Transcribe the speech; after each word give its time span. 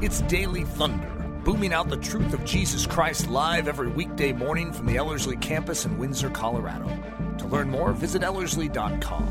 It's 0.00 0.20
Daily 0.22 0.62
Thunder, 0.62 1.08
booming 1.44 1.72
out 1.72 1.88
the 1.88 1.96
truth 1.96 2.32
of 2.32 2.44
Jesus 2.44 2.86
Christ 2.86 3.28
live 3.28 3.66
every 3.66 3.88
weekday 3.88 4.32
morning 4.32 4.72
from 4.72 4.86
the 4.86 4.96
Ellerslie 4.96 5.36
campus 5.38 5.86
in 5.86 5.98
Windsor, 5.98 6.30
Colorado. 6.30 6.88
To 7.38 7.46
learn 7.48 7.68
more, 7.68 7.92
visit 7.92 8.22
Ellerslie.com. 8.22 9.26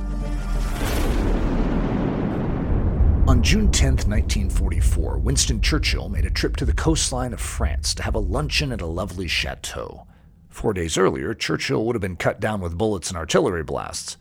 On 3.29 3.41
June 3.41 3.71
10, 3.71 3.91
1944, 3.91 5.17
Winston 5.19 5.61
Churchill 5.61 6.09
made 6.09 6.25
a 6.25 6.29
trip 6.29 6.57
to 6.57 6.65
the 6.65 6.73
coastline 6.73 7.31
of 7.31 7.39
France 7.39 7.95
to 7.95 8.03
have 8.03 8.15
a 8.15 8.19
luncheon 8.19 8.73
at 8.73 8.81
a 8.81 8.85
lovely 8.85 9.29
chateau. 9.29 10.05
Four 10.49 10.73
days 10.73 10.97
earlier, 10.97 11.33
Churchill 11.33 11.85
would 11.85 11.95
have 11.95 12.01
been 12.01 12.17
cut 12.17 12.41
down 12.41 12.59
with 12.59 12.77
bullets 12.77 13.07
and 13.07 13.17
artillery 13.17 13.63
blasts. 13.63 14.17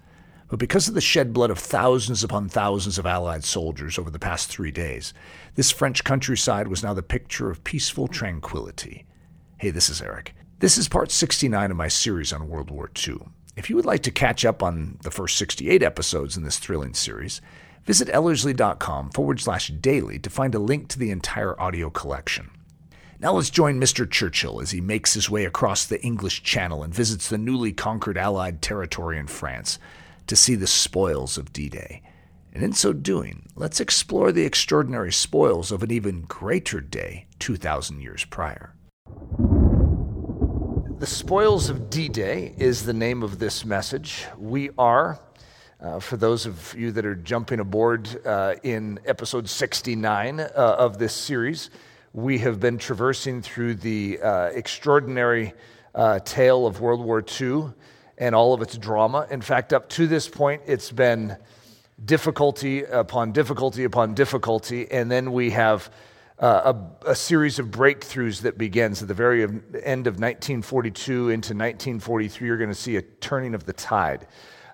But 0.49 0.61
because 0.61 0.87
of 0.87 0.95
the 0.95 1.01
shed 1.01 1.33
blood 1.33 1.51
of 1.51 1.59
thousands 1.59 2.23
upon 2.23 2.49
thousands 2.49 2.99
of 2.99 3.07
Allied 3.07 3.45
soldiers 3.45 3.99
over 3.99 4.11
the 4.11 4.19
past 4.19 4.49
three 4.49 4.71
days, 4.71 5.13
this 5.57 5.73
French 5.73 6.05
countryside 6.05 6.69
was 6.69 6.85
now 6.85 6.95
the 6.95 7.03
picture 7.03 7.51
of 7.51 7.65
peaceful 7.65 8.07
tranquility. 8.07 9.07
Hey, 9.59 9.71
this 9.71 9.89
is 9.89 10.01
Eric. 10.01 10.35
This 10.61 10.79
is 10.79 10.89
part 10.89 11.11
69 11.11 11.71
of 11.73 11.77
my 11.77 11.89
series 11.89 12.33
on 12.33 12.49
World 12.49 12.71
War 12.71 12.91
II. 13.07 13.19
If 13.57 13.69
you 13.69 13.77
would 13.77 13.87
like 13.87 14.03
to 14.05 14.11
catch 14.11 14.45
up 14.45 14.63
on 14.63 14.99
the 15.03 15.11
first 15.11 15.37
68 15.37 15.83
episodes 15.83 16.37
in 16.37 16.45
this 16.45 16.59
thrilling 16.59 16.95
series, 16.95 17.41
visit 17.85 18.09
ellerslie.com 18.09 19.11
forward 19.11 19.41
slash 19.41 19.69
daily 19.69 20.19
to 20.21 20.31
find 20.31 20.55
a 20.55 20.61
link 20.61 20.89
to 20.89 20.99
the 20.99 21.11
entire 21.11 21.61
audio 21.61 21.91
collection. 21.91 22.51
Now 23.19 23.33
let's 23.33 23.51
join 23.51 23.81
Mr. 23.81 24.09
Churchill 24.09 24.61
as 24.61 24.71
he 24.71 24.81
makes 24.81 25.15
his 25.15 25.29
way 25.29 25.45
across 25.45 25.87
the 25.87 26.01
English 26.03 26.43
Channel 26.43 26.83
and 26.83 26.95
visits 26.95 27.29
the 27.29 27.39
newly 27.39 27.73
conquered 27.73 28.19
Allied 28.19 28.63
territory 28.63 29.19
in 29.19 29.27
France 29.27 29.79
to 30.27 30.37
see 30.37 30.55
the 30.55 30.67
spoils 30.67 31.39
of 31.39 31.53
D 31.53 31.69
Day. 31.69 32.03
And 32.53 32.65
in 32.65 32.73
so 32.73 32.93
doing, 32.93 33.49
let's 33.55 33.81
explore 33.81 34.33
the 34.33 34.45
extraordinary 34.45 35.13
spoils 35.13 35.71
of 35.71 35.83
an 35.83 35.91
even 35.91 36.23
greater 36.23 36.81
day 36.81 37.27
2,000 37.39 38.01
years 38.01 38.25
prior. 38.25 38.73
The 40.99 41.07
Spoils 41.07 41.69
of 41.69 41.91
D 41.91 42.09
Day 42.09 42.55
is 42.57 42.87
the 42.87 42.95
name 42.95 43.23
of 43.23 43.39
this 43.39 43.67
message. 43.67 44.25
We 44.39 44.71
are, 44.79 45.21
uh, 45.79 46.01
for 46.01 46.17
those 46.17 46.47
of 46.47 46.75
you 46.75 46.91
that 46.93 47.05
are 47.05 47.15
jumping 47.15 47.61
aboard 47.61 48.09
uh, 48.25 48.55
in 48.63 48.99
episode 49.05 49.47
69 49.47 50.41
uh, 50.41 50.47
of 50.55 50.97
this 50.97 51.13
series, 51.13 51.69
we 52.15 52.39
have 52.39 52.59
been 52.59 52.79
traversing 52.79 53.43
through 53.43 53.75
the 53.75 54.19
uh, 54.23 54.47
extraordinary 54.47 55.53
uh, 55.95 56.21
tale 56.21 56.67
of 56.67 56.81
World 56.81 57.05
War 57.05 57.23
II 57.39 57.75
and 58.19 58.35
all 58.35 58.55
of 58.55 58.63
its 58.63 58.77
drama. 58.79 59.27
In 59.31 59.41
fact, 59.41 59.73
up 59.73 59.89
to 59.91 60.07
this 60.07 60.29
point, 60.29 60.63
it's 60.67 60.91
been 60.91 61.37
difficulty 62.05 62.85
upon 62.85 63.33
difficulty 63.33 63.85
upon 63.85 64.15
difficulty, 64.15 64.91
and 64.91 65.11
then 65.11 65.33
we 65.33 65.51
have 65.51 65.91
uh, 66.39 66.75
a, 67.05 67.11
a, 67.11 67.15
series 67.15 67.59
of 67.59 67.69
breakthroughs 67.69 68.43
that 68.43 68.59
begins 68.59 69.01
at 69.01 69.09
the 69.09 69.15
very 69.15 69.43
end 69.43 70.07
of 70.07 70.21
1942 70.21 71.31
into 71.31 71.55
1943. 71.55 72.47
You're 72.47 72.59
going 72.59 72.69
to 72.69 72.75
see 72.75 72.97
a 72.97 73.03
turning 73.03 73.55
of 73.55 73.65
the 73.65 73.73
tide. 73.73 74.27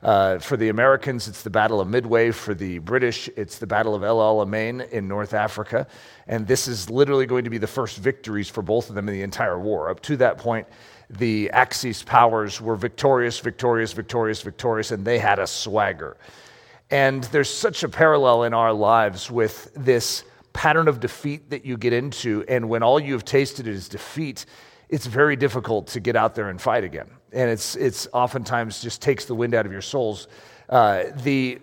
Uh, 0.03 0.41
for 0.41 0.57
the 0.57 0.69
Americans, 0.69 1.29
it's 1.29 1.43
the 1.43 1.51
Battle 1.51 1.81
of 1.81 1.89
Midway. 1.89 2.33
For 2.33 2.55
the 2.55 2.81
British, 2.81 3.31
it's 3.37 3.59
the 3.59 3.69
Battle 3.69 3.95
of 3.95 4.03
El 4.03 4.19
Alamein 4.19 4.91
in 4.91 5.07
North 5.07 5.33
Africa. 5.33 5.87
And 6.27 6.45
this 6.48 6.67
is 6.67 6.91
literally 6.91 7.27
going 7.27 7.45
to 7.45 7.51
be 7.51 7.59
the 7.59 7.69
first 7.69 7.98
victories 7.98 8.48
for 8.48 8.63
both 8.63 8.89
of 8.89 8.97
them 8.97 9.09
in 9.09 9.15
the 9.15 9.23
entire 9.23 9.61
war. 9.61 9.89
Up 9.89 10.01
to 10.01 10.17
that 10.17 10.39
point, 10.39 10.67
the 11.13 11.51
Axis 11.51 12.03
powers 12.03 12.61
were 12.61 12.77
victorious, 12.77 13.39
victorious, 13.39 13.93
victorious, 13.93 14.43
victorious, 14.43 14.91
and 14.91 15.05
they 15.05 15.19
had 15.19 15.39
a 15.39 15.47
swagger. 15.47 16.17
And 16.91 17.25
there's 17.25 17.51
such 17.51 17.83
a 17.83 17.89
parallel 17.89 18.45
in 18.45 18.55
our 18.55 18.73
lives 18.73 19.31
with 19.31 19.71
this 19.75 20.25
pattern 20.53 20.89
of 20.89 21.01
defeat 21.01 21.51
that 21.51 21.65
you 21.65 21.77
get 21.77 21.93
into. 21.93 22.45
And 22.49 22.69
when 22.69 22.83
all 22.83 23.01
you've 23.01 23.25
tasted 23.25 23.67
is 23.67 23.89
defeat, 23.89 24.47
it's 24.89 25.07
very 25.07 25.37
difficult 25.37 25.87
to 25.89 26.01
get 26.01 26.17
out 26.17 26.35
there 26.35 26.51
and 26.51 26.61
fight 26.61 26.85
again. 26.85 27.11
And 27.33 27.51
it's, 27.51 27.77
it's 27.77 28.09
oftentimes 28.13 28.83
just 28.83 29.01
takes 29.01 29.25
the 29.25 29.35
wind 29.35 29.55
out 29.55 29.65
of 29.65 29.73
your 29.73 29.81
souls. 29.81 30.29
Uh, 30.69 31.05
the, 31.23 31.59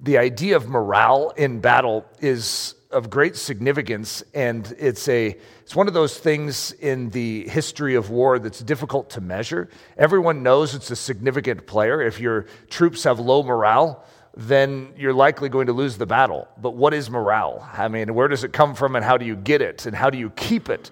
the 0.00 0.18
idea 0.18 0.56
of 0.56 0.68
morale 0.68 1.32
in 1.36 1.60
battle 1.60 2.04
is 2.20 2.74
of 2.94 3.10
great 3.10 3.36
significance, 3.36 4.22
and 4.32 4.74
it's, 4.78 5.08
a, 5.08 5.36
it's 5.62 5.74
one 5.74 5.88
of 5.88 5.94
those 5.94 6.16
things 6.16 6.72
in 6.72 7.10
the 7.10 7.46
history 7.48 7.96
of 7.96 8.08
war 8.08 8.38
that's 8.38 8.60
difficult 8.60 9.10
to 9.10 9.20
measure. 9.20 9.68
Everyone 9.98 10.42
knows 10.42 10.74
it's 10.74 10.90
a 10.90 10.96
significant 10.96 11.66
player. 11.66 12.00
If 12.00 12.20
your 12.20 12.46
troops 12.70 13.02
have 13.04 13.18
low 13.18 13.42
morale, 13.42 14.04
then 14.36 14.92
you're 14.96 15.12
likely 15.12 15.48
going 15.48 15.66
to 15.66 15.72
lose 15.72 15.98
the 15.98 16.06
battle. 16.06 16.48
But 16.56 16.76
what 16.76 16.94
is 16.94 17.10
morale? 17.10 17.68
I 17.72 17.88
mean, 17.88 18.14
where 18.14 18.28
does 18.28 18.44
it 18.44 18.52
come 18.52 18.74
from, 18.74 18.96
and 18.96 19.04
how 19.04 19.16
do 19.16 19.26
you 19.26 19.36
get 19.36 19.60
it, 19.60 19.86
and 19.86 19.94
how 19.94 20.08
do 20.08 20.16
you 20.16 20.30
keep 20.30 20.68
it? 20.68 20.90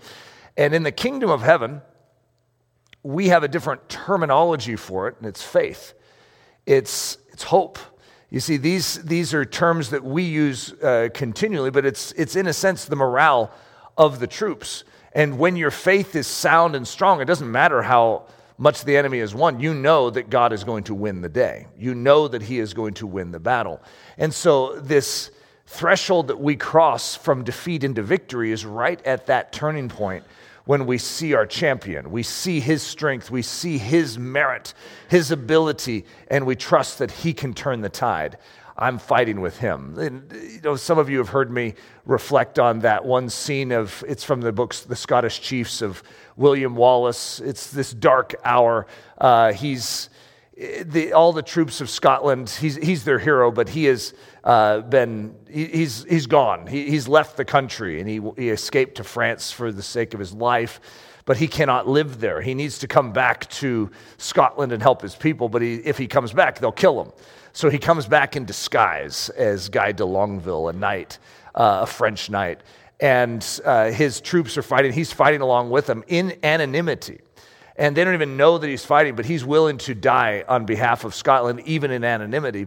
And 0.56 0.74
in 0.74 0.82
the 0.82 0.92
kingdom 0.92 1.30
of 1.30 1.40
heaven, 1.40 1.82
we 3.02 3.28
have 3.28 3.44
a 3.44 3.48
different 3.48 3.88
terminology 3.88 4.76
for 4.76 5.08
it, 5.08 5.16
and 5.19 5.26
it's 5.26 5.42
faith, 5.42 5.94
it's, 6.66 7.19
it's 7.32 7.44
hope 7.44 7.78
you 8.32 8.41
see, 8.41 8.56
these, 8.56 8.94
these 9.03 9.34
are 9.34 9.44
terms 9.44 9.91
that 9.91 10.03
we 10.03 10.22
use 10.22 10.72
uh, 10.82 11.10
continually, 11.12 11.70
but 11.70 11.84
it's, 11.84 12.12
it's 12.12 12.34
in 12.34 12.47
a 12.47 12.54
sense 12.54 12.87
the 12.87 12.97
morale 12.97 13.53
of 13.98 14.20
the 14.20 14.26
troops. 14.26 14.84
And 15.12 15.38
when 15.38 15.54
your 15.54 15.70
faith 15.70 16.16
is 16.16 16.26
sound 16.26 16.75
and 16.75 16.88
strong, 16.88 17.20
it 17.20 17.26
doesn't 17.26 17.53
matter 17.53 17.82
how 17.82 18.25
much 18.56 18.84
the 18.84 18.97
enemy 18.97 19.19
has 19.19 19.34
won. 19.34 19.60
You 19.60 19.75
know 19.75 20.09
that 20.09 20.31
God 20.31 20.54
is 20.54 20.65
going 20.65 20.84
to 20.84 20.94
win 20.94 21.20
the 21.20 21.28
day. 21.28 21.66
You 21.76 21.94
know 21.94 22.26
that 22.26 22.41
He 22.41 22.59
is 22.59 22.72
going 22.72 22.94
to 22.94 23.06
win 23.06 23.32
the 23.32 23.38
battle. 23.38 23.82
And 24.16 24.32
so, 24.32 24.81
this 24.81 25.31
threshold 25.66 26.28
that 26.28 26.41
we 26.41 26.56
cross 26.56 27.14
from 27.14 27.44
defeat 27.44 27.84
into 27.84 28.03
victory 28.03 28.50
is 28.50 28.64
right 28.64 29.04
at 29.06 29.26
that 29.26 29.53
turning 29.53 29.91
point 29.91 30.25
when 30.65 30.87
we 30.87 30.99
see 30.99 31.34
our 31.34 31.47
champion. 31.47 32.11
We 32.11 32.23
see 32.23 32.61
his 32.61 32.83
strength, 32.83 33.31
we 33.31 33.43
see 33.43 33.78
his 33.78 34.19
merit, 34.19 34.75
his 35.09 35.31
ability, 35.31 36.05
and 36.28 36.47
we 36.47 36.56
trust 36.56 36.99
that 36.99 37.11
he 37.11 37.33
can 37.33 37.55
turn 37.55 37.81
the 37.81 37.89
tide. 37.89 38.39
I'm 38.77 38.99
fighting 38.99 39.41
with 39.41 39.59
him. 39.59 39.99
And, 39.99 40.33
you 40.33 40.61
know, 40.62 40.77
some 40.77 40.99
of 40.99 41.11
you 41.11 41.19
have 41.19 41.28
heard 41.28 41.50
me 41.50 41.75
reflect 42.06 42.59
on 42.59 42.81
that 42.81 43.05
one 43.05 43.28
scene 43.28 43.71
of 43.71 44.03
it's 44.09 44.25
from 44.25 44.41
the 44.41 44.53
books 44.53 44.81
The 44.81 44.97
Scottish 44.97 45.41
Chiefs 45.41 45.83
of 45.83 46.03
William 46.37 46.75
Wallace. 46.75 47.39
It's 47.41 47.71
this 47.71 47.93
dark 47.93 48.34
hour. 48.44 48.87
Uh, 49.19 49.53
he's 49.53 50.09
the, 50.56 51.12
all 51.12 51.33
the 51.33 51.43
troops 51.43 51.81
of 51.81 51.91
Scotland. 51.91 52.49
He's, 52.49 52.77
he's 52.77 53.05
their 53.05 53.19
hero, 53.19 53.50
but 53.50 53.69
he 53.69 53.84
has 53.84 54.15
uh, 54.44 54.80
been, 54.80 55.34
he, 55.48 55.66
he's, 55.66 56.04
he's 56.04 56.26
gone. 56.26 56.66
He, 56.66 56.91
he's 56.91 57.08
left 57.08 57.36
the 57.36 57.44
country 57.44 58.00
and 58.00 58.08
he, 58.08 58.20
he 58.36 58.50
escaped 58.50 58.97
to 58.97 59.04
France 59.04 59.53
for 59.53 59.70
the 59.70 59.82
sake 59.82 60.14
of 60.14 60.20
his 60.20 60.32
life, 60.32 60.80
but 61.25 61.36
he 61.36 61.47
cannot 61.47 61.88
live 61.88 62.20
there. 62.20 62.41
He 62.41 62.54
needs 62.54 62.78
to 62.81 62.88
come 62.88 63.12
back 63.12 63.48
to 63.50 63.91
Scotland 64.19 64.72
and 64.72 64.82
help 64.82 65.02
his 65.02 65.14
people, 65.14 65.48
but 65.48 65.62
he, 65.62 65.76
if 65.76 65.98
he 65.98 66.06
comes 66.06 66.32
back, 66.32 66.58
they'll 66.58 66.72
kill 66.72 67.02
him. 67.02 67.12
So 67.52 67.70
he 67.70 67.78
comes 67.78 68.06
back 68.06 68.34
in 68.34 68.44
disguise 68.44 69.28
as 69.31 69.69
Guy 69.69 69.92
de 69.92 70.04
Longueville, 70.04 70.69
a 70.69 70.72
knight, 70.72 71.19
uh, 71.54 71.81
a 71.82 71.86
French 71.86 72.31
knight. 72.31 72.62
And 72.98 73.47
uh, 73.64 73.91
his 73.91 74.20
troops 74.20 74.56
are 74.56 74.62
fighting. 74.62 74.92
He's 74.92 75.12
fighting 75.12 75.41
along 75.41 75.70
with 75.70 75.86
them 75.86 76.02
in 76.08 76.36
anonymity 76.42 77.20
and 77.76 77.97
they 77.97 78.04
don't 78.04 78.14
even 78.14 78.36
know 78.36 78.58
that 78.58 78.69
he's 78.69 78.84
fighting, 78.84 79.14
but 79.14 79.25
he's 79.25 79.44
willing 79.44 79.78
to 79.78 79.94
die 79.94 80.44
on 80.47 80.66
behalf 80.66 81.04
of 81.04 81.14
Scotland, 81.14 81.62
even 81.64 81.91
in 81.91 82.04
anonymity. 82.04 82.66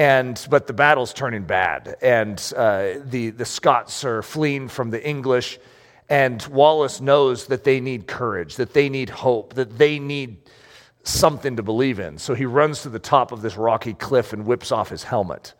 And, 0.00 0.46
but 0.48 0.66
the 0.66 0.72
battle's 0.72 1.12
turning 1.12 1.42
bad, 1.42 1.94
and 2.00 2.40
uh, 2.56 3.00
the, 3.04 3.28
the 3.28 3.44
Scots 3.44 4.02
are 4.02 4.22
fleeing 4.22 4.66
from 4.68 4.88
the 4.88 5.06
English. 5.06 5.58
And 6.08 6.42
Wallace 6.46 7.02
knows 7.02 7.48
that 7.48 7.64
they 7.64 7.80
need 7.80 8.06
courage, 8.06 8.56
that 8.56 8.72
they 8.72 8.88
need 8.88 9.10
hope, 9.10 9.52
that 9.56 9.76
they 9.76 9.98
need 9.98 10.38
something 11.02 11.56
to 11.56 11.62
believe 11.62 12.00
in. 12.00 12.16
So 12.16 12.32
he 12.32 12.46
runs 12.46 12.80
to 12.80 12.88
the 12.88 12.98
top 12.98 13.30
of 13.30 13.42
this 13.42 13.58
rocky 13.58 13.92
cliff 13.92 14.32
and 14.32 14.46
whips 14.46 14.72
off 14.72 14.88
his 14.88 15.02
helmet. 15.02 15.52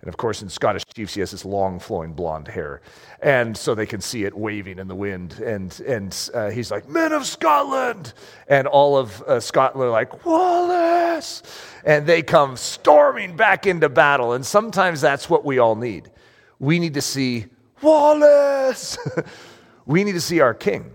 And 0.00 0.08
of 0.08 0.16
course, 0.16 0.40
in 0.40 0.48
Scottish 0.48 0.84
Chiefs, 0.94 1.14
he 1.14 1.20
has 1.20 1.30
this 1.30 1.44
long, 1.44 1.78
flowing 1.78 2.14
blonde 2.14 2.48
hair. 2.48 2.80
And 3.20 3.54
so 3.54 3.74
they 3.74 3.84
can 3.84 4.00
see 4.00 4.24
it 4.24 4.36
waving 4.36 4.78
in 4.78 4.88
the 4.88 4.94
wind. 4.94 5.38
And, 5.40 5.78
and 5.80 6.30
uh, 6.32 6.50
he's 6.50 6.70
like, 6.70 6.88
Men 6.88 7.12
of 7.12 7.26
Scotland! 7.26 8.14
And 8.48 8.66
all 8.66 8.96
of 8.96 9.20
uh, 9.22 9.40
Scotland 9.40 9.88
are 9.88 9.90
like, 9.90 10.24
Wallace! 10.24 11.42
And 11.84 12.06
they 12.06 12.22
come 12.22 12.56
storming 12.56 13.36
back 13.36 13.66
into 13.66 13.90
battle. 13.90 14.32
And 14.32 14.44
sometimes 14.44 15.02
that's 15.02 15.28
what 15.28 15.44
we 15.44 15.58
all 15.58 15.76
need. 15.76 16.10
We 16.58 16.78
need 16.78 16.94
to 16.94 17.02
see 17.02 17.46
Wallace! 17.82 18.96
we 19.86 20.02
need 20.02 20.12
to 20.12 20.20
see 20.20 20.40
our 20.40 20.54
king. 20.54 20.92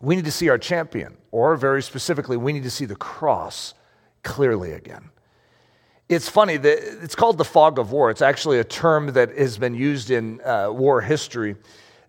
We 0.00 0.16
need 0.16 0.24
to 0.24 0.32
see 0.32 0.48
our 0.48 0.58
champion. 0.58 1.16
Or, 1.30 1.54
very 1.56 1.82
specifically, 1.82 2.36
we 2.36 2.52
need 2.52 2.64
to 2.64 2.70
see 2.70 2.84
the 2.84 2.96
cross 2.96 3.74
clearly 4.24 4.72
again. 4.72 5.10
It's 6.08 6.28
funny 6.28 6.56
that 6.56 7.02
it's 7.02 7.14
called 7.14 7.36
the 7.36 7.44
fog 7.44 7.78
of 7.78 7.92
war. 7.92 8.10
It's 8.10 8.22
actually 8.22 8.58
a 8.58 8.64
term 8.64 9.12
that 9.12 9.36
has 9.36 9.58
been 9.58 9.74
used 9.74 10.10
in 10.10 10.40
uh, 10.40 10.70
war 10.70 11.02
history 11.02 11.56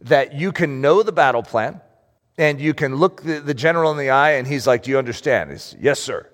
that 0.02 0.34
you 0.34 0.54
can 0.54 0.80
know 0.80 1.04
the 1.04 1.12
battle 1.12 1.44
plan 1.44 1.82
and 2.38 2.62
you 2.62 2.74
can 2.74 2.96
look 2.96 3.22
the, 3.22 3.42
the 3.42 3.54
general 3.54 3.92
in 3.92 3.98
the 3.98 4.10
eye 4.12 4.32
and 4.32 4.48
he's 4.48 4.66
like, 4.66 4.84
Do 4.84 4.92
you 4.92 4.98
understand? 4.98 5.52
He's, 5.52 5.76
yes, 5.78 6.00
sir. 6.00 6.30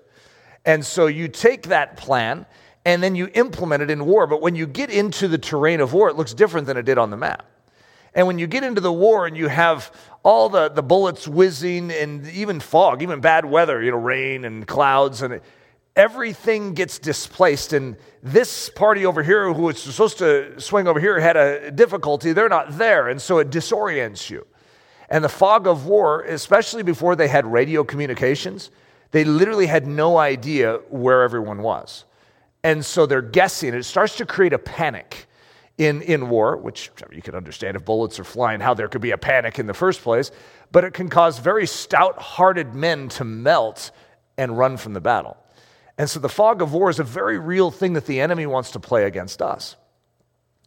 And 0.64 0.86
so 0.86 1.08
you 1.08 1.28
take 1.28 1.64
that 1.64 1.98
plan 1.98 2.46
and 2.86 3.02
then 3.02 3.16
you 3.16 3.30
implement 3.34 3.82
it 3.82 3.90
in 3.90 4.06
war. 4.06 4.28
But 4.28 4.44
when 4.44 4.54
you 4.54 4.68
get 4.68 4.92
into 4.92 5.28
the 5.28 5.40
terrain 5.40 5.80
of 5.80 5.92
war, 5.92 6.10
it 6.10 6.16
looks 6.16 6.36
different 6.36 6.68
than 6.68 6.78
it 6.78 6.86
did 6.86 7.00
on 7.00 7.10
the 7.10 7.18
map. 7.18 7.46
And 8.14 8.28
when 8.28 8.38
you 8.38 8.46
get 8.46 8.64
into 8.64 8.80
the 8.80 8.94
war 8.94 9.26
and 9.26 9.36
you 9.36 9.48
have 9.48 9.92
all 10.24 10.50
the, 10.50 10.70
the 10.70 10.84
bullets 10.84 11.28
whizzing 11.28 11.92
and 11.92 12.28
even 12.30 12.60
fog, 12.60 13.02
even 13.02 13.22
bad 13.22 13.44
weather, 13.44 13.82
you 13.82 13.90
know, 13.90 13.98
rain 13.98 14.46
and 14.46 14.68
clouds, 14.68 15.24
and 15.24 15.42
everything 15.96 16.74
gets 16.74 17.00
displaced. 17.00 17.74
And 17.74 17.96
this 18.22 18.70
party 18.70 19.06
over 19.06 19.24
here, 19.24 19.54
who 19.54 19.64
was 19.64 19.82
supposed 19.82 20.18
to 20.20 20.60
swing 20.60 20.88
over 20.88 21.00
here, 21.00 21.20
had 21.20 21.38
a 21.38 21.72
difficulty. 21.72 22.34
They're 22.34 22.50
not 22.50 22.78
there. 22.78 23.08
And 23.08 23.22
so 23.22 23.40
it 23.40 23.50
disorients 23.50 24.30
you. 24.30 24.46
And 25.10 25.24
the 25.24 25.30
fog 25.30 25.68
of 25.68 25.86
war, 25.86 26.22
especially 26.24 26.84
before 26.84 27.16
they 27.16 27.28
had 27.28 27.46
radio 27.46 27.84
communications, 27.84 28.72
they 29.12 29.24
literally 29.24 29.68
had 29.68 29.88
no 29.88 30.18
idea 30.18 30.80
where 30.90 31.24
everyone 31.24 31.60
was. 31.60 32.06
And 32.64 32.84
so 32.84 33.06
they're 33.06 33.22
guessing. 33.22 33.74
It 33.74 33.84
starts 33.84 34.18
to 34.18 34.26
create 34.26 34.52
a 34.52 34.58
panic 34.58 35.28
in, 35.78 36.02
in 36.02 36.30
war, 36.30 36.58
which 36.58 36.90
you 37.12 37.22
can 37.22 37.36
understand 37.36 37.78
if 37.78 37.86
bullets 37.86 38.20
are 38.20 38.24
flying, 38.24 38.60
how 38.60 38.74
there 38.74 38.88
could 38.88 39.02
be 39.02 39.12
a 39.12 39.18
panic 39.18 39.60
in 39.60 39.68
the 39.68 39.74
first 39.74 40.02
place. 40.02 40.32
But 40.72 40.84
it 40.84 40.94
can 40.94 41.10
cause 41.10 41.38
very 41.38 41.68
stout 41.68 42.20
hearted 42.20 42.74
men 42.74 43.08
to 43.10 43.24
melt 43.24 43.92
and 44.38 44.58
run 44.58 44.78
from 44.78 44.94
the 44.94 45.02
battle. 45.02 45.38
And 45.98 46.10
so 46.10 46.20
the 46.20 46.30
fog 46.30 46.62
of 46.62 46.74
war 46.74 46.90
is 46.90 47.00
a 47.00 47.04
very 47.04 47.40
real 47.40 47.72
thing 47.72 47.94
that 47.94 48.06
the 48.06 48.20
enemy 48.20 48.46
wants 48.46 48.72
to 48.72 48.80
play 48.80 49.06
against 49.06 49.42
us. 49.42 49.76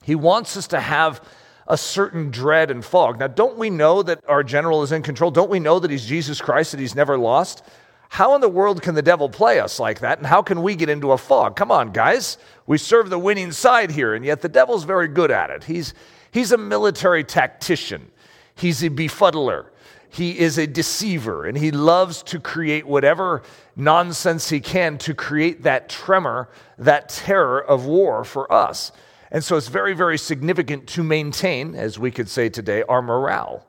He 0.02 0.14
wants 0.14 0.56
us 0.56 0.68
to 0.68 0.80
have 0.80 1.22
a 1.66 1.76
certain 1.76 2.30
dread 2.30 2.70
and 2.70 2.82
fog. 2.82 3.18
Now, 3.18 3.26
don't 3.26 3.58
we 3.58 3.68
know 3.68 4.02
that 4.02 4.24
our 4.26 4.42
general 4.42 4.82
is 4.82 4.90
in 4.90 5.02
control? 5.02 5.30
Don't 5.30 5.50
we 5.50 5.60
know 5.60 5.78
that 5.78 5.90
he's 5.90 6.06
Jesus 6.06 6.40
Christ, 6.40 6.72
that 6.72 6.80
he's 6.80 6.94
never 6.94 7.18
lost? 7.18 7.62
How 8.08 8.34
in 8.34 8.40
the 8.40 8.48
world 8.48 8.80
can 8.80 8.94
the 8.94 9.02
devil 9.02 9.28
play 9.28 9.60
us 9.60 9.78
like 9.78 10.00
that? 10.00 10.16
And 10.16 10.26
how 10.26 10.40
can 10.40 10.62
we 10.62 10.74
get 10.74 10.88
into 10.88 11.12
a 11.12 11.18
fog? 11.18 11.56
Come 11.56 11.70
on, 11.70 11.92
guys. 11.92 12.38
We 12.66 12.78
serve 12.78 13.10
the 13.10 13.18
winning 13.18 13.52
side 13.52 13.90
here, 13.90 14.14
and 14.14 14.24
yet 14.24 14.40
the 14.40 14.48
devil's 14.48 14.84
very 14.84 15.08
good 15.08 15.30
at 15.30 15.50
it. 15.50 15.64
He's, 15.64 15.92
he's 16.30 16.52
a 16.52 16.58
military 16.58 17.22
tactician, 17.22 18.10
he's 18.54 18.82
a 18.82 18.88
befuddler, 18.88 19.66
he 20.10 20.38
is 20.38 20.58
a 20.58 20.66
deceiver, 20.66 21.44
and 21.44 21.56
he 21.56 21.70
loves 21.70 22.22
to 22.24 22.40
create 22.40 22.86
whatever 22.86 23.42
nonsense 23.76 24.48
he 24.48 24.60
can 24.60 24.98
to 24.98 25.14
create 25.14 25.62
that 25.62 25.88
tremor, 25.88 26.48
that 26.78 27.08
terror 27.08 27.60
of 27.62 27.86
war 27.86 28.24
for 28.24 28.50
us. 28.52 28.92
And 29.30 29.44
so 29.44 29.56
it's 29.56 29.68
very, 29.68 29.94
very 29.94 30.18
significant 30.18 30.86
to 30.88 31.02
maintain, 31.02 31.74
as 31.74 31.98
we 31.98 32.10
could 32.10 32.28
say 32.28 32.48
today, 32.48 32.82
our 32.88 33.02
morale, 33.02 33.66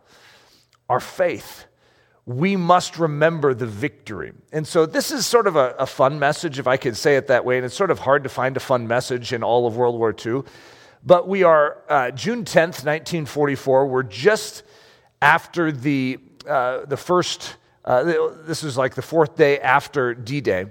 our 0.88 1.00
faith. 1.00 1.66
We 2.26 2.56
must 2.56 2.98
remember 2.98 3.54
the 3.54 3.66
victory. 3.66 4.34
And 4.54 4.66
so 4.68 4.86
this 4.86 5.12
is 5.12 5.26
sort 5.26 5.48
of 5.48 5.56
a, 5.56 5.76
a, 5.80 5.86
fun 5.86 6.20
message, 6.20 6.60
if 6.60 6.68
I 6.68 6.78
could 6.78 6.96
say 6.96 7.16
it 7.18 7.28
that 7.28 7.44
way. 7.44 7.58
And 7.58 7.66
it's 7.66 7.76
sort 7.76 7.92
of 7.92 8.00
hard 8.00 8.24
to 8.24 8.30
find 8.30 8.56
a 8.56 8.60
fun 8.60 8.88
message 8.88 9.34
in 9.34 9.44
all 9.44 9.68
of 9.68 9.76
World 9.76 9.98
War 9.98 10.16
II. 10.26 10.44
But 11.04 11.28
we 11.28 11.44
are 11.44 11.84
uh, 11.90 12.12
June 12.12 12.46
10th, 12.46 12.86
1944. 12.86 13.88
We're 13.88 14.04
just 14.04 14.64
after 15.22 15.72
the, 15.72 16.20
uh, 16.50 16.86
the 16.86 16.98
first, 16.98 17.56
uh, 17.86 18.04
this 18.46 18.64
is 18.64 18.78
like 18.78 18.96
the 18.96 19.02
fourth 19.02 19.36
day 19.36 19.60
after 19.60 20.14
D 20.14 20.42
Day. 20.42 20.66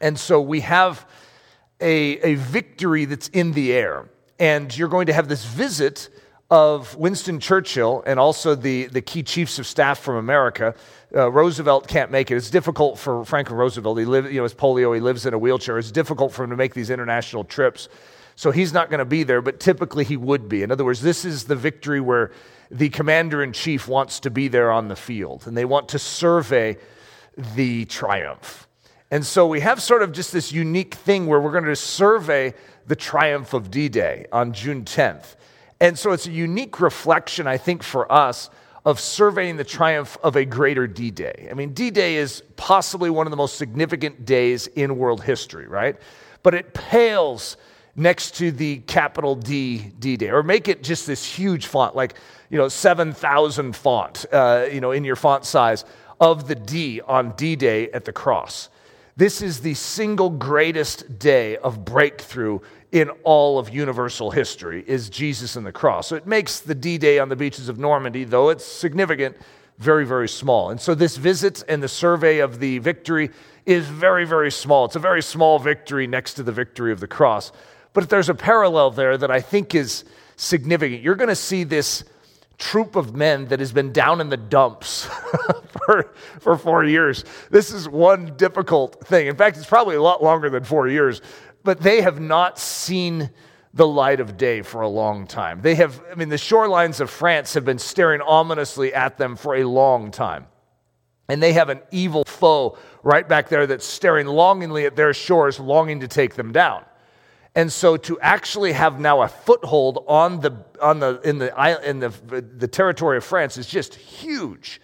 And 0.00 0.18
so 0.18 0.40
we 0.40 0.60
have 0.60 1.06
a, 1.80 2.18
a 2.32 2.34
victory 2.34 3.04
that's 3.04 3.28
in 3.28 3.52
the 3.52 3.72
air. 3.72 4.08
And 4.38 4.76
you're 4.76 4.88
going 4.88 5.06
to 5.06 5.12
have 5.12 5.28
this 5.28 5.44
visit 5.44 6.08
of 6.50 6.94
Winston 6.96 7.40
Churchill 7.40 8.02
and 8.06 8.20
also 8.20 8.54
the, 8.54 8.86
the 8.86 9.00
key 9.00 9.22
chiefs 9.22 9.58
of 9.58 9.66
staff 9.66 9.98
from 10.00 10.16
America. 10.16 10.74
Uh, 11.14 11.30
Roosevelt 11.30 11.88
can't 11.88 12.10
make 12.10 12.30
it. 12.30 12.36
It's 12.36 12.50
difficult 12.50 12.98
for 12.98 13.24
Franklin 13.24 13.56
Roosevelt. 13.56 13.98
He 13.98 14.04
lives, 14.04 14.30
you 14.30 14.38
know, 14.38 14.42
his 14.42 14.54
polio. 14.54 14.94
He 14.94 15.00
lives 15.00 15.24
in 15.26 15.34
a 15.34 15.38
wheelchair. 15.38 15.78
It's 15.78 15.92
difficult 15.92 16.32
for 16.32 16.44
him 16.44 16.50
to 16.50 16.56
make 16.56 16.74
these 16.74 16.90
international 16.90 17.44
trips. 17.44 17.88
So 18.36 18.50
he's 18.50 18.72
not 18.72 18.90
going 18.90 18.98
to 18.98 19.04
be 19.04 19.22
there, 19.22 19.40
but 19.40 19.60
typically 19.60 20.04
he 20.04 20.16
would 20.16 20.48
be. 20.48 20.62
In 20.62 20.72
other 20.72 20.84
words, 20.84 21.00
this 21.00 21.24
is 21.24 21.44
the 21.44 21.56
victory 21.56 22.00
where 22.00 22.32
the 22.70 22.88
commander 22.88 23.42
in 23.42 23.52
chief 23.52 23.86
wants 23.88 24.20
to 24.20 24.30
be 24.30 24.48
there 24.48 24.70
on 24.70 24.88
the 24.88 24.96
field 24.96 25.46
and 25.46 25.56
they 25.56 25.64
want 25.64 25.88
to 25.90 25.98
survey 25.98 26.76
the 27.54 27.84
triumph. 27.86 28.68
And 29.10 29.24
so 29.24 29.46
we 29.46 29.60
have 29.60 29.82
sort 29.82 30.02
of 30.02 30.12
just 30.12 30.32
this 30.32 30.50
unique 30.52 30.94
thing 30.94 31.26
where 31.26 31.40
we're 31.40 31.52
going 31.52 31.64
to 31.64 31.76
survey 31.76 32.54
the 32.86 32.96
triumph 32.96 33.54
of 33.54 33.70
D 33.70 33.88
Day 33.88 34.26
on 34.32 34.52
June 34.52 34.84
10th. 34.84 35.36
And 35.80 35.98
so 35.98 36.12
it's 36.12 36.26
a 36.26 36.32
unique 36.32 36.80
reflection, 36.80 37.46
I 37.46 37.56
think, 37.56 37.82
for 37.82 38.10
us 38.10 38.50
of 38.84 39.00
surveying 39.00 39.56
the 39.56 39.64
triumph 39.64 40.16
of 40.22 40.36
a 40.36 40.44
greater 40.44 40.86
D 40.86 41.10
Day. 41.10 41.48
I 41.50 41.54
mean, 41.54 41.72
D 41.72 41.90
Day 41.90 42.16
is 42.16 42.42
possibly 42.56 43.10
one 43.10 43.26
of 43.26 43.30
the 43.30 43.36
most 43.36 43.56
significant 43.56 44.24
days 44.26 44.66
in 44.66 44.98
world 44.98 45.22
history, 45.22 45.66
right? 45.66 45.96
But 46.42 46.54
it 46.54 46.74
pales 46.74 47.56
next 47.96 48.32
to 48.36 48.50
the 48.50 48.78
capital 48.80 49.36
D 49.36 49.92
D 49.98 50.16
Day, 50.16 50.30
or 50.30 50.42
make 50.42 50.68
it 50.68 50.82
just 50.82 51.06
this 51.06 51.24
huge 51.24 51.66
font, 51.66 51.96
like, 51.96 52.14
you 52.54 52.60
know, 52.60 52.68
7,000 52.68 53.74
font, 53.74 54.26
uh, 54.30 54.66
you 54.70 54.80
know, 54.80 54.92
in 54.92 55.02
your 55.02 55.16
font 55.16 55.44
size 55.44 55.84
of 56.20 56.46
the 56.46 56.54
D 56.54 57.00
on 57.00 57.32
D 57.32 57.56
Day 57.56 57.90
at 57.90 58.04
the 58.04 58.12
cross. 58.12 58.68
This 59.16 59.42
is 59.42 59.62
the 59.62 59.74
single 59.74 60.30
greatest 60.30 61.18
day 61.18 61.56
of 61.56 61.84
breakthrough 61.84 62.60
in 62.92 63.10
all 63.24 63.58
of 63.58 63.70
universal 63.70 64.30
history 64.30 64.84
is 64.86 65.10
Jesus 65.10 65.56
and 65.56 65.66
the 65.66 65.72
cross. 65.72 66.06
So 66.06 66.14
it 66.14 66.28
makes 66.28 66.60
the 66.60 66.76
D-Day 66.76 67.18
on 67.18 67.28
the 67.28 67.34
beaches 67.34 67.68
of 67.68 67.76
Normandy, 67.76 68.22
though 68.22 68.50
it's 68.50 68.64
significant, 68.64 69.36
very, 69.78 70.06
very 70.06 70.28
small. 70.28 70.70
And 70.70 70.80
so 70.80 70.94
this 70.94 71.16
visit 71.16 71.64
and 71.68 71.82
the 71.82 71.88
survey 71.88 72.38
of 72.38 72.60
the 72.60 72.78
victory 72.78 73.30
is 73.66 73.84
very, 73.88 74.24
very 74.24 74.52
small. 74.52 74.84
It's 74.84 74.94
a 74.94 75.00
very 75.00 75.22
small 75.22 75.58
victory 75.58 76.06
next 76.06 76.34
to 76.34 76.44
the 76.44 76.52
victory 76.52 76.92
of 76.92 77.00
the 77.00 77.08
cross. 77.08 77.50
But 77.94 78.04
if 78.04 78.10
there's 78.10 78.28
a 78.28 78.34
parallel 78.34 78.92
there 78.92 79.18
that 79.18 79.32
I 79.32 79.40
think 79.40 79.74
is 79.74 80.04
significant. 80.36 81.02
You're 81.02 81.14
going 81.14 81.28
to 81.28 81.36
see 81.36 81.64
this 81.64 82.04
troop 82.58 82.96
of 82.96 83.14
men 83.14 83.46
that 83.46 83.60
has 83.60 83.72
been 83.72 83.92
down 83.92 84.20
in 84.20 84.28
the 84.28 84.36
dumps 84.36 85.04
for, 85.86 86.12
for 86.40 86.56
four 86.56 86.84
years. 86.84 87.24
This 87.50 87.72
is 87.72 87.88
one 87.88 88.36
difficult 88.36 89.06
thing. 89.06 89.26
In 89.26 89.36
fact, 89.36 89.56
it's 89.56 89.66
probably 89.66 89.96
a 89.96 90.02
lot 90.02 90.22
longer 90.22 90.50
than 90.50 90.64
four 90.64 90.88
years, 90.88 91.20
but 91.62 91.80
they 91.80 92.00
have 92.00 92.20
not 92.20 92.58
seen 92.58 93.30
the 93.74 93.86
light 93.86 94.20
of 94.20 94.36
day 94.36 94.62
for 94.62 94.82
a 94.82 94.88
long 94.88 95.26
time. 95.26 95.60
They 95.60 95.74
have, 95.74 96.00
I 96.10 96.14
mean, 96.14 96.28
the 96.28 96.36
shorelines 96.36 97.00
of 97.00 97.10
France 97.10 97.54
have 97.54 97.64
been 97.64 97.78
staring 97.78 98.20
ominously 98.20 98.94
at 98.94 99.18
them 99.18 99.34
for 99.34 99.56
a 99.56 99.64
long 99.64 100.12
time. 100.12 100.46
And 101.28 101.42
they 101.42 101.54
have 101.54 101.70
an 101.70 101.80
evil 101.90 102.24
foe 102.24 102.78
right 103.02 103.28
back 103.28 103.48
there 103.48 103.66
that's 103.66 103.84
staring 103.84 104.26
longingly 104.26 104.84
at 104.86 104.94
their 104.94 105.12
shores, 105.12 105.58
longing 105.58 106.00
to 106.00 106.08
take 106.08 106.34
them 106.34 106.52
down. 106.52 106.84
And 107.54 107.72
so 107.72 107.96
to 107.96 108.18
actually 108.20 108.72
have 108.72 108.98
now 108.98 109.22
a 109.22 109.28
foothold 109.28 110.04
on 110.08 110.40
the, 110.40 110.64
on 110.82 110.98
the, 110.98 111.20
in, 111.20 111.38
the, 111.38 111.88
in 111.88 112.00
the, 112.00 112.08
the 112.56 112.66
territory 112.66 113.16
of 113.16 113.24
France 113.24 113.56
is 113.56 113.66
just 113.66 113.94
huge. 113.94 114.80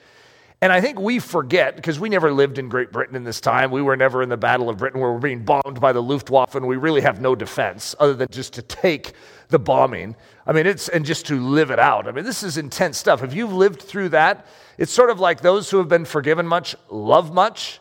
And 0.62 0.72
I 0.72 0.80
think 0.82 1.00
we 1.00 1.18
forget, 1.18 1.74
because 1.74 1.98
we 1.98 2.10
never 2.10 2.30
lived 2.32 2.58
in 2.58 2.68
Great 2.68 2.92
Britain 2.92 3.16
in 3.16 3.24
this 3.24 3.40
time. 3.40 3.70
We 3.70 3.80
were 3.80 3.96
never 3.96 4.22
in 4.22 4.28
the 4.28 4.36
Battle 4.36 4.68
of 4.68 4.76
Britain 4.76 5.00
where 5.00 5.10
we're 5.10 5.18
being 5.18 5.42
bombed 5.42 5.80
by 5.80 5.92
the 5.92 6.02
Luftwaffe 6.02 6.54
and 6.54 6.66
we 6.68 6.76
really 6.76 7.00
have 7.00 7.20
no 7.20 7.34
defense 7.34 7.94
other 7.98 8.12
than 8.12 8.28
just 8.30 8.52
to 8.54 8.62
take 8.62 9.14
the 9.48 9.58
bombing. 9.58 10.14
I 10.46 10.52
mean, 10.52 10.66
it's, 10.66 10.88
and 10.88 11.04
just 11.04 11.26
to 11.26 11.40
live 11.40 11.70
it 11.70 11.78
out. 11.78 12.06
I 12.06 12.12
mean, 12.12 12.24
this 12.24 12.42
is 12.42 12.58
intense 12.58 12.98
stuff. 12.98 13.22
If 13.22 13.34
you've 13.34 13.52
lived 13.52 13.80
through 13.80 14.10
that, 14.10 14.46
it's 14.76 14.92
sort 14.92 15.08
of 15.08 15.18
like 15.18 15.40
those 15.40 15.70
who 15.70 15.78
have 15.78 15.88
been 15.88 16.04
forgiven 16.04 16.46
much 16.46 16.76
love 16.90 17.32
much. 17.32 17.80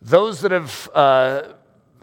Those 0.00 0.40
that 0.42 0.52
have, 0.52 0.88
uh, 0.94 1.42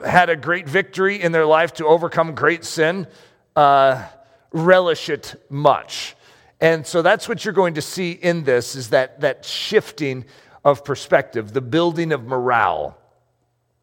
had 0.05 0.29
a 0.29 0.35
great 0.35 0.67
victory 0.67 1.21
in 1.21 1.31
their 1.31 1.45
life 1.45 1.73
to 1.73 1.85
overcome 1.85 2.35
great 2.35 2.65
sin 2.65 3.07
uh, 3.55 4.03
relish 4.51 5.09
it 5.09 5.35
much. 5.49 6.15
And 6.59 6.85
so 6.85 7.01
that's 7.01 7.27
what 7.27 7.43
you're 7.43 7.53
going 7.53 7.75
to 7.75 7.81
see 7.81 8.11
in 8.11 8.43
this 8.43 8.75
is 8.75 8.89
that, 8.89 9.21
that 9.21 9.45
shifting 9.45 10.25
of 10.63 10.85
perspective, 10.85 11.53
the 11.53 11.61
building 11.61 12.11
of 12.11 12.23
morale. 12.25 12.97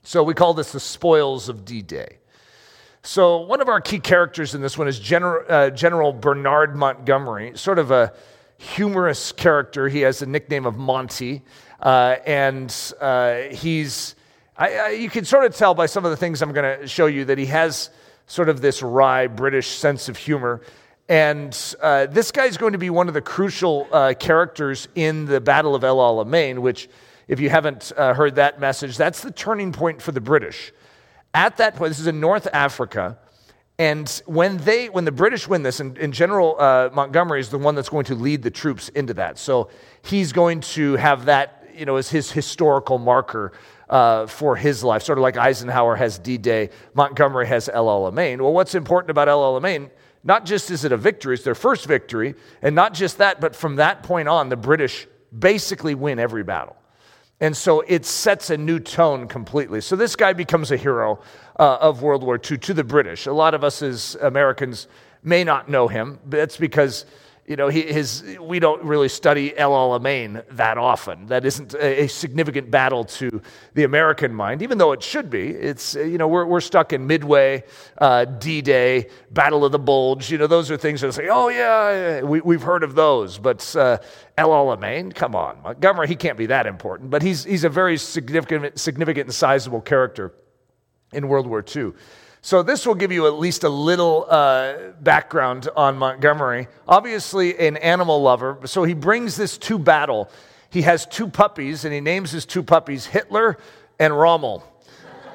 So 0.04 0.22
we 0.22 0.34
call 0.34 0.54
this 0.54 0.72
the 0.72 0.80
spoils 0.80 1.48
of 1.48 1.64
D-Day. 1.64 2.18
So 3.02 3.38
one 3.38 3.60
of 3.60 3.68
our 3.68 3.80
key 3.80 3.98
characters 3.98 4.54
in 4.54 4.60
this 4.60 4.78
one 4.78 4.87
is 4.87 4.98
General, 4.98 5.44
uh, 5.48 5.70
General 5.70 6.12
Bernard 6.12 6.76
Montgomery, 6.76 7.52
sort 7.56 7.78
of 7.78 7.90
a 7.90 8.12
humorous 8.58 9.32
character. 9.32 9.88
He 9.88 10.00
has 10.00 10.18
the 10.18 10.26
nickname 10.26 10.66
of 10.66 10.76
Monty, 10.76 11.42
uh, 11.80 12.16
and 12.26 12.75
uh, 13.00 13.40
he's 13.50 14.14
I, 14.59 14.77
I, 14.77 14.88
you 14.88 15.09
can 15.09 15.25
sort 15.25 15.45
of 15.45 15.55
tell 15.55 15.73
by 15.73 15.87
some 15.87 16.05
of 16.05 16.11
the 16.11 16.17
things 16.17 16.43
I'm 16.43 16.53
going 16.53 16.81
to 16.81 16.88
show 16.88 17.07
you 17.07 17.25
that 17.27 17.38
he 17.38 17.47
has 17.47 17.91
sort 18.27 18.49
of 18.49 18.61
this 18.61 18.83
wry 18.83 19.29
British 19.29 19.69
sense 19.69 20.09
of 20.09 20.17
humor. 20.17 20.62
And 21.09 21.57
uh, 21.81 22.07
this 22.07 22.33
guy's 22.33 22.57
going 22.57 22.73
to 22.73 22.79
be 22.79 22.91
one 22.91 23.07
of 23.07 23.15
the 23.15 23.21
crucial 23.21 23.87
uh, 23.93 24.15
characters 24.19 24.88
in 24.97 25.27
the 25.27 25.41
Battle 25.41 25.77
of 25.77 25.85
El 25.85 25.99
Alamein, 25.99 26.59
which, 26.59 26.88
if 27.29 27.38
you 27.38 27.50
haven't 27.50 27.93
uh, 27.97 28.15
heard 28.15 28.35
that 28.35 28.59
message, 28.59 28.97
that's 28.97 29.23
the 29.23 29.31
turning 29.31 29.71
point 29.71 30.03
for 30.03 30.11
the 30.11 30.21
British. 30.21 30.73
At 31.33 31.59
that 31.59 31.77
point, 31.77 31.91
this 31.91 32.00
is 32.00 32.09
in 32.09 32.19
North 32.19 32.49
Africa. 32.53 33.17
And 33.79 34.09
when 34.27 34.57
they, 34.57 34.88
when 34.88 35.05
the 35.05 35.12
British 35.12 35.47
win 35.47 35.62
this, 35.62 35.79
and, 35.79 35.97
and 35.99 36.12
General 36.12 36.57
uh, 36.59 36.91
Montgomery 36.93 37.38
is 37.38 37.49
the 37.49 37.59
one 37.59 37.77
that's 37.77 37.88
going 37.88 38.07
to 38.07 38.17
lead 38.17 38.43
the 38.43 38.50
troops 38.50 38.88
into 38.88 39.15
that. 39.15 39.38
So 39.38 39.71
he's 40.03 40.33
going 40.33 40.62
to 40.62 40.97
have 40.97 41.27
that, 41.27 41.69
you 41.77 41.87
know, 41.87 41.95
as 41.95 42.11
his 42.11 42.33
historical 42.33 42.99
marker 42.99 43.53
uh, 43.88 44.26
for 44.26 44.57
his 44.57 44.85
life, 44.85 45.02
sort 45.02 45.18
of 45.18 45.23
like 45.23 45.37
Eisenhower 45.37 45.97
has 45.97 46.18
D 46.18 46.38
Day, 46.38 46.71
Montgomery 46.95 47.47
has 47.47 47.68
El 47.68 47.87
Alamein. 47.87 48.40
Well, 48.40 48.52
what's 48.52 48.75
important 48.75 49.11
about 49.11 49.28
El 49.28 49.40
Alamein? 49.40 49.90
not 50.25 50.45
just 50.45 50.71
is 50.71 50.85
it 50.85 50.92
a 50.92 50.97
victory, 50.97 51.35
it's 51.35 51.45
their 51.45 51.54
first 51.54 51.87
victory, 51.87 52.35
and 52.62 52.75
not 52.75 52.95
just 52.95 53.18
that, 53.18 53.40
but 53.40 53.54
from 53.54 53.76
that 53.76 54.02
point 54.02 54.28
on, 54.28 54.49
the 54.49 54.57
British 54.57 55.07
basically 55.37 55.95
win 55.95 56.18
every 56.18 56.42
battle. 56.42 56.76
And 57.40 57.57
so 57.57 57.83
it 57.87 58.04
sets 58.04 58.50
a 58.50 58.57
new 58.57 58.80
tone 58.80 59.28
completely. 59.28 59.80
So 59.80 59.95
this 59.95 60.16
guy 60.16 60.33
becomes 60.33 60.73
a 60.73 60.76
hero 60.76 61.21
uh, 61.59 61.78
of 61.80 62.02
World 62.02 62.25
War 62.25 62.35
II 62.35 62.59
to 62.59 62.75
the 62.75 62.83
British. 62.83 63.26
A 63.26 63.33
lot 63.33 63.54
of 63.54 63.62
us 63.62 63.80
as 63.80 64.16
Americans 64.21 64.88
may 65.23 65.45
not 65.45 65.68
know 65.68 65.87
him, 65.87 66.18
but 66.25 66.38
that's 66.38 66.57
because 66.57 67.07
you 67.49 67.57
know, 67.57 67.69
his, 67.69 68.23
we 68.43 68.59
don't 68.59 68.83
really 68.85 69.09
study 69.09 69.57
El 69.57 69.71
Alamein 69.71 70.45
that 70.50 70.76
often. 70.76 71.26
That 71.26 71.47
isn't 71.47 71.73
a, 71.73 72.02
a, 72.02 72.07
significant 72.07 72.71
battle 72.71 73.05
to 73.05 73.40
the 73.73 73.85
American 73.85 74.35
mind, 74.35 74.61
even 74.61 74.76
though 74.76 74.93
it 74.93 75.02
should 75.02 75.31
be. 75.31 75.49
It's, 75.49 75.95
you 75.95 76.19
know, 76.19 76.28
we're, 76.28 76.45
we're 76.45 76.61
stuck 76.61 76.93
in 76.93 77.07
Midway, 77.07 77.64
uh, 77.97 78.26
D 78.26 78.61
Day, 78.61 79.09
Battle 79.31 79.64
of 79.64 79.73
the 79.73 79.78
Bulge. 79.78 80.31
You 80.31 80.37
know, 80.37 80.47
those 80.47 80.71
are 80.71 80.76
things 80.76 81.00
that 81.00 81.14
say, 81.14 81.28
oh, 81.28 81.49
yeah, 81.49 82.21
we, 82.21 82.43
we've 82.43 82.61
heard 82.61 82.83
of 82.83 82.95
those. 82.95 83.38
But 83.38 83.75
uh, 83.75 83.97
El 84.37 84.50
Alamein, 84.50 85.14
come 85.14 85.35
on. 85.35 85.62
Montgomery, 85.62 86.07
he 86.07 86.17
can't 86.17 86.37
be 86.37 86.47
that 86.47 86.67
important, 86.67 87.09
but 87.09 87.23
he's, 87.23 87.45
he's 87.45 87.64
a 87.64 87.71
very 87.71 87.97
significant, 87.97 88.78
significant 88.78 89.28
and 89.28 89.35
sizable 89.35 89.81
character 89.81 90.35
in 91.14 91.28
World 91.28 91.47
War 91.47 91.64
II. 91.75 91.93
So, 92.40 92.62
this 92.62 92.87
will 92.87 92.95
give 92.95 93.11
you 93.11 93.26
at 93.26 93.35
least 93.35 93.64
a 93.64 93.68
little 93.68 94.26
uh, 94.28 94.92
background 95.00 95.68
on 95.76 95.99
Montgomery. 95.99 96.68
Obviously, 96.87 97.59
an 97.59 97.76
animal 97.78 98.23
lover. 98.23 98.59
So, 98.64 98.85
he 98.85 98.95
brings 98.95 99.37
this 99.37 99.59
to 99.59 99.78
battle. 99.78 100.30
He 100.71 100.83
has 100.83 101.04
two 101.07 101.28
puppies, 101.28 101.85
and 101.85 101.92
he 101.92 102.00
names 102.00 102.30
his 102.30 102.47
two 102.47 102.62
puppies 102.62 103.07
Hitler 103.07 103.59
and 103.99 104.16
Rommel. 104.16 104.62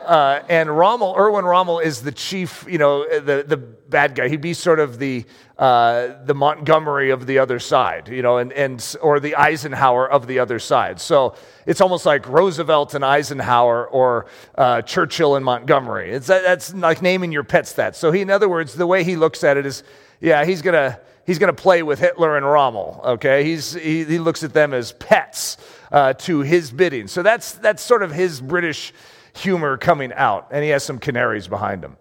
Uh, 0.06 0.44
and 0.50 0.70
Rommel, 0.70 1.16
Erwin 1.18 1.46
Rommel, 1.46 1.80
is 1.80 2.02
the 2.02 2.12
chief, 2.12 2.66
you 2.70 2.78
know, 2.78 3.08
the, 3.08 3.44
the 3.48 3.58
bad 3.58 4.16
guy. 4.16 4.30
He'd 4.30 4.42
be 4.42 4.54
sort 4.54 4.80
of 4.80 5.00
the, 5.00 5.26
uh, 5.58 6.24
the 6.26 6.34
Montgomery 6.34 7.12
of 7.12 7.26
the 7.26 7.40
other 7.40 7.60
side, 7.60 8.10
you 8.10 8.22
know, 8.22 8.38
and, 8.38 8.52
and, 8.54 8.96
or 9.02 9.20
the 9.20 9.36
Eisenhower 9.36 10.10
of 10.10 10.28
the 10.28 10.40
other 10.40 10.60
side. 10.60 11.00
So 11.00 11.36
it's 11.66 11.82
almost 11.82 12.06
like 12.06 12.28
Roosevelt 12.28 12.94
and 12.94 13.04
Eisenhower 13.06 13.88
or 13.88 14.28
uh, 14.56 14.82
Churchill 14.82 15.36
and 15.36 15.46
Montgomery. 15.46 16.12
It's, 16.12 16.28
that's 16.28 16.74
like 16.74 17.02
naming 17.02 17.32
your 17.32 17.44
pets 17.44 17.74
that. 17.74 17.96
So 17.96 18.12
he, 18.12 18.22
in 18.22 18.30
other 18.30 18.50
words, 18.50 18.74
the 18.74 18.88
way 18.88 19.04
he 19.04 19.16
looks 19.16 19.44
at 19.44 19.58
it 19.58 19.66
is, 19.66 19.84
yeah, 20.20 20.46
he's 20.46 20.62
going 20.62 20.76
to 20.76 21.00
he's 21.26 21.40
going 21.40 21.54
to 21.54 21.62
play 21.62 21.84
with 21.84 22.00
Hitler 22.00 22.38
and 22.38 22.46
Rommel. 22.46 23.02
Okay, 23.04 23.44
he's, 23.44 23.74
he, 23.74 24.04
he 24.04 24.20
looks 24.20 24.44
at 24.44 24.54
them 24.54 24.74
as 24.74 24.92
pets 24.94 25.58
uh, 25.92 26.14
to 26.14 26.42
his 26.42 26.72
bidding. 26.72 27.08
So 27.08 27.24
that's 27.24 27.54
that's 27.54 27.82
sort 27.82 28.04
of 28.04 28.12
his 28.12 28.42
British 28.42 28.94
humor 29.34 29.78
coming 29.78 30.14
out, 30.14 30.48
and 30.52 30.64
he 30.64 30.70
has 30.70 30.84
some 30.84 31.00
canaries 31.00 31.48
behind 31.48 31.84
him. 31.84 31.98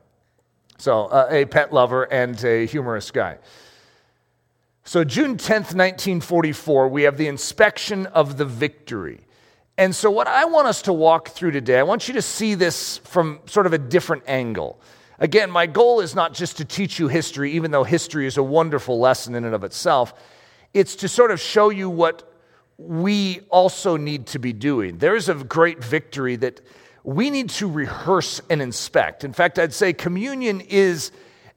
So, 0.78 1.06
uh, 1.06 1.28
a 1.30 1.44
pet 1.44 1.72
lover 1.72 2.04
and 2.04 2.42
a 2.44 2.66
humorous 2.66 3.10
guy. 3.10 3.38
So, 4.84 5.04
June 5.04 5.36
10th, 5.36 5.74
1944, 5.74 6.88
we 6.88 7.02
have 7.02 7.16
the 7.16 7.28
inspection 7.28 8.06
of 8.06 8.36
the 8.36 8.44
victory. 8.44 9.20
And 9.78 9.94
so, 9.94 10.10
what 10.10 10.26
I 10.26 10.44
want 10.44 10.66
us 10.66 10.82
to 10.82 10.92
walk 10.92 11.28
through 11.28 11.52
today, 11.52 11.78
I 11.78 11.84
want 11.84 12.08
you 12.08 12.14
to 12.14 12.22
see 12.22 12.54
this 12.54 12.98
from 12.98 13.40
sort 13.46 13.66
of 13.66 13.72
a 13.72 13.78
different 13.78 14.24
angle. 14.26 14.80
Again, 15.18 15.52
my 15.52 15.66
goal 15.66 16.00
is 16.00 16.16
not 16.16 16.34
just 16.34 16.56
to 16.56 16.64
teach 16.64 16.98
you 16.98 17.06
history, 17.06 17.52
even 17.52 17.70
though 17.70 17.84
history 17.84 18.26
is 18.26 18.36
a 18.36 18.42
wonderful 18.42 18.98
lesson 18.98 19.36
in 19.36 19.44
and 19.44 19.54
of 19.54 19.62
itself. 19.62 20.14
It's 20.74 20.96
to 20.96 21.08
sort 21.08 21.30
of 21.30 21.40
show 21.40 21.70
you 21.70 21.88
what 21.88 22.28
we 22.76 23.40
also 23.50 23.96
need 23.96 24.26
to 24.28 24.40
be 24.40 24.52
doing. 24.52 24.98
There's 24.98 25.28
a 25.28 25.34
great 25.34 25.82
victory 25.82 26.34
that 26.36 26.60
we 27.04 27.30
need 27.30 27.50
to 27.50 27.68
rehearse 27.68 28.40
and 28.48 28.62
inspect. 28.62 29.24
In 29.24 29.32
fact, 29.32 29.58
I'd 29.58 29.74
say 29.74 29.92
communion 29.92 30.60
is 30.60 31.10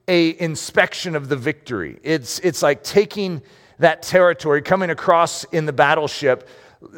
a 0.08 0.40
inspection 0.40 1.16
of 1.16 1.28
the 1.28 1.36
victory. 1.36 1.98
It's, 2.02 2.38
it's 2.40 2.62
like 2.62 2.82
taking 2.82 3.42
that 3.78 4.02
territory, 4.02 4.62
coming 4.62 4.90
across 4.90 5.44
in 5.44 5.66
the 5.66 5.72
battleship, 5.72 6.48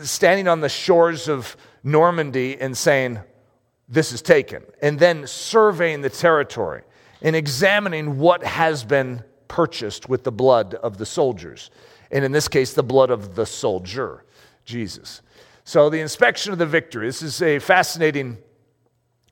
standing 0.03 0.49
on 0.49 0.61
the 0.61 0.69
shores 0.69 1.29
of 1.29 1.57
Normandy 1.83 2.61
and 2.61 2.77
saying, 2.77 3.19
This 3.89 4.13
is 4.13 4.23
taken, 4.23 4.63
and 4.83 4.99
then 4.99 5.27
surveying 5.27 6.03
the 6.03 6.11
territory 6.11 6.83
and 7.23 7.35
examining 7.35 8.19
what 8.19 8.45
has 8.45 8.85
been 8.85 9.23
purchased 9.49 10.09
with 10.09 10.25
the 10.25 10.33
blood 10.33 10.75
of 10.75 10.99
the 10.99 11.07
soldiers. 11.07 11.71
And 12.11 12.25
in 12.25 12.33
this 12.33 12.49
case, 12.49 12.75
the 12.75 12.83
blood 12.83 13.11
of 13.11 13.35
the 13.35 13.47
soldier, 13.47 14.25
Jesus. 14.65 15.23
So, 15.69 15.91
the 15.91 16.01
inspection 16.01 16.51
of 16.55 16.59
the 16.59 16.65
victory. 16.65 17.09
This 17.09 17.21
is 17.21 17.43
a 17.43 17.59
fascinating 17.59 18.39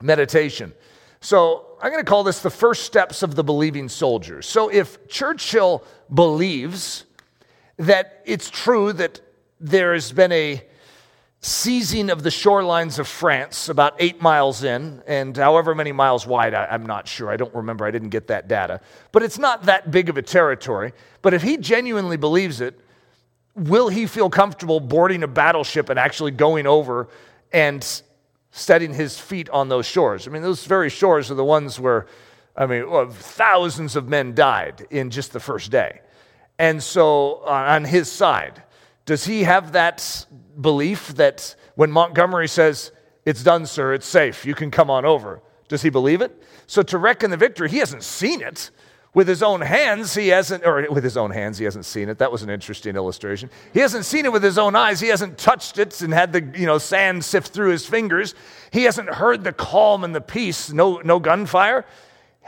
meditation. 0.03 0.75
So, 1.23 1.79
I'm 1.81 1.91
going 1.91 2.05
to 2.05 2.07
call 2.07 2.25
this 2.25 2.41
the 2.41 2.51
first 2.51 2.83
steps 2.83 3.23
of 3.23 3.35
the 3.35 3.43
believing 3.43 3.89
soldier. 3.89 4.43
So, 4.43 4.69
if 4.69 5.09
Churchill 5.09 5.83
believes 6.13 7.07
that 7.79 8.21
it's 8.27 8.51
true 8.51 8.93
that 8.93 9.23
there 9.61 9.95
has 9.95 10.13
been 10.13 10.31
a 10.31 10.63
seizing 11.41 12.11
of 12.11 12.23
the 12.23 12.29
shorelines 12.29 12.99
of 12.99 13.09
France 13.09 13.71
about 13.71 13.97
eight 13.99 14.21
miles 14.21 14.63
in, 14.63 15.03
and 15.07 15.35
however 15.35 15.75
many 15.75 15.93
miles 15.93 16.27
wide, 16.27 16.53
I, 16.53 16.75
am 16.75 16.85
not 16.85 17.09
sure. 17.09 17.31
I 17.31 17.39
don't 17.39 17.55
remember. 17.55 17.87
I 17.87 17.91
didn't 17.91 18.11
get 18.11 18.27
that 18.27 18.47
data. 18.47 18.83
But 19.11 19.23
it's 19.23 19.39
not 19.39 19.63
that 19.63 19.91
big 19.91 20.11
of 20.11 20.19
a 20.19 20.23
territory. 20.23 20.93
But 21.23 21.33
if 21.33 21.41
he 21.41 21.57
genuinely 21.57 22.19
believes 22.19 22.61
it, 22.61 22.79
will 23.57 23.89
he 23.89 24.07
feel 24.07 24.29
comfortable 24.29 24.79
boarding 24.81 25.23
a 25.23 25.29
battleship 25.29 25.89
and 25.89 25.99
actually 25.99 26.31
going 26.31 26.67
over 26.67 27.09
and 27.53 28.03
setting 28.51 28.93
his 28.93 29.19
feet 29.19 29.49
on 29.51 29.69
those 29.69 29.87
shores? 29.87 30.29
I 30.29 30.31
mean, 30.31 30.43
those 30.43 30.67
very 30.67 30.91
shores 30.91 31.31
are 31.31 31.35
the 31.35 31.45
ones 31.45 31.81
where, 31.81 32.07
I 32.55 32.67
mean, 32.67 32.85
thousands 33.11 33.97
of 33.97 34.09
men 34.09 34.35
died 34.35 34.87
in 34.91 35.11
just 35.11 35.33
the 35.33 35.41
first 35.41 35.71
day. 35.71 36.01
And 36.59 36.83
so, 36.83 37.43
uh, 37.47 37.51
on 37.51 37.85
his 37.85 38.11
side, 38.11 38.63
does 39.05 39.25
he 39.25 39.45
have 39.45 39.73
that 39.73 40.27
belief 40.61 41.15
that 41.15 41.55
when 41.75 41.91
Montgomery 41.91 42.49
says, 42.49 42.93
It's 43.25 43.43
done, 43.43 43.67
sir, 43.67 43.93
it's 43.93 44.07
safe, 44.07 44.47
you 44.47 44.55
can 44.55 44.71
come 44.71 44.91
on 44.91 45.05
over, 45.05 45.43
does 45.69 45.83
he 45.83 45.91
believe 45.91 46.23
it? 46.23 46.43
So, 46.67 46.83
to 46.83 46.97
reckon 46.97 47.31
the 47.31 47.37
victory, 47.37 47.69
he 47.69 47.79
hasn't 47.79 48.03
seen 48.03 48.41
it 48.41 48.71
with 49.17 49.27
his 49.27 49.43
own 49.43 49.63
hands, 49.63 50.15
he 50.15 50.29
hasn't, 50.29 50.63
or 50.67 50.87
with 50.91 51.03
his 51.03 51.17
own 51.17 51.31
hands, 51.31 51.57
he 51.57 51.65
hasn't 51.65 51.87
seen 51.87 52.11
it. 52.11 52.19
That 52.19 52.31
was 52.31 52.43
an 52.43 52.51
interesting 52.51 52.97
illustration. 52.97 53.49
He 53.73 53.81
hasn't 53.81 54.05
seen 54.05 54.27
it 54.27 54.33
with 54.33 54.43
his 54.43 54.59
own 54.59 54.77
eyes. 54.77 55.01
He 55.01 55.09
hasn't 55.09 55.39
touched 55.39 55.79
it 55.79 56.03
and 56.03 56.13
had 56.13 56.35
the 56.35 56.43
you 56.55 56.67
know, 56.67 56.77
sand 56.77 57.25
sift 57.25 57.49
through 57.49 57.71
his 57.71 57.87
fingers. 57.87 58.35
He 58.73 58.83
hasn't 58.83 59.09
heard 59.09 59.43
the 59.43 59.55
calm 59.55 60.05
and 60.05 60.15
the 60.15 60.21
peace, 60.21 60.71
no, 60.71 61.01
no 61.03 61.19
gunfire. 61.19 61.87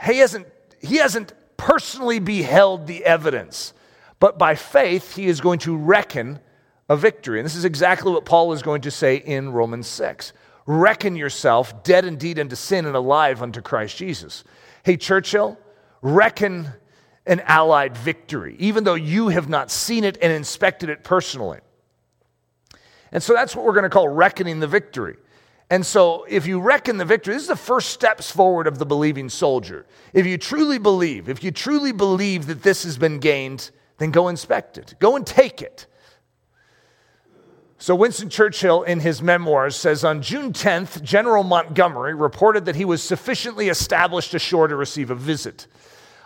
He 0.05 0.19
hasn't, 0.19 0.45
he 0.79 0.97
hasn't 0.97 1.33
personally 1.57 2.19
beheld 2.19 2.85
the 2.85 3.03
evidence. 3.03 3.73
But 4.19 4.37
by 4.37 4.53
faith, 4.53 5.15
he 5.15 5.25
is 5.25 5.41
going 5.41 5.57
to 5.61 5.75
reckon 5.75 6.39
a 6.87 6.95
victory. 6.95 7.39
And 7.39 7.45
this 7.47 7.55
is 7.55 7.65
exactly 7.65 8.11
what 8.11 8.25
Paul 8.25 8.53
is 8.53 8.61
going 8.61 8.81
to 8.81 8.91
say 8.91 9.15
in 9.15 9.49
Romans 9.49 9.87
6. 9.87 10.33
Reckon 10.67 11.15
yourself 11.15 11.81
dead 11.81 12.05
indeed 12.05 12.37
unto 12.37 12.55
sin 12.55 12.85
and 12.85 12.95
alive 12.95 13.41
unto 13.41 13.59
Christ 13.59 13.97
Jesus. 13.97 14.43
Hey, 14.83 14.97
Churchill, 14.97 15.57
reckon 16.01 16.69
an 17.25 17.41
Allied 17.41 17.95
victory, 17.97 18.55
even 18.59 18.83
though 18.83 18.95
you 18.95 19.29
have 19.29 19.49
not 19.49 19.69
seen 19.71 20.03
it 20.03 20.17
and 20.21 20.31
inspected 20.31 20.89
it 20.89 21.03
personally. 21.03 21.59
And 23.11 23.21
so 23.21 23.33
that's 23.33 23.55
what 23.55 23.65
we're 23.65 23.73
going 23.73 23.83
to 23.83 23.89
call 23.89 24.07
reckoning 24.07 24.59
the 24.59 24.67
victory. 24.67 25.17
And 25.71 25.85
so, 25.85 26.25
if 26.27 26.47
you 26.47 26.59
reckon 26.59 26.97
the 26.97 27.05
victory, 27.05 27.35
this 27.35 27.43
is 27.43 27.47
the 27.47 27.55
first 27.55 27.91
steps 27.91 28.31
forward 28.31 28.65
of 28.65 28.79
the 28.79 28.87
believing 28.87 29.29
soldier. 29.29 29.85
If 30.13 30.25
you 30.25 30.35
truly 30.39 30.79
believe, 30.79 31.29
if 31.29 31.43
you 31.43 31.51
truly 31.51 31.91
believe 31.91 32.47
that 32.47 32.63
this 32.63 32.83
has 32.83 32.97
been 32.97 33.19
gained, 33.19 33.69
then 33.99 34.09
go 34.09 34.29
inspect 34.29 34.79
it, 34.79 34.95
go 34.99 35.15
and 35.15 35.27
take 35.27 35.61
it. 35.61 35.85
So, 37.77 37.93
Winston 37.93 38.29
Churchill, 38.29 38.81
in 38.81 38.99
his 38.99 39.21
memoirs, 39.21 39.75
says 39.75 40.03
on 40.03 40.23
June 40.23 40.53
10th, 40.53 41.03
General 41.03 41.43
Montgomery 41.43 42.15
reported 42.15 42.65
that 42.65 42.75
he 42.75 42.83
was 42.83 43.03
sufficiently 43.03 43.69
established 43.69 44.33
ashore 44.33 44.67
to 44.67 44.75
receive 44.75 45.11
a 45.11 45.15
visit. 45.15 45.67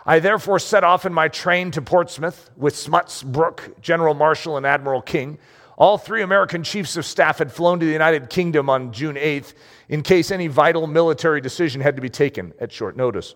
I 0.06 0.18
therefore 0.18 0.58
set 0.58 0.84
off 0.84 1.06
in 1.06 1.14
my 1.14 1.28
train 1.28 1.70
to 1.72 1.82
Portsmouth 1.82 2.50
with 2.56 2.76
Smuts, 2.76 3.22
Brooke, 3.22 3.80
General 3.80 4.14
Marshall, 4.14 4.58
and 4.58 4.66
Admiral 4.66 5.00
King. 5.00 5.38
All 5.76 5.96
three 5.96 6.22
American 6.22 6.62
chiefs 6.62 6.96
of 6.96 7.06
staff 7.06 7.38
had 7.38 7.50
flown 7.50 7.80
to 7.80 7.86
the 7.86 7.92
United 7.92 8.28
Kingdom 8.28 8.68
on 8.68 8.92
June 8.92 9.16
8th 9.16 9.54
in 9.88 10.02
case 10.02 10.30
any 10.30 10.46
vital 10.46 10.86
military 10.86 11.40
decision 11.40 11.80
had 11.80 11.96
to 11.96 12.02
be 12.02 12.10
taken 12.10 12.52
at 12.60 12.70
short 12.70 12.96
notice. 12.96 13.34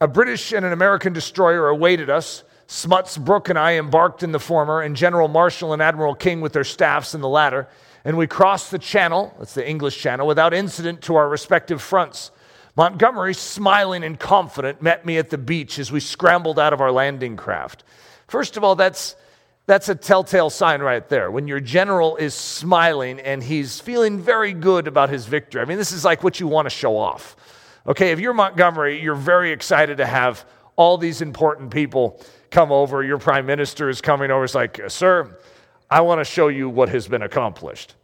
A 0.00 0.08
British 0.08 0.52
and 0.52 0.64
an 0.64 0.72
American 0.72 1.12
destroyer 1.12 1.68
awaited 1.68 2.08
us. 2.08 2.44
Smuts, 2.68 3.18
Brooke, 3.18 3.48
and 3.48 3.58
I 3.58 3.74
embarked 3.74 4.22
in 4.22 4.30
the 4.30 4.38
former, 4.38 4.80
and 4.80 4.94
General 4.94 5.26
Marshall 5.26 5.72
and 5.72 5.82
Admiral 5.82 6.14
King 6.14 6.40
with 6.40 6.52
their 6.52 6.64
staffs 6.64 7.14
in 7.14 7.20
the 7.20 7.28
latter. 7.28 7.68
And 8.04 8.16
we 8.16 8.28
crossed 8.28 8.70
the 8.70 8.78
channel, 8.78 9.34
that's 9.38 9.54
the 9.54 9.68
English 9.68 10.00
channel, 10.00 10.26
without 10.26 10.54
incident 10.54 11.02
to 11.02 11.16
our 11.16 11.28
respective 11.28 11.82
fronts. 11.82 12.30
Montgomery, 12.76 13.34
smiling 13.34 14.04
and 14.04 14.18
confident, 14.18 14.80
met 14.80 15.04
me 15.04 15.18
at 15.18 15.30
the 15.30 15.38
beach 15.38 15.78
as 15.78 15.90
we 15.90 16.00
scrambled 16.00 16.58
out 16.58 16.72
of 16.72 16.80
our 16.80 16.92
landing 16.92 17.36
craft. 17.36 17.84
First 18.28 18.56
of 18.56 18.64
all, 18.64 18.76
that's, 18.76 19.16
that's 19.66 19.88
a 19.88 19.94
telltale 19.94 20.50
sign 20.50 20.80
right 20.80 21.08
there. 21.08 21.30
When 21.30 21.48
your 21.48 21.60
general 21.60 22.16
is 22.16 22.34
smiling 22.34 23.18
and 23.20 23.42
he's 23.42 23.80
feeling 23.80 24.20
very 24.20 24.52
good 24.52 24.86
about 24.86 25.10
his 25.10 25.26
victory. 25.26 25.62
I 25.62 25.64
mean, 25.64 25.78
this 25.78 25.92
is 25.92 26.04
like 26.04 26.22
what 26.22 26.38
you 26.38 26.46
want 26.46 26.66
to 26.66 26.70
show 26.70 26.96
off. 26.96 27.36
Okay, 27.86 28.12
if 28.12 28.20
you're 28.20 28.34
Montgomery, 28.34 29.02
you're 29.02 29.14
very 29.14 29.52
excited 29.52 29.96
to 29.96 30.06
have 30.06 30.44
all 30.76 30.96
these 30.96 31.22
important 31.22 31.70
people 31.72 32.22
come 32.50 32.70
over. 32.70 33.02
Your 33.02 33.18
prime 33.18 33.46
minister 33.46 33.88
is 33.88 34.00
coming 34.00 34.30
over. 34.30 34.44
It's 34.44 34.54
like, 34.54 34.80
Sir, 34.88 35.38
I 35.90 36.02
want 36.02 36.20
to 36.20 36.24
show 36.24 36.48
you 36.48 36.68
what 36.68 36.88
has 36.90 37.08
been 37.08 37.22
accomplished. 37.22 37.94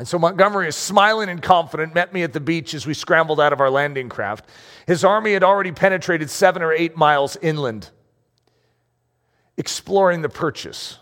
And 0.00 0.08
so 0.08 0.18
Montgomery 0.18 0.66
is 0.66 0.76
smiling 0.76 1.28
and 1.28 1.42
confident, 1.42 1.94
met 1.94 2.14
me 2.14 2.22
at 2.22 2.32
the 2.32 2.40
beach 2.40 2.72
as 2.72 2.86
we 2.86 2.94
scrambled 2.94 3.38
out 3.38 3.52
of 3.52 3.60
our 3.60 3.68
landing 3.68 4.08
craft. 4.08 4.48
His 4.86 5.04
army 5.04 5.34
had 5.34 5.44
already 5.44 5.72
penetrated 5.72 6.30
seven 6.30 6.62
or 6.62 6.72
eight 6.72 6.96
miles 6.96 7.36
inland, 7.42 7.90
exploring 9.58 10.22
the 10.22 10.30
purchase. 10.30 10.96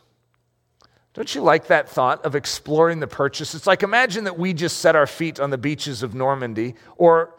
Don't 1.15 1.33
you 1.33 1.43
like 1.43 1.69
that 1.69 1.89
thought 1.89 2.25
of 2.25 2.35
exploring 2.35 2.99
the 2.99 3.07
purchase? 3.07 3.55
It's 3.55 3.69
like 3.69 3.85
imagine 3.85 4.25
that 4.25 4.37
we 4.37 4.53
just 4.53 4.79
set 4.79 4.97
our 4.97 5.07
feet 5.07 5.39
on 5.39 5.51
the 5.51 5.59
beaches 5.59 6.03
of 6.03 6.17
Normandy 6.17 6.75
or 6.97 7.37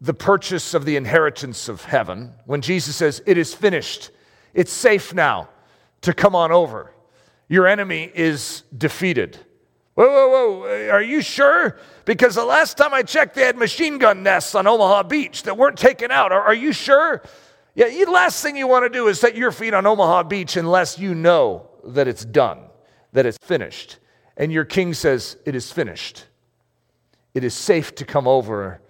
the 0.00 0.14
purchase 0.14 0.72
of 0.72 0.86
the 0.86 0.96
inheritance 0.96 1.68
of 1.68 1.84
heaven 1.84 2.32
when 2.46 2.62
Jesus 2.62 2.96
says, 2.96 3.22
It 3.26 3.36
is 3.36 3.52
finished. 3.52 4.12
It's 4.54 4.72
safe 4.72 5.12
now 5.12 5.50
to 6.00 6.14
come 6.14 6.34
on 6.34 6.52
over. 6.52 6.90
Your 7.48 7.66
enemy 7.66 8.10
is 8.14 8.62
defeated. 8.74 9.38
Whoa, 9.96 10.06
whoa, 10.06 10.28
whoa. 10.28 10.90
Are 10.90 11.02
you 11.02 11.22
sure? 11.22 11.78
Because 12.04 12.34
the 12.34 12.44
last 12.44 12.76
time 12.76 12.92
I 12.92 13.02
checked, 13.02 13.34
they 13.34 13.42
had 13.42 13.56
machine 13.56 13.96
gun 13.96 14.22
nests 14.22 14.54
on 14.54 14.66
Omaha 14.66 15.04
Beach 15.04 15.44
that 15.44 15.56
weren't 15.56 15.78
taken 15.78 16.10
out. 16.10 16.32
Are, 16.32 16.42
are 16.42 16.54
you 16.54 16.74
sure? 16.74 17.22
Yeah, 17.74 17.88
the 17.88 18.04
last 18.10 18.42
thing 18.42 18.58
you 18.58 18.68
want 18.68 18.84
to 18.84 18.90
do 18.90 19.08
is 19.08 19.18
set 19.18 19.36
your 19.36 19.50
feet 19.50 19.72
on 19.72 19.86
Omaha 19.86 20.24
Beach 20.24 20.58
unless 20.58 20.98
you 20.98 21.14
know 21.14 21.70
that 21.82 22.06
it's 22.06 22.26
done, 22.26 22.60
that 23.12 23.24
it's 23.24 23.38
finished. 23.38 23.98
And 24.36 24.52
your 24.52 24.66
king 24.66 24.92
says, 24.92 25.38
It 25.46 25.54
is 25.54 25.72
finished. 25.72 26.26
It 27.32 27.42
is 27.42 27.54
safe 27.54 27.94
to 27.94 28.04
come 28.04 28.28
over 28.28 28.82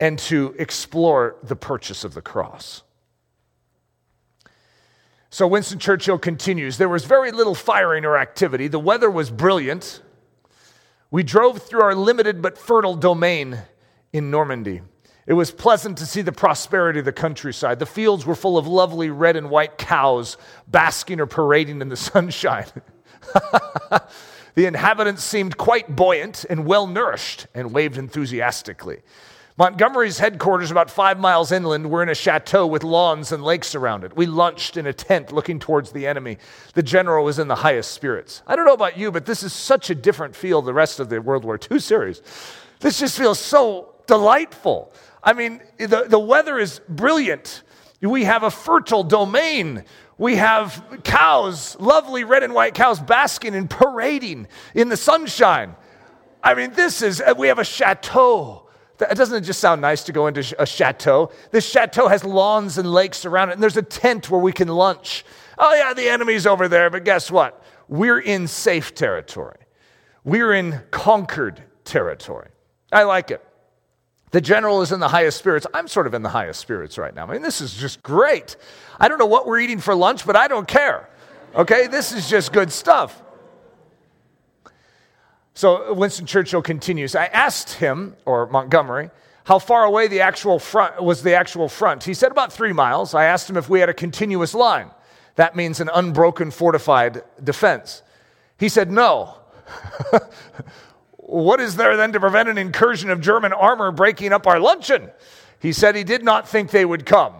and 0.00 0.18
to 0.18 0.56
explore 0.58 1.36
the 1.44 1.54
purchase 1.54 2.02
of 2.02 2.14
the 2.14 2.22
cross. 2.22 2.82
So 5.30 5.46
Winston 5.46 5.78
Churchill 5.78 6.18
continues 6.18 6.78
There 6.78 6.88
was 6.88 7.04
very 7.04 7.30
little 7.30 7.54
firing 7.54 8.04
or 8.04 8.18
activity. 8.18 8.66
The 8.66 8.80
weather 8.80 9.08
was 9.08 9.30
brilliant. 9.30 10.02
We 11.12 11.22
drove 11.22 11.60
through 11.60 11.82
our 11.82 11.94
limited 11.94 12.40
but 12.40 12.56
fertile 12.56 12.94
domain 12.94 13.58
in 14.14 14.30
Normandy. 14.30 14.80
It 15.26 15.34
was 15.34 15.50
pleasant 15.50 15.98
to 15.98 16.06
see 16.06 16.22
the 16.22 16.32
prosperity 16.32 17.00
of 17.00 17.04
the 17.04 17.12
countryside. 17.12 17.78
The 17.78 17.86
fields 17.86 18.24
were 18.24 18.34
full 18.34 18.56
of 18.56 18.66
lovely 18.66 19.10
red 19.10 19.36
and 19.36 19.50
white 19.50 19.76
cows 19.76 20.38
basking 20.66 21.20
or 21.20 21.26
parading 21.26 21.82
in 21.82 21.90
the 21.90 21.96
sunshine. 21.98 22.64
the 24.54 24.64
inhabitants 24.64 25.22
seemed 25.22 25.58
quite 25.58 25.94
buoyant 25.94 26.46
and 26.48 26.64
well 26.64 26.86
nourished 26.86 27.46
and 27.54 27.74
waved 27.74 27.98
enthusiastically. 27.98 29.02
Montgomery's 29.58 30.18
headquarters, 30.18 30.70
about 30.70 30.90
five 30.90 31.18
miles 31.18 31.52
inland, 31.52 31.90
were 31.90 32.02
in 32.02 32.08
a 32.08 32.14
chateau 32.14 32.66
with 32.66 32.82
lawns 32.82 33.32
and 33.32 33.44
lakes 33.44 33.74
around 33.74 34.02
it. 34.02 34.16
We 34.16 34.24
lunched 34.24 34.78
in 34.78 34.86
a 34.86 34.94
tent 34.94 35.30
looking 35.30 35.58
towards 35.58 35.92
the 35.92 36.06
enemy. 36.06 36.38
The 36.72 36.82
general 36.82 37.24
was 37.24 37.38
in 37.38 37.48
the 37.48 37.56
highest 37.56 37.90
spirits. 37.90 38.42
I 38.46 38.56
don't 38.56 38.64
know 38.64 38.72
about 38.72 38.96
you, 38.96 39.12
but 39.12 39.26
this 39.26 39.42
is 39.42 39.52
such 39.52 39.90
a 39.90 39.94
different 39.94 40.34
feel 40.34 40.62
the 40.62 40.72
rest 40.72 41.00
of 41.00 41.10
the 41.10 41.20
World 41.20 41.44
War 41.44 41.58
II 41.70 41.78
series. 41.80 42.22
This 42.80 42.98
just 42.98 43.18
feels 43.18 43.38
so 43.38 43.94
delightful. 44.06 44.90
I 45.22 45.34
mean, 45.34 45.60
the, 45.78 46.06
the 46.08 46.18
weather 46.18 46.58
is 46.58 46.80
brilliant. 46.88 47.62
We 48.00 48.24
have 48.24 48.44
a 48.44 48.50
fertile 48.50 49.04
domain. 49.04 49.84
We 50.16 50.36
have 50.36 51.00
cows, 51.04 51.76
lovely 51.78 52.24
red 52.24 52.42
and 52.42 52.54
white 52.54 52.74
cows, 52.74 53.00
basking 53.00 53.54
and 53.54 53.68
parading 53.68 54.48
in 54.74 54.88
the 54.88 54.96
sunshine. 54.96 55.76
I 56.42 56.54
mean, 56.54 56.72
this 56.72 57.02
is, 57.02 57.22
we 57.36 57.48
have 57.48 57.58
a 57.58 57.64
chateau 57.64 58.68
doesn't 59.14 59.36
it 59.36 59.40
just 59.42 59.60
sound 59.60 59.80
nice 59.80 60.04
to 60.04 60.12
go 60.12 60.26
into 60.26 60.54
a 60.58 60.66
chateau? 60.66 61.30
This 61.50 61.68
chateau 61.68 62.08
has 62.08 62.24
lawns 62.24 62.78
and 62.78 62.90
lakes 62.90 63.24
around 63.24 63.50
it, 63.50 63.52
and 63.54 63.62
there's 63.62 63.76
a 63.76 63.82
tent 63.82 64.30
where 64.30 64.40
we 64.40 64.52
can 64.52 64.68
lunch. 64.68 65.24
Oh, 65.58 65.74
yeah, 65.74 65.94
the 65.94 66.08
enemy's 66.08 66.46
over 66.46 66.68
there, 66.68 66.90
but 66.90 67.04
guess 67.04 67.30
what? 67.30 67.62
We're 67.88 68.18
in 68.18 68.48
safe 68.48 68.94
territory. 68.94 69.58
We're 70.24 70.52
in 70.54 70.80
conquered 70.90 71.62
territory. 71.84 72.48
I 72.90 73.04
like 73.04 73.30
it. 73.30 73.44
The 74.30 74.40
general 74.40 74.80
is 74.80 74.92
in 74.92 75.00
the 75.00 75.08
highest 75.08 75.38
spirits. 75.38 75.66
I'm 75.74 75.88
sort 75.88 76.06
of 76.06 76.14
in 76.14 76.22
the 76.22 76.30
highest 76.30 76.60
spirits 76.60 76.96
right 76.96 77.14
now. 77.14 77.26
I 77.26 77.32
mean, 77.32 77.42
this 77.42 77.60
is 77.60 77.74
just 77.74 78.02
great. 78.02 78.56
I 78.98 79.08
don't 79.08 79.18
know 79.18 79.26
what 79.26 79.46
we're 79.46 79.60
eating 79.60 79.78
for 79.78 79.94
lunch, 79.94 80.26
but 80.26 80.36
I 80.36 80.48
don't 80.48 80.66
care. 80.66 81.08
Okay, 81.54 81.86
this 81.86 82.12
is 82.12 82.30
just 82.30 82.52
good 82.52 82.72
stuff. 82.72 83.21
So 85.54 85.92
Winston 85.92 86.26
Churchill 86.26 86.62
continues. 86.62 87.14
I 87.14 87.26
asked 87.26 87.74
him, 87.74 88.16
or 88.24 88.46
Montgomery, 88.46 89.10
how 89.44 89.58
far 89.58 89.84
away 89.84 90.08
the 90.08 90.20
actual 90.20 90.58
front 90.58 91.02
was 91.02 91.22
the 91.22 91.34
actual 91.34 91.68
front. 91.68 92.04
He 92.04 92.14
said 92.14 92.30
about 92.30 92.52
three 92.52 92.72
miles. 92.72 93.14
I 93.14 93.24
asked 93.24 93.50
him 93.50 93.56
if 93.56 93.68
we 93.68 93.80
had 93.80 93.88
a 93.88 93.94
continuous 93.94 94.54
line. 94.54 94.90
That 95.36 95.56
means 95.56 95.80
an 95.80 95.90
unbroken 95.92 96.50
fortified 96.50 97.22
defense. 97.42 98.02
He 98.58 98.68
said 98.68 98.90
no. 98.90 99.36
what 101.16 101.60
is 101.60 101.76
there 101.76 101.96
then 101.96 102.12
to 102.12 102.20
prevent 102.20 102.48
an 102.48 102.58
incursion 102.58 103.10
of 103.10 103.20
German 103.20 103.52
armor 103.52 103.90
breaking 103.90 104.32
up 104.32 104.46
our 104.46 104.60
luncheon? 104.60 105.10
He 105.58 105.72
said 105.72 105.96
he 105.96 106.04
did 106.04 106.22
not 106.22 106.48
think 106.48 106.70
they 106.70 106.84
would 106.84 107.06
come. 107.06 107.34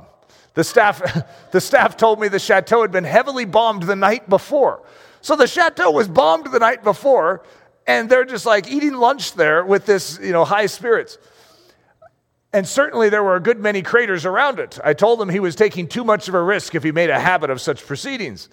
The 0.55 0.65
staff, 0.65 1.03
the 1.51 1.61
staff 1.61 1.97
told 1.97 2.21
me 2.21 2.29
the 2.29 2.39
chateau 2.39 2.83
had 2.83 2.93
been 2.93 3.05
heavily 3.05 3.45
bombed 3.45 3.85
the 3.85 3.97
night 3.97 4.29
before. 4.29 4.83
So 5.21 5.37
the 5.37 5.47
chateau 5.47 5.91
was 5.91 6.09
bombed 6.09 6.51
the 6.51 6.59
night 6.59 6.83
before, 6.83 7.43
and 7.87 8.09
they're 8.09 8.25
just 8.25 8.47
like 8.47 8.71
eating 8.71 8.95
lunch 8.95 9.35
there 9.35 9.65
with 9.65 9.87
this, 9.87 10.19
you 10.23 10.33
know, 10.33 10.45
high 10.45 10.67
spirits. 10.67 11.19
And 12.53 12.69
certainly 12.69 13.09
there 13.09 13.23
were 13.23 13.37
a 13.37 13.41
good 13.41 13.59
many 13.59 13.83
craters 13.83 14.27
around 14.27 14.59
it. 14.59 14.79
I 14.85 14.93
told 14.93 15.21
him 15.21 15.29
he 15.29 15.41
was 15.41 15.57
taking 15.57 15.89
too 15.89 16.05
much 16.05 16.29
of 16.29 16.35
a 16.35 16.43
risk 16.43 16.75
if 16.75 16.83
he 16.83 16.93
made 16.93 17.11
a 17.11 17.19
habit 17.19 17.51
of 17.51 17.61
such 17.61 17.85
proceedings. 17.87 18.49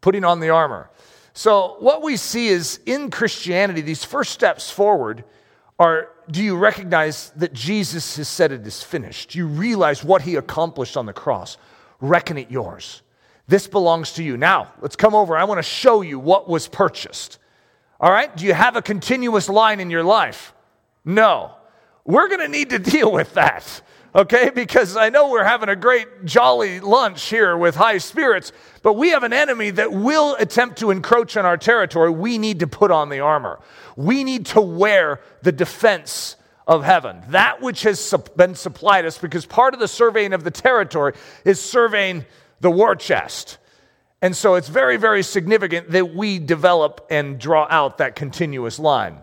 Putting 0.00 0.24
on 0.24 0.40
the 0.40 0.48
armor. 0.48 0.90
So, 1.34 1.76
what 1.80 2.02
we 2.02 2.16
see 2.16 2.48
is 2.48 2.80
in 2.86 3.10
Christianity, 3.10 3.82
these 3.82 4.04
first 4.04 4.32
steps 4.32 4.70
forward 4.70 5.24
are 5.78 6.08
do 6.30 6.42
you 6.42 6.56
recognize 6.56 7.30
that 7.36 7.52
Jesus 7.52 8.16
has 8.16 8.28
said 8.28 8.52
it 8.52 8.66
is 8.66 8.82
finished? 8.82 9.30
Do 9.30 9.38
you 9.38 9.46
realize 9.46 10.04
what 10.04 10.22
he 10.22 10.36
accomplished 10.36 10.96
on 10.96 11.06
the 11.06 11.12
cross? 11.12 11.56
Reckon 12.00 12.38
it 12.38 12.50
yours. 12.50 13.02
This 13.48 13.66
belongs 13.66 14.12
to 14.12 14.22
you. 14.22 14.36
Now, 14.36 14.72
let's 14.80 14.94
come 14.94 15.14
over. 15.14 15.36
I 15.36 15.44
want 15.44 15.58
to 15.58 15.62
show 15.62 16.02
you 16.02 16.18
what 16.18 16.48
was 16.48 16.68
purchased. 16.68 17.38
All 18.00 18.10
right? 18.10 18.34
Do 18.34 18.46
you 18.46 18.54
have 18.54 18.76
a 18.76 18.82
continuous 18.82 19.48
line 19.48 19.78
in 19.78 19.90
your 19.90 20.02
life? 20.02 20.54
No. 21.04 21.54
We're 22.04 22.28
going 22.28 22.40
to 22.40 22.48
need 22.48 22.70
to 22.70 22.78
deal 22.90 23.12
with 23.12 23.34
that, 23.34 23.82
okay? 24.14 24.50
Because 24.50 24.96
I 24.96 25.10
know 25.10 25.28
we're 25.30 25.44
having 25.44 25.68
a 25.68 25.76
great, 25.76 26.24
jolly 26.24 26.80
lunch 26.80 27.24
here 27.24 27.56
with 27.56 27.76
high 27.76 27.98
spirits, 27.98 28.52
but 28.82 28.94
we 28.94 29.10
have 29.10 29.22
an 29.22 29.34
enemy 29.34 29.70
that 29.70 29.92
will 29.92 30.34
attempt 30.36 30.78
to 30.78 30.90
encroach 30.90 31.36
on 31.36 31.44
our 31.44 31.58
territory. 31.58 32.10
We 32.10 32.38
need 32.38 32.60
to 32.60 32.66
put 32.66 32.90
on 32.90 33.10
the 33.10 33.20
armor. 33.20 33.60
We 33.96 34.24
need 34.24 34.46
to 34.46 34.62
wear 34.62 35.20
the 35.42 35.52
defense 35.52 36.36
of 36.66 36.84
heaven, 36.84 37.20
that 37.28 37.60
which 37.60 37.82
has 37.82 38.14
been 38.36 38.54
supplied 38.54 39.04
us, 39.04 39.18
because 39.18 39.44
part 39.44 39.74
of 39.74 39.80
the 39.80 39.88
surveying 39.88 40.32
of 40.32 40.44
the 40.44 40.50
territory 40.50 41.12
is 41.44 41.60
surveying 41.60 42.24
the 42.60 42.70
war 42.70 42.94
chest. 42.94 43.58
And 44.22 44.36
so 44.36 44.54
it's 44.54 44.68
very, 44.68 44.96
very 44.96 45.22
significant 45.22 45.90
that 45.90 46.14
we 46.14 46.38
develop 46.38 47.06
and 47.10 47.38
draw 47.38 47.66
out 47.70 47.98
that 47.98 48.16
continuous 48.16 48.78
line. 48.78 49.18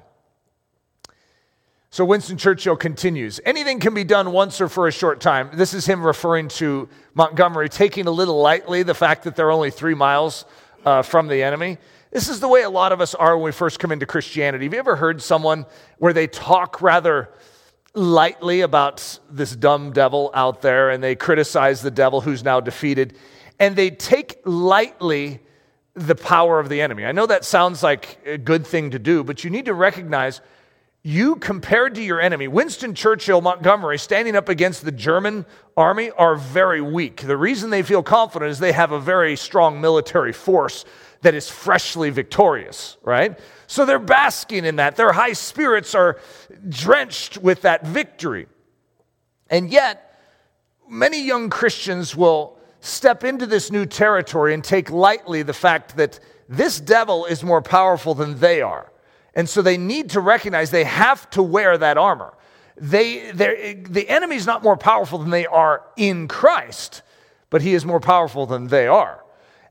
So 1.90 2.04
Winston 2.04 2.38
Churchill 2.38 2.76
continues 2.76 3.40
anything 3.46 3.80
can 3.80 3.94
be 3.94 4.04
done 4.04 4.32
once 4.32 4.60
or 4.60 4.68
for 4.68 4.88
a 4.88 4.92
short 4.92 5.22
time. 5.22 5.50
This 5.54 5.74
is 5.74 5.86
him 5.86 6.06
referring 6.06 6.48
to 6.50 6.90
Montgomery, 7.14 7.70
taking 7.70 8.08
a 8.08 8.12
little 8.12 8.40
lightly 8.42 8.84
the 8.84 8.94
fact 8.94 9.24
that 9.24 9.36
they're 9.36 9.52
only 9.52 9.72
three 9.72 9.96
miles 9.96 10.46
uh, 10.86 11.02
from 11.02 11.28
the 11.28 11.42
enemy. 11.44 11.78
This 12.12 12.30
is 12.30 12.40
the 12.40 12.48
way 12.48 12.64
a 12.64 12.70
lot 12.70 12.92
of 12.92 13.02
us 13.02 13.16
are 13.16 13.38
when 13.38 13.46
we 13.46 13.52
first 13.52 13.80
come 13.80 13.92
into 13.92 14.06
Christianity. 14.06 14.66
Have 14.66 14.74
you 14.74 14.80
ever 14.80 14.96
heard 14.96 15.22
someone 15.22 15.66
where 15.98 16.14
they 16.14 16.28
talk 16.28 16.82
rather 16.82 17.30
lightly 17.94 18.62
about 18.62 19.20
this 19.30 19.56
dumb 19.56 19.92
devil 19.92 20.32
out 20.34 20.62
there 20.62 20.90
and 20.90 21.04
they 21.04 21.16
criticize 21.16 21.82
the 21.82 21.92
devil 21.92 22.22
who's 22.22 22.44
now 22.44 22.60
defeated? 22.60 23.18
And 23.60 23.76
they 23.76 23.89
take 23.89 24.41
lightly 24.46 25.39
the 25.93 26.15
power 26.15 26.60
of 26.60 26.70
the 26.70 26.82
enemy. 26.82 27.06
I 27.06 27.12
know 27.12 27.26
that 27.26 27.43
sounds 27.43 27.82
like 27.82 28.20
a 28.26 28.38
good 28.38 28.67
thing 28.67 28.91
to 28.91 29.00
do, 29.00 29.24
but 29.24 29.43
you 29.43 29.50
need 29.50 29.65
to 29.65 29.74
recognize 29.74 30.41
you 31.04 31.38
compared 31.38 31.96
to 31.96 32.04
your 32.04 32.20
enemy, 32.20 32.50
Winston 32.50 32.93
Churchill, 32.93 33.39
Montgomery, 33.39 33.98
standing 33.98 34.36
up 34.36 34.50
against 34.50 34.84
the 34.84 34.91
German 34.91 35.46
army 35.78 36.12
are 36.12 36.36
very 36.36 36.82
weak. 36.82 37.22
The 37.22 37.38
reason 37.38 37.70
they 37.70 37.82
feel 37.82 38.04
confident 38.04 38.52
is 38.52 38.60
they 38.60 38.74
have 38.74 38.91
a 38.91 39.00
very 39.00 39.38
strong 39.38 39.80
military 39.80 40.34
force 40.34 40.84
that 41.22 41.34
is 41.34 41.50
freshly 41.50 42.10
victorious, 42.10 42.98
right? 43.04 43.39
So 43.67 43.86
they're 43.86 44.00
basking 44.00 44.65
in 44.65 44.76
that. 44.78 44.98
Their 44.98 45.13
high 45.13 45.34
spirits 45.34 45.96
are 45.96 46.20
drenched 46.67 47.38
with 47.38 47.62
that 47.62 47.86
victory. 47.88 48.48
And 49.50 49.72
yet, 49.72 50.20
many 50.89 51.24
young 51.24 51.50
Christians 51.50 52.15
will 52.15 52.57
step 52.80 53.24
into 53.24 53.46
this 53.46 53.72
new 53.72 53.86
territory 53.86 54.54
and 54.54 54.63
take 54.63 54.90
lightly 54.90 55.44
the 55.44 55.54
fact 55.54 55.98
that 55.98 56.20
this 56.50 56.80
devil 56.80 57.26
is 57.26 57.44
more 57.44 57.62
powerful 57.62 58.13
than 58.13 58.40
they 58.40 58.62
are. 58.62 58.92
And 59.34 59.48
so 59.48 59.62
they 59.62 59.78
need 59.78 60.12
to 60.12 60.20
recognize 60.20 60.72
they 60.72 60.84
have 60.84 61.30
to 61.32 61.44
wear 61.44 61.78
that 61.78 61.98
armor. 61.98 62.34
they, 62.80 63.32
the 63.32 64.06
enemy's 64.08 64.46
not 64.46 64.63
more 64.63 64.78
powerful 64.78 65.20
than 65.20 65.30
they 65.30 65.46
are 65.46 65.84
in 65.96 66.28
Christ, 66.28 67.02
but 67.50 67.62
he 67.62 67.74
is 67.74 67.86
more 67.86 68.00
powerful 68.00 68.46
than 68.46 68.68
they 68.68 68.88
are. 68.88 69.24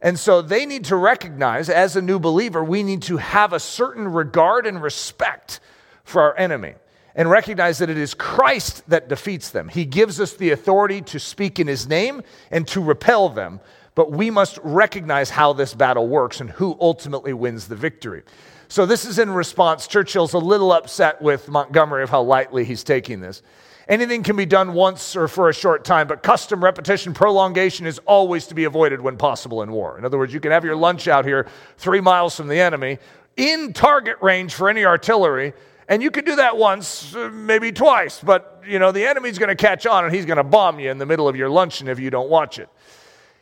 And 0.02 0.18
so 0.18 0.42
they 0.42 0.66
need 0.66 0.84
to 0.86 0.96
recognize, 0.96 1.68
as 1.68 1.96
a 1.96 2.02
new 2.02 2.18
believer, 2.18 2.62
we 2.62 2.82
need 2.82 3.02
to 3.02 3.16
have 3.16 3.52
a 3.52 3.60
certain 3.60 4.08
regard 4.08 4.66
and 4.66 4.82
respect 4.82 5.60
for 6.04 6.22
our 6.22 6.36
enemy 6.36 6.74
and 7.16 7.30
recognize 7.30 7.78
that 7.78 7.90
it 7.90 7.96
is 7.96 8.14
Christ 8.14 8.88
that 8.88 9.08
defeats 9.08 9.50
them. 9.50 9.68
He 9.68 9.86
gives 9.86 10.20
us 10.20 10.34
the 10.34 10.50
authority 10.50 11.00
to 11.02 11.18
speak 11.18 11.58
in 11.58 11.66
his 11.66 11.88
name 11.88 12.22
and 12.50 12.68
to 12.68 12.80
repel 12.80 13.30
them, 13.30 13.58
but 13.94 14.12
we 14.12 14.30
must 14.30 14.58
recognize 14.62 15.30
how 15.30 15.54
this 15.54 15.74
battle 15.74 16.06
works 16.06 16.40
and 16.40 16.50
who 16.50 16.76
ultimately 16.78 17.32
wins 17.32 17.66
the 17.66 17.74
victory. 17.74 18.22
So, 18.68 18.84
this 18.84 19.04
is 19.04 19.18
in 19.18 19.30
response. 19.30 19.86
Churchill's 19.86 20.34
a 20.34 20.38
little 20.38 20.72
upset 20.72 21.22
with 21.22 21.48
Montgomery 21.48 22.02
of 22.02 22.10
how 22.10 22.22
lightly 22.22 22.64
he's 22.64 22.84
taking 22.84 23.20
this. 23.20 23.42
Anything 23.88 24.24
can 24.24 24.34
be 24.34 24.46
done 24.46 24.74
once 24.74 25.14
or 25.14 25.28
for 25.28 25.48
a 25.48 25.54
short 25.54 25.84
time, 25.84 26.08
but 26.08 26.24
custom, 26.24 26.62
repetition, 26.62 27.14
prolongation 27.14 27.86
is 27.86 28.00
always 28.00 28.48
to 28.48 28.54
be 28.56 28.64
avoided 28.64 29.00
when 29.00 29.16
possible 29.16 29.62
in 29.62 29.70
war. 29.70 29.96
In 29.96 30.04
other 30.04 30.18
words, 30.18 30.34
you 30.34 30.40
can 30.40 30.50
have 30.50 30.64
your 30.64 30.74
lunch 30.74 31.06
out 31.06 31.24
here 31.24 31.46
three 31.78 32.00
miles 32.00 32.36
from 32.36 32.48
the 32.48 32.58
enemy 32.58 32.98
in 33.36 33.72
target 33.72 34.16
range 34.20 34.54
for 34.54 34.68
any 34.68 34.84
artillery, 34.84 35.52
and 35.88 36.02
you 36.02 36.10
can 36.10 36.24
do 36.24 36.36
that 36.36 36.56
once, 36.56 37.14
uh, 37.14 37.30
maybe 37.32 37.72
twice, 37.72 38.20
but 38.20 38.62
you 38.66 38.78
know, 38.78 38.92
the 38.92 39.06
enemy's 39.06 39.38
going 39.38 39.48
to 39.48 39.54
catch 39.54 39.86
on 39.86 40.04
and 40.04 40.14
he's 40.14 40.26
going 40.26 40.38
to 40.38 40.44
bomb 40.44 40.80
you 40.80 40.90
in 40.90 40.98
the 40.98 41.06
middle 41.06 41.28
of 41.28 41.36
your 41.36 41.48
luncheon 41.48 41.88
if 41.88 42.00
you 42.00 42.10
don't 42.10 42.28
watch 42.28 42.58
it. 42.58 42.68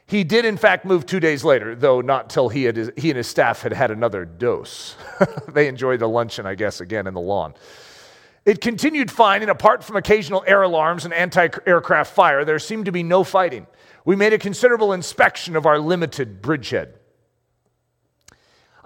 He 0.07 0.23
did, 0.23 0.45
in 0.45 0.59
fact, 0.59 0.85
move 0.85 1.07
two 1.07 1.21
days 1.21 1.45
later, 1.45 1.75
though 1.75 2.03
not 2.03 2.29
till 2.29 2.51
he, 2.51 2.65
had, 2.65 2.93
he 2.99 3.11
and 3.11 3.17
his 3.17 3.27
staff 3.27 3.63
had 3.63 3.73
had 3.73 3.91
another 3.91 4.27
dose. 4.27 4.97
they 5.49 5.67
enjoyed 5.67 6.01
the 6.01 6.09
luncheon, 6.09 6.45
I 6.45 6.55
guess, 6.55 6.83
again 6.83 7.07
in 7.07 7.15
the 7.15 7.21
lawn. 7.21 7.55
It 8.45 8.61
continued 8.61 9.11
fine, 9.11 9.41
and 9.41 9.51
apart 9.51 9.83
from 9.83 9.97
occasional 9.97 10.45
air 10.47 10.63
alarms 10.63 11.07
and 11.07 11.15
anti 11.15 11.49
aircraft 11.67 12.15
fire, 12.15 12.45
there 12.45 12.59
seemed 12.59 12.85
to 12.85 12.93
be 12.93 13.03
no 13.03 13.25
fighting. 13.25 13.67
We 14.05 14.17
made 14.17 14.35
a 14.35 14.39
considerable 14.39 14.93
inspection 14.93 15.57
of 15.57 15.65
our 15.65 15.79
limited 15.79 16.43
bridgehead. 16.43 16.99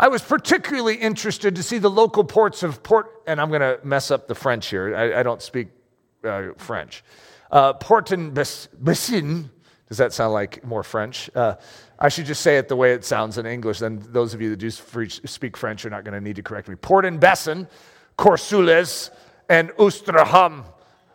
I 0.00 0.06
was 0.06 0.22
particularly 0.22 0.94
interested 0.94 1.56
to 1.56 1.62
see 1.62 1.78
the 1.78 1.90
local 1.90 2.22
ports 2.22 2.62
of 2.62 2.84
Port, 2.84 3.22
and 3.26 3.40
I'm 3.40 3.48
going 3.48 3.62
to 3.62 3.80
mess 3.82 4.12
up 4.12 4.28
the 4.28 4.34
French 4.34 4.68
here. 4.68 4.94
I, 4.94 5.20
I 5.20 5.22
don't 5.24 5.42
speak 5.42 5.68
uh, 6.22 6.50
French. 6.56 7.02
Uh, 7.50 7.72
Port-en-Bessin, 7.72 9.50
does 9.88 9.98
that 9.98 10.12
sound 10.12 10.34
like 10.34 10.64
more 10.64 10.84
French? 10.84 11.28
Uh, 11.34 11.56
I 11.98 12.10
should 12.10 12.26
just 12.26 12.42
say 12.42 12.58
it 12.58 12.68
the 12.68 12.76
way 12.76 12.92
it 12.92 13.04
sounds 13.04 13.38
in 13.38 13.46
English. 13.46 13.80
Then 13.80 14.00
those 14.10 14.34
of 14.34 14.40
you 14.40 14.50
that 14.50 14.58
do 14.58 14.70
speak 14.70 15.56
French 15.56 15.84
are 15.84 15.90
not 15.90 16.04
going 16.04 16.14
to 16.14 16.20
need 16.20 16.36
to 16.36 16.42
correct 16.44 16.68
me. 16.68 16.76
Port-en-Bessin, 16.76 17.66
Courseulles, 18.16 19.10
and 19.48 19.70
Ouistreham. 19.70 20.64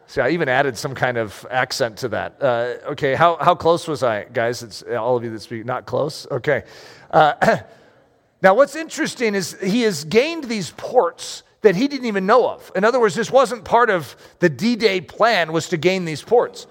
See, 0.07 0.19
I 0.19 0.31
even 0.31 0.49
added 0.49 0.77
some 0.77 0.93
kind 0.93 1.17
of 1.17 1.45
accent 1.49 1.99
to 1.99 2.09
that. 2.09 2.35
Uh, 2.41 2.75
okay, 2.91 3.15
how, 3.15 3.37
how 3.37 3.55
close 3.55 3.87
was 3.87 4.03
I, 4.03 4.25
guys? 4.25 4.61
It's 4.61 4.83
all 4.83 5.15
of 5.15 5.23
you 5.23 5.29
that 5.29 5.39
speak 5.39 5.63
not 5.63 5.85
close. 5.85 6.27
Okay. 6.29 6.63
Now, 8.43 8.53
what's 8.53 8.75
interesting 8.75 9.35
is 9.35 9.57
he 9.61 9.83
has 9.83 10.03
gained 10.03 10.43
these 10.43 10.71
ports 10.71 11.43
that 11.61 11.77
he 11.77 11.87
didn't 11.87 12.07
even 12.07 12.25
know 12.25 12.49
of. 12.49 12.69
In 12.75 12.83
other 12.83 12.99
words, 12.99 13.15
this 13.15 13.31
wasn't 13.31 13.63
part 13.63 13.89
of 13.89 14.17
the 14.39 14.49
D-Day 14.49 14.99
plan 14.99 15.53
was 15.53 15.69
to 15.69 15.77
gain 15.77 16.03
these 16.03 16.21
ports. 16.21 16.67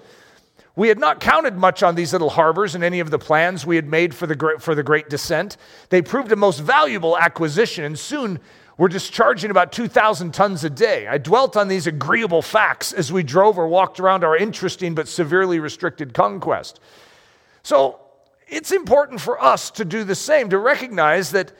We 0.75 0.87
had 0.87 0.99
not 0.99 1.19
counted 1.19 1.55
much 1.57 1.81
on 1.81 1.95
these 1.95 2.13
little 2.13 2.29
harbors 2.29 2.75
in 2.75 2.83
any 2.83 2.99
of 2.99 3.09
the 3.09 3.17
plans 3.17 3.65
we 3.65 3.75
had 3.75 3.87
made 3.87 4.13
for 4.13 4.27
the, 4.27 4.57
for 4.59 4.75
the 4.75 4.83
Great 4.83 5.09
Descent. 5.09 5.57
They 5.89 6.03
proved 6.03 6.31
a 6.31 6.35
most 6.35 6.59
valuable 6.59 7.17
acquisition, 7.17 7.83
and 7.83 7.97
soon 7.97 8.39
we're 8.77 8.87
discharging 8.87 9.49
about 9.49 9.71
2,000 9.71 10.31
tons 10.31 10.63
a 10.63 10.69
day. 10.69 11.07
I 11.07 11.17
dwelt 11.17 11.57
on 11.57 11.69
these 11.69 11.87
agreeable 11.87 12.43
facts 12.43 12.93
as 12.93 13.11
we 13.11 13.23
drove 13.23 13.57
or 13.57 13.67
walked 13.67 13.99
around 13.99 14.23
our 14.23 14.37
interesting 14.37 14.93
but 14.93 15.07
severely 15.07 15.59
restricted 15.59 16.13
conquest. 16.13 16.79
So 17.63 17.99
it's 18.53 18.71
important 18.71 19.19
for 19.19 19.41
us 19.43 19.71
to 19.71 19.83
do 19.83 20.03
the 20.03 20.15
same, 20.15 20.49
to 20.51 20.59
recognize 20.59 21.31
that 21.31 21.51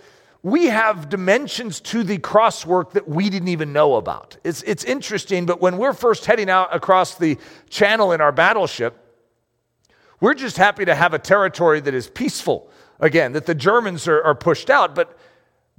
we 0.44 0.66
have 0.66 1.10
dimensions 1.10 1.80
to 1.80 2.04
the 2.04 2.20
crosswork 2.20 2.92
that 2.92 3.08
we 3.08 3.30
didn't 3.30 3.48
even 3.48 3.74
know 3.74 3.96
about. 3.96 4.38
It's, 4.44 4.62
it's 4.64 4.84
interesting, 4.84 5.46
but 5.46 5.60
when 5.60 5.78
we're 5.78 5.94
first 5.94 6.26
heading 6.26 6.50
out 6.50 6.76
across 6.76 7.16
the 7.16 7.38
channel 7.70 8.12
in 8.12 8.22
our 8.22 8.32
battleship, 8.32 9.00
we're 10.20 10.36
just 10.36 10.58
happy 10.58 10.86
to 10.86 10.94
have 10.94 11.14
a 11.14 11.20
territory 11.20 11.80
that 11.80 11.94
is 11.94 12.08
peaceful. 12.08 12.70
Again, 13.00 13.34
that 13.34 13.48
the 13.48 13.56
Germans 13.56 14.08
are, 14.08 14.22
are 14.22 14.36
pushed 14.36 14.70
out, 14.70 14.94
but 14.94 15.18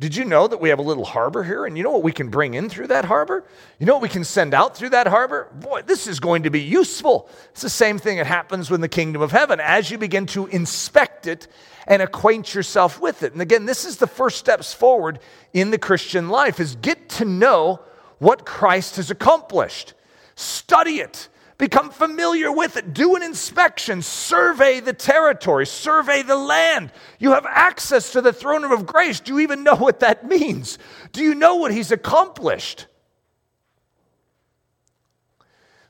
did 0.01 0.17
you 0.17 0.25
know 0.25 0.49
that 0.49 0.61
we 0.61 0.71
have 0.71 0.81
a 0.81 0.83
little 0.83 1.05
harbor 1.05 1.45
here? 1.45 1.67
And 1.67 1.77
you 1.77 1.85
know 1.85 1.93
what 1.93 2.03
we 2.03 2.11
can 2.11 2.29
bring 2.29 2.55
in 2.55 2.69
through 2.69 2.89
that 2.89 3.05
harbor? 3.05 3.45
You 3.79 3.87
know 3.87 3.93
what 3.95 4.03
we 4.03 4.09
can 4.09 4.25
send 4.25 4.53
out 4.53 4.77
through 4.77 4.89
that 4.91 5.07
harbor? 5.07 5.49
Boy, 5.55 5.83
this 5.83 6.09
is 6.09 6.19
going 6.19 6.43
to 6.43 6.51
be 6.51 6.61
useful. 6.61 7.29
It's 7.51 7.63
the 7.63 7.71
same 7.71 7.99
thing 7.99 8.17
that 8.17 8.27
happens 8.27 8.71
with 8.71 8.81
the 8.81 8.89
kingdom 8.89 9.23
of 9.23 9.31
heaven. 9.31 9.61
As 9.61 9.93
you 9.93 9.99
begin 9.99 10.27
to 10.27 10.47
inspect 10.47 11.29
it 11.29 11.47
and 11.87 12.03
acquaint 12.03 12.55
yourself 12.55 13.01
with 13.01 13.23
it. 13.23 13.35
And 13.35 13.43
again, 13.43 13.67
this 13.67 13.85
is 13.85 13.99
the 13.99 14.09
first 14.09 14.39
steps 14.39 14.75
forward 14.75 15.21
in 15.53 15.71
the 15.71 15.79
Christian 15.79 16.29
life 16.29 16.59
is 16.59 16.75
get 16.77 17.09
to 17.11 17.25
know 17.25 17.81
what 18.19 18.45
Christ 18.45 18.97
has 18.97 19.11
accomplished. 19.13 19.95
Study 20.35 21.01
it. 21.01 21.29
Become 21.57 21.90
familiar 21.90 22.51
with 22.51 22.77
it. 22.77 22.93
Do 22.93 23.14
an 23.14 23.23
inspection. 23.23 24.03
Survey 24.03 24.81
the 24.81 24.93
territory. 24.93 25.67
Survey 25.67 26.23
the 26.23 26.37
land. 26.37 26.90
You 27.21 27.33
have 27.33 27.47
access 27.47 28.12
to 28.12 28.21
the 28.21 28.33
throne 28.33 28.62
room 28.62 28.73
of 28.73 28.87
grace. 28.87 29.21
Do 29.21 29.35
you 29.35 29.40
even 29.40 29.62
know 29.62 29.77
what 29.77 30.01
that 30.01 30.27
means? 30.27 30.79
Do 31.12 31.23
you 31.23 31.35
know 31.35 31.57
what 31.57 31.73
he's 31.73 31.93
accomplished? 31.93 32.87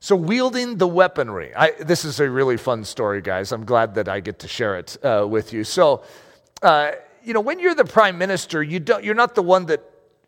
So, 0.00 0.16
wielding 0.16 0.76
the 0.76 0.86
weaponry. 0.86 1.54
I, 1.56 1.70
this 1.80 2.04
is 2.04 2.20
a 2.20 2.28
really 2.28 2.58
fun 2.58 2.84
story, 2.84 3.22
guys. 3.22 3.52
I'm 3.52 3.64
glad 3.64 3.94
that 3.94 4.06
I 4.06 4.20
get 4.20 4.40
to 4.40 4.48
share 4.48 4.76
it 4.76 5.02
uh, 5.02 5.26
with 5.26 5.54
you. 5.54 5.64
So, 5.64 6.02
uh, 6.60 6.92
you 7.22 7.32
know, 7.32 7.40
when 7.40 7.58
you're 7.58 7.74
the 7.74 7.86
prime 7.86 8.18
minister, 8.18 8.62
you 8.62 8.80
don't, 8.80 9.02
you're 9.02 9.14
not 9.14 9.34
the 9.34 9.42
one 9.42 9.64
that 9.66 9.82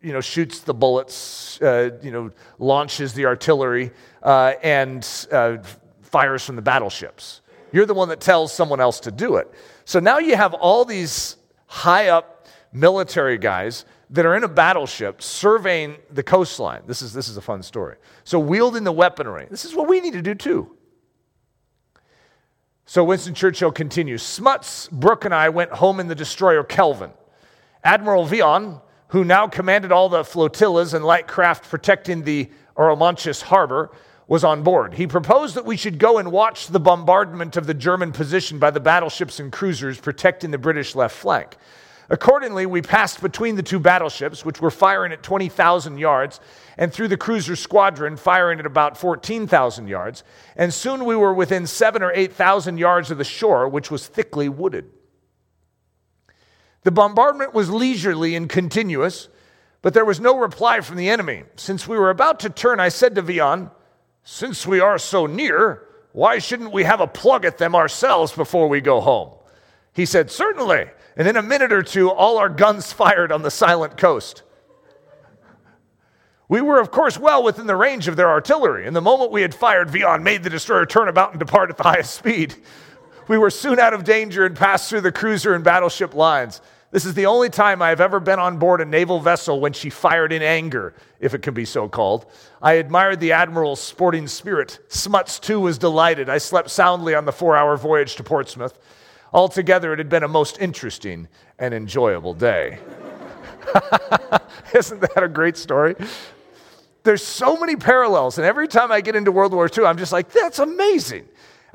you 0.07 0.13
know, 0.13 0.21
shoots 0.21 0.61
the 0.61 0.73
bullets, 0.73 1.61
uh, 1.61 1.91
you 2.01 2.13
know, 2.13 2.31
launches 2.61 3.13
the 3.13 3.27
artillery, 3.27 3.91
uh, 4.23 4.53
and 4.63 5.27
uh, 5.33 5.57
fires 6.03 6.45
from 6.45 6.55
the 6.55 6.63
battleships. 6.63 7.41
You're 7.73 7.87
the 7.87 7.95
one 7.95 8.09
that 8.11 8.21
tells 8.21 8.53
someone 8.53 8.81
else 8.81 9.01
to 9.01 9.11
do 9.11 9.35
it. 9.35 9.53
So 9.85 9.99
now 9.99 10.19
you 10.19 10.37
have 10.37 10.55
all 10.55 10.85
these 10.85 11.35
high 11.67 12.07
up 12.11 12.47
military 12.73 13.37
guys 13.37 13.85
that 14.11 14.25
are 14.25 14.37
in 14.37 14.45
a 14.45 14.49
battleship 14.49 15.21
surveying 15.21 15.97
the 16.13 16.23
coastline. 16.23 16.83
This 16.87 17.03
is, 17.03 17.13
this 17.13 17.29
is 17.29 17.37
a 17.37 17.41
fun 17.41 17.65
story. 17.65 17.97
So, 18.23 18.39
wielding 18.39 18.85
the 18.85 18.93
weaponry. 18.93 19.49
This 19.51 19.65
is 19.65 19.75
what 19.75 19.89
we 19.89 20.01
need 20.01 20.13
to 20.13 20.23
do 20.23 20.37
too. 20.37 20.77
So, 22.85 23.03
Winston 23.03 23.35
Churchill 23.35 23.73
continues 23.73 24.23
Smuts, 24.23 24.89
Brooke, 24.93 25.25
and 25.25 25.35
I 25.35 25.49
went 25.49 25.73
home 25.73 25.99
in 25.99 26.07
the 26.07 26.15
destroyer 26.15 26.63
Kelvin. 26.63 27.11
Admiral 27.83 28.25
Vian 28.25 28.81
who 29.09 29.25
now 29.25 29.47
commanded 29.47 29.93
all 29.93 30.09
the 30.09 30.25
flotillas 30.25 30.95
and 30.95 31.05
light 31.05 31.27
craft 31.27 31.69
protecting 31.69 32.25
the 32.25 32.51
Arromanches 32.77 33.43
harbor, 33.43 33.91
was 34.29 34.43
on 34.43 34.63
board. 34.63 34.95
He 34.95 35.07
proposed 35.07 35.55
that 35.55 35.65
we 35.65 35.77
should 35.77 35.99
go 35.99 36.19
and 36.19 36.33
watch 36.33 36.67
the 36.67 36.81
bombardment 36.81 37.57
of 37.57 37.67
the 37.67 37.75
German 37.75 38.13
position 38.13 38.59
by 38.59 38.71
the 38.71 38.81
battleships 38.81 39.39
and 39.39 39.53
cruisers 39.53 40.01
protecting 40.01 40.51
the 40.51 40.59
British 40.59 40.95
left 40.95 41.15
flank. 41.15 41.57
Accordingly, 42.09 42.67
we 42.67 42.83
passed 42.83 43.21
between 43.21 43.57
the 43.57 43.63
two 43.63 43.81
battleships, 43.81 44.45
which 44.45 44.61
were 44.61 44.71
firing 44.71 45.13
at 45.13 45.23
20,000 45.23 45.99
yards, 45.99 46.41
and 46.77 46.93
through 46.93 47.09
the 47.09 47.17
cruiser 47.17 47.57
squadron, 47.57 48.17
firing 48.17 48.61
at 48.61 48.67
about 48.67 48.97
14,000 48.97 49.89
yards. 49.89 50.23
And 50.57 50.73
soon 50.73 51.05
we 51.05 51.17
were 51.17 51.35
within 51.35 51.67
seven 51.67 52.03
or 52.03 52.13
8,000 52.13 52.79
yards 52.79 53.11
of 53.11 53.19
the 53.19 53.25
shore, 53.25 53.69
which 53.69 53.91
was 53.91 54.07
thickly 54.07 54.49
wooded. 54.49 54.89
The 56.87 56.93
bombardment 56.93 57.53
was 57.53 57.69
leisurely 57.69 58.37
and 58.37 58.49
continuous, 58.49 59.29
but 59.83 59.93
there 59.93 60.05
was 60.05 60.21
no 60.21 60.39
reply 60.39 60.81
from 60.83 60.97
the 60.97 61.09
enemy. 61.09 61.43
Since 61.57 61.89
we 61.89 61.99
were 61.99 62.11
about 62.11 62.39
to 62.41 62.49
turn, 62.49 62.79
I 62.79 62.91
said 62.91 63.17
to 63.17 63.25
Vian, 63.25 63.73
Since 64.23 64.69
we 64.69 64.79
are 64.79 64.97
so 64.97 65.27
near, 65.27 65.83
why 66.13 66.39
shouldn't 66.39 66.71
we 66.71 66.85
have 66.85 67.01
a 67.01 67.09
plug 67.09 67.45
at 67.45 67.59
them 67.59 67.75
ourselves 67.75 68.31
before 68.31 68.69
we 68.69 68.81
go 68.81 69.01
home? 69.01 69.33
He 69.95 70.07
said, 70.07 70.31
Certainly. 70.31 70.85
And 71.17 71.27
in 71.27 71.37
a 71.37 71.43
minute 71.43 71.73
or 71.73 71.83
two, 71.83 72.09
all 72.09 72.39
our 72.39 72.49
guns 72.49 72.93
fired 72.93 73.33
on 73.33 73.43
the 73.43 73.51
silent 73.51 73.97
coast. 73.97 74.45
We 76.49 76.61
were, 76.61 76.79
of 76.79 76.93
course, 76.93 77.19
well 77.19 77.43
within 77.43 77.67
the 77.67 77.75
range 77.75 78.07
of 78.07 78.15
their 78.15 78.31
artillery, 78.31 78.87
and 78.87 78.95
the 78.95 79.01
moment 79.01 79.33
we 79.33 79.43
had 79.43 79.57
fired, 79.57 79.89
Vian 79.89 80.23
made 80.23 80.45
the 80.45 80.51
destroyer 80.51 80.87
turn 80.87 81.09
about 81.09 81.33
and 81.33 81.41
depart 81.41 81.69
at 81.69 81.79
the 81.79 81.83
highest 81.83 82.15
speed. 82.15 82.55
We 83.27 83.39
were 83.39 83.51
soon 83.51 83.81
out 83.81 83.93
of 83.93 84.05
danger 84.05 84.47
and 84.47 84.55
passed 84.55 84.89
through 84.89 85.01
the 85.01 85.11
cruiser 85.11 85.53
and 85.53 85.65
battleship 85.65 86.15
lines. 86.15 86.61
This 86.91 87.05
is 87.05 87.15
the 87.15 87.27
only 87.27 87.51
time 87.51 87.83
I 87.83 87.89
have 87.89 88.01
ever 88.01 88.21
been 88.21 88.39
on 88.39 88.59
board 88.59 88.81
a 88.81 88.85
naval 88.85 89.21
vessel 89.21 89.61
when 89.61 89.73
she 89.73 89.91
fired 89.91 90.33
in 90.33 90.41
anger, 90.41 90.95
if 91.21 91.35
it 91.35 91.43
can 91.43 91.53
be 91.53 91.65
so 91.65 91.89
called. 91.89 92.27
I 92.63 92.75
admired 92.75 93.21
the 93.21 93.33
admiral's 93.33 93.81
sporting 93.81 94.29
spirit. 94.29 94.79
Smuts, 94.89 95.39
too, 95.39 95.61
was 95.61 95.79
delighted. 95.79 96.29
I 96.29 96.39
slept 96.39 96.71
soundly 96.71 97.15
on 97.15 97.25
the 97.25 97.33
four 97.33 97.57
hour 97.57 97.77
voyage 97.77 98.17
to 98.17 98.25
Portsmouth. 98.25 98.79
Altogether, 99.33 99.93
it 99.93 99.99
had 99.99 100.09
been 100.09 100.23
a 100.23 100.29
most 100.29 100.59
interesting 100.61 101.29
and 101.59 101.75
enjoyable 101.75 102.35
day. 102.35 102.79
Isn't 104.75 105.01
that 105.01 105.23
a 105.23 105.29
great 105.29 105.57
story? 105.57 105.97
there's 107.07 107.25
so 107.25 107.57
many 107.57 107.77
parallels. 107.77 108.37
And 108.37 108.47
every 108.47 108.69
time 108.69 108.93
I 108.93 109.01
get 109.01 109.17
into 109.17 109.33
World 109.33 109.55
War 109.55 109.71
II, 109.75 109.87
I'm 109.87 109.97
just 109.97 110.13
like, 110.13 110.31
that's 110.31 110.59
amazing. 110.59 111.27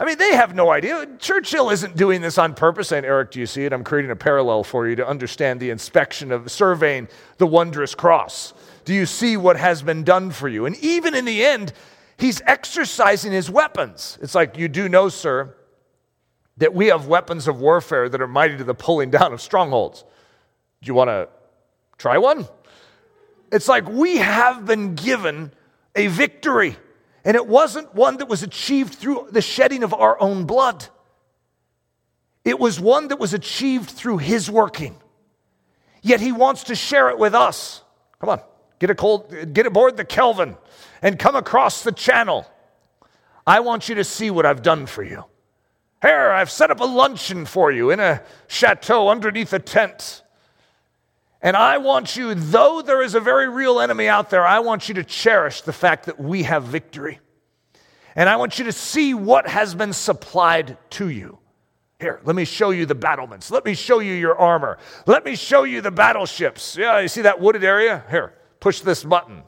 I 0.01 0.05
mean, 0.05 0.17
they 0.17 0.33
have 0.33 0.55
no 0.55 0.71
idea. 0.71 1.07
Churchill 1.19 1.69
isn't 1.69 1.95
doing 1.95 2.21
this 2.21 2.39
on 2.39 2.55
purpose. 2.55 2.91
And 2.91 3.05
Eric, 3.05 3.29
do 3.29 3.39
you 3.39 3.45
see 3.45 3.65
it? 3.65 3.71
I'm 3.71 3.83
creating 3.83 4.09
a 4.09 4.15
parallel 4.15 4.63
for 4.63 4.87
you 4.87 4.95
to 4.95 5.07
understand 5.07 5.59
the 5.59 5.69
inspection 5.69 6.31
of 6.31 6.49
surveying 6.49 7.07
the 7.37 7.45
wondrous 7.45 7.93
cross. 7.93 8.55
Do 8.83 8.95
you 8.95 9.05
see 9.05 9.37
what 9.37 9.57
has 9.57 9.83
been 9.83 10.03
done 10.03 10.31
for 10.31 10.49
you? 10.49 10.65
And 10.65 10.75
even 10.77 11.13
in 11.13 11.25
the 11.25 11.45
end, 11.45 11.71
he's 12.17 12.41
exercising 12.47 13.31
his 13.31 13.47
weapons. 13.47 14.17
It's 14.23 14.33
like, 14.33 14.57
you 14.57 14.67
do 14.67 14.89
know, 14.89 15.07
sir, 15.07 15.55
that 16.57 16.73
we 16.73 16.87
have 16.87 17.05
weapons 17.05 17.47
of 17.47 17.59
warfare 17.59 18.09
that 18.09 18.19
are 18.19 18.27
mighty 18.27 18.57
to 18.57 18.63
the 18.63 18.73
pulling 18.73 19.11
down 19.11 19.33
of 19.33 19.39
strongholds. 19.39 20.03
Do 20.81 20.87
you 20.87 20.95
want 20.95 21.09
to 21.09 21.29
try 21.99 22.17
one? 22.17 22.47
It's 23.51 23.67
like 23.67 23.87
we 23.87 24.17
have 24.17 24.65
been 24.65 24.95
given 24.95 25.53
a 25.95 26.07
victory. 26.07 26.75
And 27.23 27.35
it 27.35 27.47
wasn't 27.47 27.93
one 27.93 28.17
that 28.17 28.27
was 28.27 28.43
achieved 28.43 28.95
through 28.95 29.27
the 29.31 29.41
shedding 29.41 29.83
of 29.83 29.93
our 29.93 30.19
own 30.19 30.45
blood. 30.45 30.87
It 32.43 32.59
was 32.59 32.79
one 32.79 33.09
that 33.09 33.19
was 33.19 33.33
achieved 33.33 33.89
through 33.89 34.17
His 34.17 34.49
working. 34.49 34.95
Yet 36.01 36.19
He 36.19 36.31
wants 36.31 36.63
to 36.65 36.75
share 36.75 37.09
it 37.09 37.19
with 37.19 37.35
us. 37.35 37.83
Come 38.19 38.29
on, 38.29 38.41
get, 38.79 38.89
a 38.89 38.95
cold, 38.95 39.53
get 39.53 39.67
aboard 39.67 39.97
the 39.97 40.05
Kelvin 40.05 40.57
and 41.01 41.19
come 41.19 41.35
across 41.35 41.83
the 41.83 41.91
channel. 41.91 42.49
I 43.45 43.59
want 43.59 43.89
you 43.89 43.95
to 43.95 44.03
see 44.03 44.31
what 44.31 44.45
I've 44.45 44.61
done 44.61 44.85
for 44.85 45.03
you. 45.03 45.25
Here, 46.01 46.31
I've 46.31 46.49
set 46.49 46.71
up 46.71 46.79
a 46.79 46.85
luncheon 46.85 47.45
for 47.45 47.71
you 47.71 47.91
in 47.91 47.99
a 47.99 48.23
chateau 48.47 49.09
underneath 49.09 49.53
a 49.53 49.59
tent. 49.59 50.23
And 51.41 51.57
I 51.57 51.79
want 51.79 52.15
you, 52.15 52.35
though 52.35 52.81
there 52.81 53.01
is 53.01 53.15
a 53.15 53.19
very 53.19 53.49
real 53.49 53.79
enemy 53.79 54.07
out 54.07 54.29
there, 54.29 54.45
I 54.45 54.59
want 54.59 54.87
you 54.87 54.95
to 54.95 55.03
cherish 55.03 55.61
the 55.61 55.73
fact 55.73 56.05
that 56.05 56.19
we 56.19 56.43
have 56.43 56.63
victory. 56.63 57.19
And 58.15 58.29
I 58.29 58.35
want 58.35 58.59
you 58.59 58.65
to 58.65 58.71
see 58.71 59.13
what 59.13 59.47
has 59.47 59.73
been 59.73 59.93
supplied 59.93 60.77
to 60.91 61.09
you. 61.09 61.39
Here, 61.99 62.19
let 62.23 62.35
me 62.35 62.45
show 62.45 62.71
you 62.71 62.85
the 62.85 62.95
battlements. 62.95 63.51
Let 63.51 63.63
me 63.63 63.73
show 63.73 63.99
you 63.99 64.13
your 64.13 64.37
armor. 64.37 64.77
Let 65.05 65.23
me 65.23 65.35
show 65.35 65.63
you 65.63 65.81
the 65.81 65.91
battleships. 65.91 66.75
Yeah, 66.75 66.99
you 66.99 67.07
see 67.07 67.21
that 67.21 67.39
wooded 67.39 67.63
area? 67.63 68.03
Here, 68.09 68.33
push 68.59 68.81
this 68.81 69.03
button. 69.03 69.43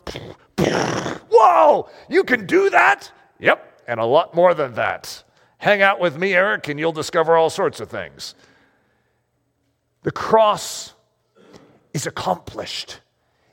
Whoa, 1.31 1.89
you 2.09 2.23
can 2.23 2.45
do 2.45 2.69
that? 2.69 3.11
Yep, 3.39 3.81
and 3.87 3.99
a 3.99 4.05
lot 4.05 4.35
more 4.35 4.53
than 4.53 4.75
that. 4.75 5.23
Hang 5.57 5.81
out 5.81 5.99
with 5.99 6.17
me, 6.17 6.33
Eric, 6.33 6.67
and 6.67 6.79
you'll 6.79 6.91
discover 6.91 7.35
all 7.35 7.49
sorts 7.49 7.79
of 7.79 7.89
things. 7.89 8.35
The 10.03 10.11
cross 10.11 10.93
is 11.93 12.05
accomplished. 12.07 12.99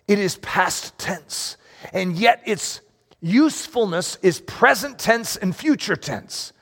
It 0.09 0.19
is 0.19 0.37
past 0.39 0.99
tense, 0.99 1.57
and 1.93 2.17
yet 2.17 2.43
its 2.47 2.81
usefulness 3.21 4.19
is 4.23 4.41
present 4.41 4.99
tense 4.99 5.37
and 5.37 5.55
future 5.55 5.97
tense. 5.97 6.53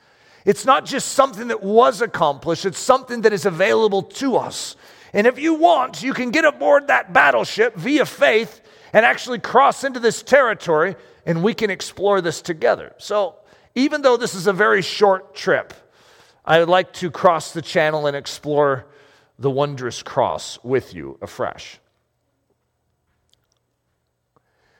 It's 0.45 0.65
not 0.65 0.85
just 0.85 1.09
something 1.09 1.47
that 1.47 1.63
was 1.63 2.01
accomplished, 2.01 2.65
it's 2.65 2.79
something 2.79 3.21
that 3.21 3.33
is 3.33 3.45
available 3.45 4.03
to 4.03 4.37
us. 4.37 4.75
And 5.13 5.25
if 5.25 5.39
you 5.39 5.55
want, 5.55 6.03
you 6.03 6.13
can 6.13 6.31
get 6.31 6.45
aboard 6.45 6.87
that 6.87 7.13
battleship 7.13 7.75
via 7.75 8.05
faith 8.05 8.61
and 8.93 9.05
actually 9.05 9.39
cross 9.39 9.83
into 9.83 9.99
this 9.99 10.21
territory, 10.21 10.95
and 11.25 11.43
we 11.43 11.53
can 11.53 11.69
explore 11.69 12.21
this 12.21 12.41
together. 12.41 12.93
So, 12.97 13.35
even 13.75 14.01
though 14.01 14.17
this 14.17 14.33
is 14.33 14.47
a 14.47 14.53
very 14.53 14.81
short 14.81 15.35
trip, 15.35 15.73
I 16.43 16.59
would 16.59 16.69
like 16.69 16.93
to 16.93 17.11
cross 17.11 17.53
the 17.53 17.61
channel 17.61 18.07
and 18.07 18.15
explore 18.15 18.85
the 19.39 19.49
wondrous 19.49 20.03
cross 20.03 20.59
with 20.63 20.93
you 20.93 21.17
afresh. 21.21 21.79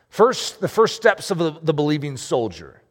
First, 0.09 0.59
the 0.59 0.67
first 0.67 0.95
steps 0.95 1.31
of 1.31 1.37
the, 1.37 1.73
believing 1.73 2.17
soldier. 2.17 2.81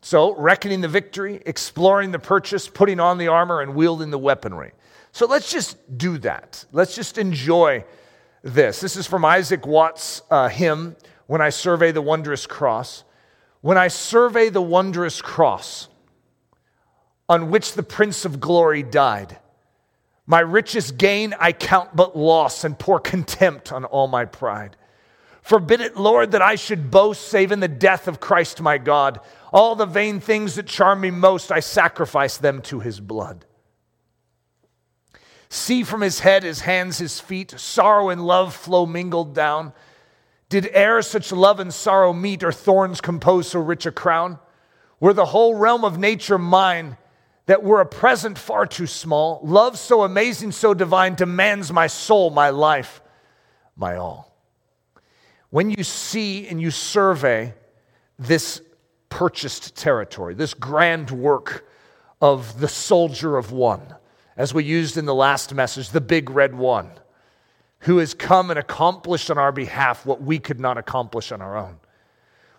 So, 0.00 0.34
reckoning 0.34 0.80
the 0.80 0.88
victory, 0.88 1.40
exploring 1.46 2.10
the 2.10 2.18
purchase, 2.18 2.68
putting 2.68 3.00
on 3.00 3.16
the 3.16 3.28
armor, 3.28 3.60
and 3.60 3.74
wielding 3.74 4.10
the 4.10 4.18
weaponry. 4.18 4.72
So, 5.12 5.26
let's 5.26 5.50
just 5.50 5.76
do 5.96 6.18
that. 6.18 6.64
Let's 6.72 6.94
just 6.94 7.16
enjoy 7.16 7.84
this. 8.42 8.80
This 8.80 8.96
is 8.96 9.06
from 9.06 9.24
Isaac 9.24 9.66
Watts' 9.66 10.20
uh, 10.30 10.48
hymn, 10.48 10.96
When 11.26 11.40
I 11.40 11.50
Survey 11.50 11.92
the 11.92 12.02
Wondrous 12.02 12.46
Cross. 12.46 13.04
When 13.60 13.78
I 13.78 13.88
survey 13.88 14.50
the 14.50 14.60
wondrous 14.60 15.22
cross 15.22 15.88
on 17.30 17.50
which 17.50 17.72
the 17.72 17.82
Prince 17.82 18.26
of 18.26 18.38
Glory 18.40 18.82
died, 18.82 19.38
my 20.26 20.40
richest 20.40 20.96
gain 20.96 21.34
I 21.38 21.52
count 21.52 21.94
but 21.94 22.16
loss 22.16 22.64
and 22.64 22.78
pour 22.78 23.00
contempt 23.00 23.72
on 23.72 23.84
all 23.84 24.06
my 24.06 24.24
pride. 24.24 24.76
Forbid 25.42 25.82
it, 25.82 25.96
Lord, 25.96 26.30
that 26.30 26.40
I 26.40 26.54
should 26.54 26.90
boast 26.90 27.28
save 27.28 27.52
in 27.52 27.60
the 27.60 27.68
death 27.68 28.08
of 28.08 28.20
Christ 28.20 28.62
my 28.62 28.78
God. 28.78 29.20
All 29.52 29.76
the 29.76 29.84
vain 29.84 30.18
things 30.18 30.54
that 30.54 30.66
charm 30.66 31.02
me 31.02 31.10
most, 31.10 31.52
I 31.52 31.60
sacrifice 31.60 32.38
them 32.38 32.62
to 32.62 32.80
his 32.80 32.98
blood. 32.98 33.44
See 35.50 35.84
from 35.84 36.00
his 36.00 36.20
head, 36.20 36.42
his 36.42 36.60
hands, 36.60 36.96
his 36.96 37.20
feet, 37.20 37.54
sorrow 37.58 38.08
and 38.08 38.26
love 38.26 38.54
flow 38.54 38.86
mingled 38.86 39.34
down. 39.34 39.74
Did 40.48 40.70
e'er 40.74 41.02
such 41.02 41.30
love 41.30 41.60
and 41.60 41.72
sorrow 41.72 42.14
meet, 42.14 42.42
or 42.42 42.50
thorns 42.50 43.02
compose 43.02 43.48
so 43.48 43.60
rich 43.60 43.84
a 43.84 43.92
crown? 43.92 44.38
Were 44.98 45.12
the 45.12 45.26
whole 45.26 45.54
realm 45.54 45.84
of 45.84 45.98
nature 45.98 46.38
mine, 46.38 46.96
that 47.46 47.62
were 47.62 47.80
a 47.80 47.86
present 47.86 48.38
far 48.38 48.66
too 48.66 48.86
small. 48.86 49.40
Love 49.42 49.78
so 49.78 50.02
amazing, 50.02 50.52
so 50.52 50.74
divine, 50.74 51.14
demands 51.14 51.72
my 51.72 51.86
soul, 51.86 52.30
my 52.30 52.50
life, 52.50 53.02
my 53.76 53.96
all. 53.96 54.34
When 55.50 55.70
you 55.70 55.84
see 55.84 56.46
and 56.48 56.60
you 56.60 56.70
survey 56.70 57.54
this 58.18 58.62
purchased 59.08 59.76
territory, 59.76 60.34
this 60.34 60.54
grand 60.54 61.10
work 61.10 61.68
of 62.20 62.58
the 62.58 62.68
soldier 62.68 63.36
of 63.36 63.52
one, 63.52 63.94
as 64.36 64.54
we 64.54 64.64
used 64.64 64.96
in 64.96 65.04
the 65.04 65.14
last 65.14 65.54
message, 65.54 65.90
the 65.90 66.00
big 66.00 66.30
red 66.30 66.54
one, 66.54 66.90
who 67.80 67.98
has 67.98 68.14
come 68.14 68.50
and 68.50 68.58
accomplished 68.58 69.30
on 69.30 69.36
our 69.36 69.52
behalf 69.52 70.06
what 70.06 70.22
we 70.22 70.38
could 70.38 70.58
not 70.58 70.78
accomplish 70.78 71.30
on 71.30 71.42
our 71.42 71.56
own. 71.56 71.78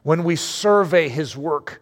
When 0.04 0.24
we 0.24 0.36
survey 0.36 1.10
his 1.10 1.36
work, 1.36 1.82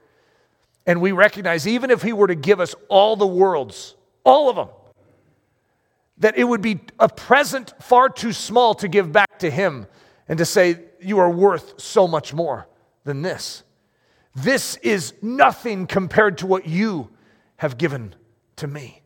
and 0.86 1.02
we 1.02 1.12
recognize, 1.12 1.68
even 1.68 1.92
if 1.92 2.02
He 2.02 2.14
were 2.14 2.28
to 2.28 2.36
give 2.36 2.60
us 2.60 2.76
all 2.90 3.16
the 3.16 3.28
worlds, 3.28 3.96
all 4.24 4.50
of 4.50 4.56
them, 4.56 4.70
that 6.18 6.38
it 6.38 6.44
would 6.44 6.62
be 6.62 6.82
a 7.00 7.10
present 7.10 7.74
far 7.82 8.10
too 8.10 8.34
small 8.34 8.76
to 8.76 8.88
give 8.88 9.12
back 9.12 9.40
to 9.40 9.50
Him 9.50 9.88
and 10.28 10.38
to 10.38 10.46
say, 10.46 10.80
You 11.00 11.20
are 11.20 11.30
worth 11.30 11.82
so 11.82 12.08
much 12.08 12.34
more 12.34 12.68
than 13.04 13.22
this. 13.22 13.64
This 14.36 14.78
is 14.78 15.14
nothing 15.22 15.88
compared 15.88 16.40
to 16.40 16.48
what 16.48 16.68
you 16.68 17.10
have 17.58 17.78
given 17.78 18.16
to 18.58 18.68
me. 18.68 19.02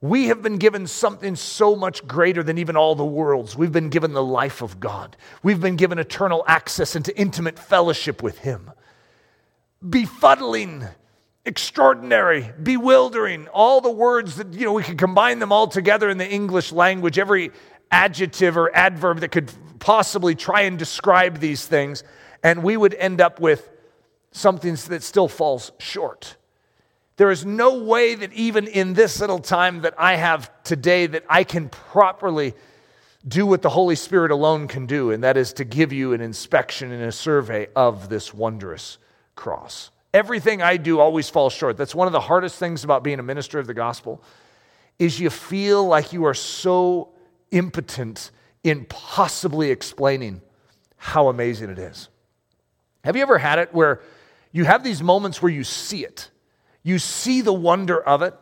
We 0.00 0.26
have 0.26 0.42
been 0.42 0.58
given 0.58 0.86
something 0.86 1.34
so 1.34 1.74
much 1.74 2.06
greater 2.06 2.42
than 2.42 2.58
even 2.58 2.76
all 2.76 2.94
the 2.94 3.04
worlds. 3.04 3.56
We've 3.56 3.72
been 3.72 3.88
given 3.88 4.12
the 4.12 4.22
life 4.22 4.60
of 4.60 4.78
God. 4.78 5.16
We've 5.42 5.60
been 5.60 5.76
given 5.76 5.98
eternal 5.98 6.44
access 6.46 6.94
into 6.94 7.16
intimate 7.18 7.58
fellowship 7.58 8.22
with 8.22 8.38
Him 8.38 8.70
befuddling, 9.84 10.88
extraordinary, 11.44 12.50
bewildering, 12.62 13.48
all 13.48 13.80
the 13.80 13.90
words 13.90 14.36
that, 14.36 14.52
you 14.54 14.64
know, 14.64 14.72
we 14.72 14.82
could 14.82 14.98
combine 14.98 15.38
them 15.38 15.52
all 15.52 15.66
together 15.66 16.08
in 16.08 16.18
the 16.18 16.28
English 16.28 16.72
language, 16.72 17.18
every 17.18 17.50
adjective 17.90 18.56
or 18.56 18.74
adverb 18.74 19.20
that 19.20 19.30
could 19.30 19.52
possibly 19.78 20.34
try 20.34 20.62
and 20.62 20.78
describe 20.78 21.38
these 21.38 21.66
things, 21.66 22.02
and 22.42 22.62
we 22.62 22.76
would 22.76 22.94
end 22.94 23.20
up 23.20 23.40
with 23.40 23.70
something 24.32 24.74
that 24.88 25.02
still 25.02 25.28
falls 25.28 25.70
short. 25.78 26.36
There 27.16 27.30
is 27.30 27.44
no 27.44 27.84
way 27.84 28.14
that 28.16 28.32
even 28.32 28.66
in 28.66 28.94
this 28.94 29.20
little 29.20 29.38
time 29.38 29.82
that 29.82 29.94
I 29.98 30.16
have 30.16 30.50
today 30.64 31.06
that 31.06 31.24
I 31.28 31.44
can 31.44 31.68
properly 31.68 32.54
do 33.26 33.46
what 33.46 33.62
the 33.62 33.68
Holy 33.68 33.94
Spirit 33.94 34.30
alone 34.30 34.66
can 34.66 34.86
do, 34.86 35.10
and 35.10 35.22
that 35.22 35.36
is 35.36 35.52
to 35.54 35.64
give 35.64 35.92
you 35.92 36.12
an 36.12 36.20
inspection 36.20 36.90
and 36.90 37.04
a 37.04 37.12
survey 37.12 37.68
of 37.76 38.08
this 38.08 38.34
wondrous 38.34 38.98
cross. 39.34 39.90
Everything 40.12 40.62
I 40.62 40.76
do 40.76 41.00
always 41.00 41.28
falls 41.28 41.52
short. 41.52 41.76
That's 41.76 41.94
one 41.94 42.06
of 42.06 42.12
the 42.12 42.20
hardest 42.20 42.58
things 42.58 42.84
about 42.84 43.02
being 43.02 43.18
a 43.18 43.22
minister 43.22 43.58
of 43.58 43.66
the 43.66 43.74
gospel 43.74 44.22
is 44.98 45.18
you 45.18 45.30
feel 45.30 45.84
like 45.84 46.12
you 46.12 46.24
are 46.24 46.34
so 46.34 47.08
impotent 47.50 48.30
in 48.62 48.84
possibly 48.86 49.70
explaining 49.70 50.40
how 50.96 51.28
amazing 51.28 51.68
it 51.70 51.78
is. 51.78 52.08
Have 53.02 53.16
you 53.16 53.22
ever 53.22 53.38
had 53.38 53.58
it 53.58 53.74
where 53.74 54.00
you 54.52 54.64
have 54.64 54.84
these 54.84 55.02
moments 55.02 55.42
where 55.42 55.52
you 55.52 55.64
see 55.64 56.04
it? 56.04 56.30
You 56.82 56.98
see 56.98 57.40
the 57.40 57.52
wonder 57.52 58.00
of 58.00 58.22
it, 58.22 58.34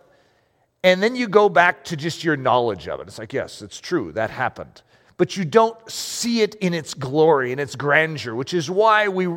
and 0.85 1.03
then 1.03 1.17
you 1.17 1.27
go 1.27 1.49
back 1.49 1.85
to 1.85 1.97
just 1.97 2.23
your 2.23 2.37
knowledge 2.37 2.87
of 2.87 3.01
it. 3.01 3.09
It's 3.09 3.19
like, 3.19 3.33
yes, 3.33 3.63
it's 3.63 3.81
true, 3.81 4.13
that 4.13 4.31
happened. 4.31 4.83
But 5.17 5.37
you 5.37 5.45
don't 5.45 5.79
see 5.91 6.43
it 6.43 6.55
in 6.57 6.75
its 6.75 6.95
glory, 6.95 7.53
in 7.53 7.59
its 7.59 7.77
grandeur, 7.77 8.35
which 8.35 8.53
is 8.53 8.71
why 8.71 9.09
we 9.09 9.29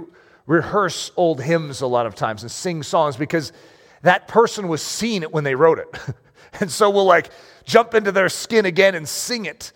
rehearse 0.45 1.12
old 1.15 1.41
hymns 1.41 1.81
a 1.81 1.88
lot 1.88 2.05
of 2.05 2.15
times 2.15 2.43
and 2.43 2.51
sing 2.51 2.84
songs 2.84 3.17
because 3.17 3.51
that 4.01 4.27
person 4.27 4.67
was 4.67 4.81
seeing 4.81 5.23
it 5.23 5.31
when 5.31 5.43
they 5.43 5.55
wrote 5.55 5.79
it. 5.79 5.88
and 6.60 6.71
so 6.71 6.89
we'll 6.89 7.05
like 7.05 7.31
jump 7.63 7.93
into 7.93 8.12
their 8.12 8.29
skin 8.29 8.65
again 8.65 8.95
and 8.95 9.08
sing 9.08 9.45
it. 9.45 9.71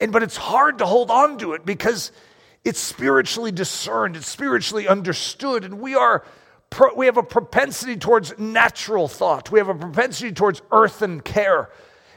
And 0.00 0.12
but 0.12 0.22
it's 0.22 0.36
hard 0.36 0.78
to 0.78 0.86
hold 0.86 1.10
on 1.10 1.38
to 1.38 1.54
it 1.54 1.64
because 1.64 2.12
It's 2.64 2.80
spiritually 2.80 3.52
discerned, 3.52 4.16
it's 4.16 4.26
spiritually 4.26 4.88
understood, 4.88 5.64
and 5.64 5.80
we 5.80 5.94
are 5.94 6.24
we 6.96 7.06
have 7.06 7.18
a 7.18 7.22
propensity 7.22 7.96
towards 7.96 8.36
natural 8.38 9.06
thought. 9.06 9.52
We 9.52 9.60
have 9.60 9.68
a 9.68 9.74
propensity 9.74 10.32
towards 10.32 10.60
earthen 10.72 11.20
care. 11.20 11.70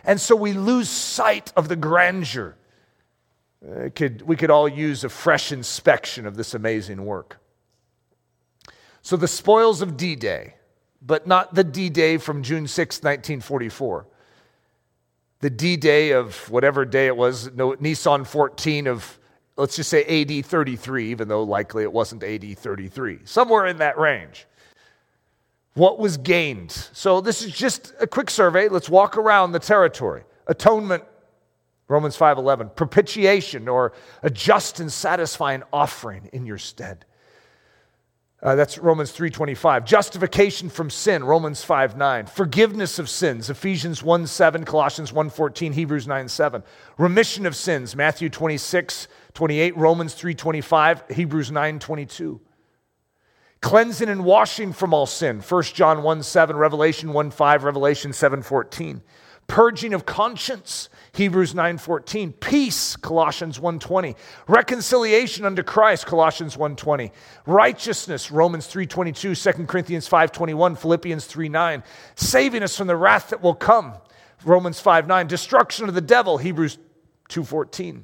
And 0.04 0.20
so 0.20 0.36
we 0.36 0.54
lose 0.54 0.90
sight 0.90 1.54
of 1.56 1.68
the 1.68 1.76
grandeur. 1.76 2.56
Could, 3.94 4.24
we 4.24 4.36
could 4.36 4.50
all 4.50 4.68
use 4.68 5.04
a 5.04 5.10
fresh 5.10 5.52
inspection 5.52 6.26
of 6.26 6.38
this 6.38 6.56
amazing 6.56 7.06
work. 7.06 7.40
So, 9.02 9.16
the 9.18 9.28
spoils 9.28 9.82
of 9.82 9.98
D 9.98 10.16
Day, 10.16 10.56
but 11.02 11.28
not 11.28 11.54
the 11.54 11.64
D 11.64 11.90
Day 11.90 12.18
from 12.18 12.44
June 12.44 12.68
6, 12.68 12.98
1944. 12.98 14.08
The 15.40 15.50
D 15.50 15.78
Day 15.78 16.12
of 16.12 16.50
whatever 16.50 16.84
day 16.86 17.08
it 17.08 17.16
was, 17.16 17.52
no, 17.54 17.76
Nisan 17.80 18.26
14 18.26 18.88
of 18.88 19.20
let's 19.56 19.76
just 19.76 19.90
say 19.90 20.04
AD 20.04 20.46
33, 20.46 21.12
even 21.12 21.28
though 21.28 21.44
likely 21.44 21.84
it 21.84 21.92
wasn't 21.92 22.24
AD 22.24 22.58
33, 22.58 23.20
somewhere 23.26 23.66
in 23.66 23.78
that 23.78 23.98
range. 23.98 24.46
What 25.74 26.00
was 26.00 26.18
gained? 26.18 26.72
So, 26.72 27.22
this 27.22 27.42
is 27.44 27.54
just 27.54 27.94
a 28.00 28.08
quick 28.08 28.30
survey. 28.30 28.68
Let's 28.68 28.90
walk 28.90 29.18
around 29.18 29.52
the 29.52 29.60
territory. 29.60 30.24
Atonement, 30.48 31.04
Romans 31.88 32.18
5:11. 32.18 32.70
Propitiation 32.76 33.68
or 33.68 33.94
a 34.24 34.30
just 34.30 34.80
and 34.80 34.92
satisfying 34.92 35.64
offering 35.72 36.30
in 36.34 36.46
your 36.46 36.58
stead. 36.58 37.06
Uh, 38.42 38.54
that's 38.54 38.78
Romans 38.78 39.12
3:25. 39.12 39.84
Justification 39.84 40.70
from 40.70 40.92
sin, 40.92 41.24
Romans 41.24 41.64
5:9. 41.64 42.28
Forgiveness 42.28 43.00
of 43.00 43.10
sins, 43.10 43.50
Ephesians 43.50 44.04
1:7, 44.04 44.64
Colossians 44.64 45.12
1:14, 45.12 45.74
Hebrews 45.74 46.06
9:7. 46.06 46.64
Remission 47.00 47.48
of 47.48 47.56
sins, 47.56 47.96
Matthew 47.96 48.30
26:28, 48.30 49.76
Romans 49.76 50.14
3:25, 50.14 51.10
Hebrews 51.10 51.50
9:22. 51.50 52.40
Cleansing 53.60 54.08
and 54.08 54.24
washing 54.24 54.72
from 54.72 54.94
all 54.94 55.08
sin, 55.08 55.42
1 55.42 55.74
John 55.74 56.04
1:7, 56.04 56.58
Revelation 56.58 57.14
1:5, 57.14 57.64
Revelation 57.64 58.14
7:14 58.14 59.02
purging 59.48 59.94
of 59.94 60.06
conscience 60.06 60.90
hebrews 61.14 61.54
9.14 61.54 62.38
peace 62.40 62.96
colossians 62.98 63.60
1.20 63.60 64.16
reconciliation 64.48 65.46
unto 65.46 65.64
christ 65.64 66.06
colossians 66.06 66.58
1.20 66.58 67.12
righteousness 67.46 68.30
romans 68.30 68.68
3.22 68.68 69.56
2 69.58 69.66
corinthians 69.66 70.08
5.21 70.08 70.78
philippians 70.78 71.28
3.9 71.28 71.84
saving 72.16 72.62
us 72.62 72.76
from 72.76 72.88
the 72.88 72.96
wrath 72.96 73.30
that 73.30 73.42
will 73.42 73.56
come 73.56 73.94
romans 74.44 74.82
5.9 74.82 75.28
destruction 75.28 75.88
of 75.88 75.96
the 75.96 76.02
devil 76.02 76.38
hebrews 76.38 76.78
2.14 77.30 78.04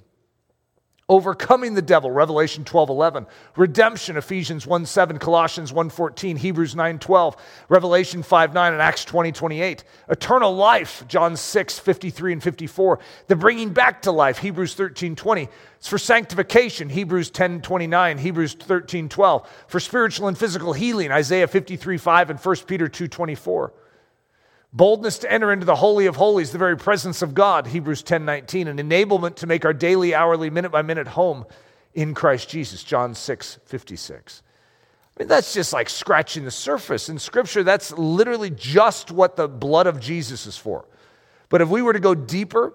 overcoming 1.10 1.74
the 1.74 1.82
devil 1.82 2.10
revelation 2.10 2.64
12 2.64 2.90
11 2.90 3.28
redemption 3.58 4.16
ephesians 4.16 4.66
1 4.66 4.86
7 4.86 5.20
colossians 5.20 5.74
1 5.74 5.90
14 5.90 6.38
hebrews 6.38 6.78
9 6.78 6.98
12 6.98 7.36
revelation 7.68 8.24
5 8.24 8.54
9 8.54 8.74
and 8.74 8.82
acts 8.82 9.04
20 9.04 9.34
28 9.34 9.84
eternal 10.08 10.56
life 10.56 11.04
john 11.10 11.36
6 11.36 11.80
53 11.80 12.34
and 12.34 12.44
54 12.44 13.00
the 13.28 13.36
bringing 13.36 13.74
back 13.74 14.02
to 14.02 14.14
life 14.14 14.38
hebrews 14.38 14.76
13 14.76 15.14
20 15.14 15.50
it's 15.76 15.90
for 15.90 15.98
sanctification 15.98 16.88
hebrews 16.88 17.30
10 17.30 17.62
29 17.62 18.18
hebrews 18.18 18.54
13 18.54 19.10
12 19.10 19.66
for 19.68 19.82
spiritual 19.82 20.30
and 20.30 20.38
physical 20.38 20.72
healing 20.72 21.12
isaiah 21.12 21.48
53 21.48 21.98
5 21.98 22.30
and 22.30 22.40
1 22.40 22.56
peter 22.66 22.88
2 22.88 23.10
24 23.10 23.74
Boldness 24.74 25.20
to 25.20 25.32
enter 25.32 25.54
into 25.54 25.68
the 25.68 25.76
Holy 25.76 26.08
of 26.08 26.16
Holies, 26.16 26.52
the 26.52 26.58
very 26.58 26.76
presence 26.76 27.22
of 27.22 27.36
God, 27.36 27.68
Hebrews 27.68 28.02
10 28.02 28.26
19, 28.26 28.68
an 28.68 28.78
enablement 28.78 29.36
to 29.36 29.48
make 29.48 29.66
our 29.66 29.74
daily, 29.74 30.16
hourly, 30.16 30.50
minute 30.50 30.72
by 30.72 30.82
minute 30.82 31.08
home 31.08 31.46
in 31.94 32.16
Christ 32.16 32.50
Jesus, 32.50 32.84
John 32.84 33.14
6 33.14 33.60
56. 33.66 34.42
I 35.16 35.22
mean, 35.22 35.28
that's 35.28 35.54
just 35.54 35.74
like 35.74 35.90
scratching 35.90 36.44
the 36.44 36.52
surface. 36.52 37.08
In 37.08 37.20
Scripture, 37.20 37.64
that's 37.64 37.92
literally 37.92 38.50
just 38.50 39.12
what 39.12 39.36
the 39.36 39.48
blood 39.48 39.86
of 39.86 40.00
Jesus 40.00 40.48
is 40.48 40.58
for. 40.58 40.86
But 41.50 41.62
if 41.62 41.70
we 41.70 41.84
were 41.84 41.94
to 41.94 42.00
go 42.00 42.16
deeper 42.16 42.74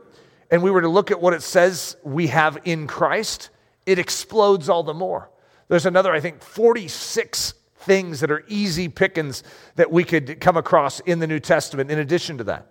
and 0.53 0.63
we 0.63 0.71
were 0.71 0.83
to 0.83 0.89
look 0.89 1.11
at 1.11 1.21
what 1.21 1.35
it 1.35 1.43
says 1.43 1.97
we 2.05 2.29
have 2.29 2.59
in 2.65 2.87
Christ, 2.87 3.51
it 3.87 3.99
explodes 3.99 4.69
all 4.69 4.85
the 4.85 4.95
more. 4.95 5.31
There's 5.67 5.85
another, 5.85 6.13
I 6.13 6.21
think, 6.21 6.43
46 6.43 7.55
things 7.89 8.21
that 8.21 8.31
are 8.31 8.45
easy 8.49 8.87
pickings 8.87 9.43
that 9.77 9.91
we 9.91 10.05
could 10.05 10.41
come 10.41 10.59
across 10.59 11.01
in 11.01 11.21
the 11.21 11.27
New 11.27 11.41
Testament 11.41 11.91
in 11.91 11.99
addition 11.99 12.37
to 12.37 12.45
that. 12.45 12.67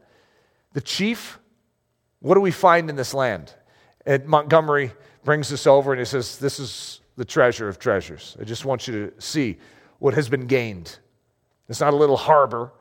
The 0.73 0.81
chief, 0.81 1.39
what 2.19 2.35
do 2.35 2.39
we 2.39 2.51
find 2.51 2.87
in 2.87 2.95
this 2.95 3.15
land? 3.15 3.51
And 4.05 4.25
Montgomery 4.27 4.91
brings 5.25 5.49
this 5.49 5.65
over 5.65 5.91
and 5.91 5.99
he 5.99 6.05
says, 6.05 6.37
This 6.37 6.59
is 6.59 7.01
the 7.15 7.25
treasure 7.25 7.67
of 7.67 7.79
treasures. 7.79 8.37
I 8.39 8.43
just 8.43 8.63
want 8.63 8.87
you 8.87 9.07
to 9.07 9.21
see 9.21 9.57
what 9.97 10.13
has 10.13 10.29
been 10.29 10.45
gained. 10.45 10.99
It's 11.67 11.81
not 11.81 11.93
a 11.93 11.97
little 11.97 12.15
harbor. 12.15 12.71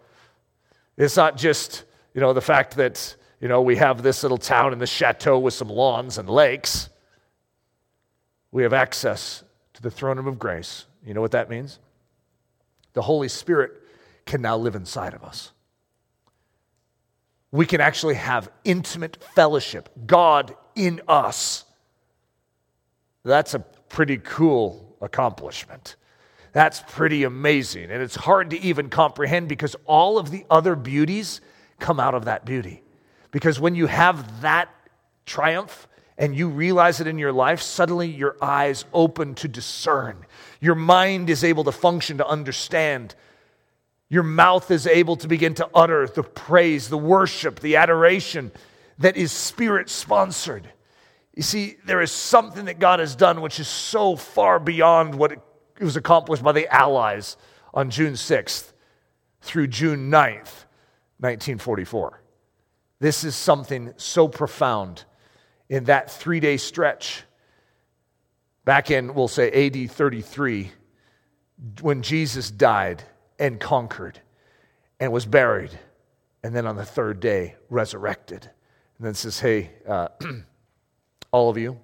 It's 0.98 1.16
not 1.16 1.38
just, 1.38 1.84
you 2.12 2.20
know, 2.20 2.34
the 2.34 2.42
fact 2.42 2.76
that, 2.76 3.16
you 3.40 3.48
know, 3.48 3.62
we 3.62 3.76
have 3.76 4.02
this 4.02 4.22
little 4.22 4.38
town 4.38 4.74
and 4.74 4.80
the 4.80 4.86
chateau 4.86 5.38
with 5.38 5.54
some 5.54 5.68
lawns 5.68 6.18
and 6.18 6.28
lakes. 6.28 6.90
We 8.52 8.62
have 8.62 8.74
access 8.74 9.42
to 9.72 9.80
the 9.80 9.90
throne 9.90 10.18
room 10.18 10.26
of 10.26 10.38
grace. 10.38 10.84
You 11.02 11.14
know 11.14 11.22
what 11.22 11.32
that 11.32 11.48
means? 11.48 11.78
The 12.96 13.02
Holy 13.02 13.28
Spirit 13.28 13.72
can 14.24 14.40
now 14.40 14.56
live 14.56 14.74
inside 14.74 15.12
of 15.12 15.22
us. 15.22 15.52
We 17.52 17.66
can 17.66 17.82
actually 17.82 18.14
have 18.14 18.50
intimate 18.64 19.22
fellowship, 19.34 19.90
God 20.06 20.56
in 20.74 21.02
us. 21.06 21.66
That's 23.22 23.52
a 23.52 23.58
pretty 23.58 24.16
cool 24.16 24.96
accomplishment. 25.02 25.96
That's 26.52 26.82
pretty 26.88 27.24
amazing. 27.24 27.90
And 27.90 28.02
it's 28.02 28.16
hard 28.16 28.48
to 28.50 28.60
even 28.62 28.88
comprehend 28.88 29.46
because 29.50 29.76
all 29.84 30.16
of 30.16 30.30
the 30.30 30.46
other 30.48 30.74
beauties 30.74 31.42
come 31.78 32.00
out 32.00 32.14
of 32.14 32.24
that 32.24 32.46
beauty. 32.46 32.82
Because 33.30 33.60
when 33.60 33.74
you 33.74 33.88
have 33.88 34.40
that 34.40 34.70
triumph, 35.26 35.86
and 36.18 36.34
you 36.34 36.48
realize 36.48 37.00
it 37.00 37.06
in 37.06 37.18
your 37.18 37.32
life, 37.32 37.60
suddenly 37.60 38.08
your 38.08 38.36
eyes 38.40 38.84
open 38.92 39.34
to 39.34 39.48
discern. 39.48 40.24
Your 40.60 40.74
mind 40.74 41.30
is 41.30 41.44
able 41.44 41.64
to 41.64 41.72
function 41.72 42.18
to 42.18 42.26
understand. 42.26 43.14
Your 44.08 44.22
mouth 44.22 44.70
is 44.70 44.86
able 44.86 45.16
to 45.16 45.28
begin 45.28 45.54
to 45.54 45.68
utter 45.74 46.06
the 46.06 46.22
praise, 46.22 46.88
the 46.88 46.98
worship, 46.98 47.60
the 47.60 47.76
adoration 47.76 48.52
that 48.98 49.16
is 49.16 49.32
spirit 49.32 49.90
sponsored. 49.90 50.70
You 51.34 51.42
see, 51.42 51.76
there 51.84 52.00
is 52.00 52.10
something 52.10 52.64
that 52.64 52.78
God 52.78 52.98
has 52.98 53.14
done 53.14 53.42
which 53.42 53.60
is 53.60 53.68
so 53.68 54.16
far 54.16 54.58
beyond 54.58 55.14
what 55.14 55.32
it 55.32 55.40
was 55.80 55.96
accomplished 55.96 56.42
by 56.42 56.52
the 56.52 56.72
Allies 56.74 57.36
on 57.74 57.90
June 57.90 58.14
6th 58.14 58.72
through 59.42 59.66
June 59.66 60.10
9th, 60.10 60.64
1944. 61.18 62.22
This 62.98 63.24
is 63.24 63.36
something 63.36 63.92
so 63.98 64.28
profound 64.28 65.04
in 65.68 65.84
that 65.84 66.10
three 66.10 66.40
day 66.40 66.56
stretch. 66.56 67.24
Back 68.66 68.90
in, 68.90 69.14
we'll 69.14 69.28
say, 69.28 69.68
AD 69.68 69.92
33, 69.92 70.72
when 71.82 72.02
Jesus 72.02 72.50
died 72.50 73.04
and 73.38 73.60
conquered 73.60 74.20
and 74.98 75.12
was 75.12 75.24
buried, 75.24 75.70
and 76.42 76.54
then 76.54 76.66
on 76.66 76.74
the 76.74 76.84
third 76.84 77.20
day, 77.20 77.54
resurrected. 77.70 78.50
And 78.98 79.06
then 79.06 79.14
says, 79.14 79.38
Hey, 79.38 79.70
uh, 79.86 80.08
all 81.30 81.48
of 81.48 81.56
you, 81.56 81.78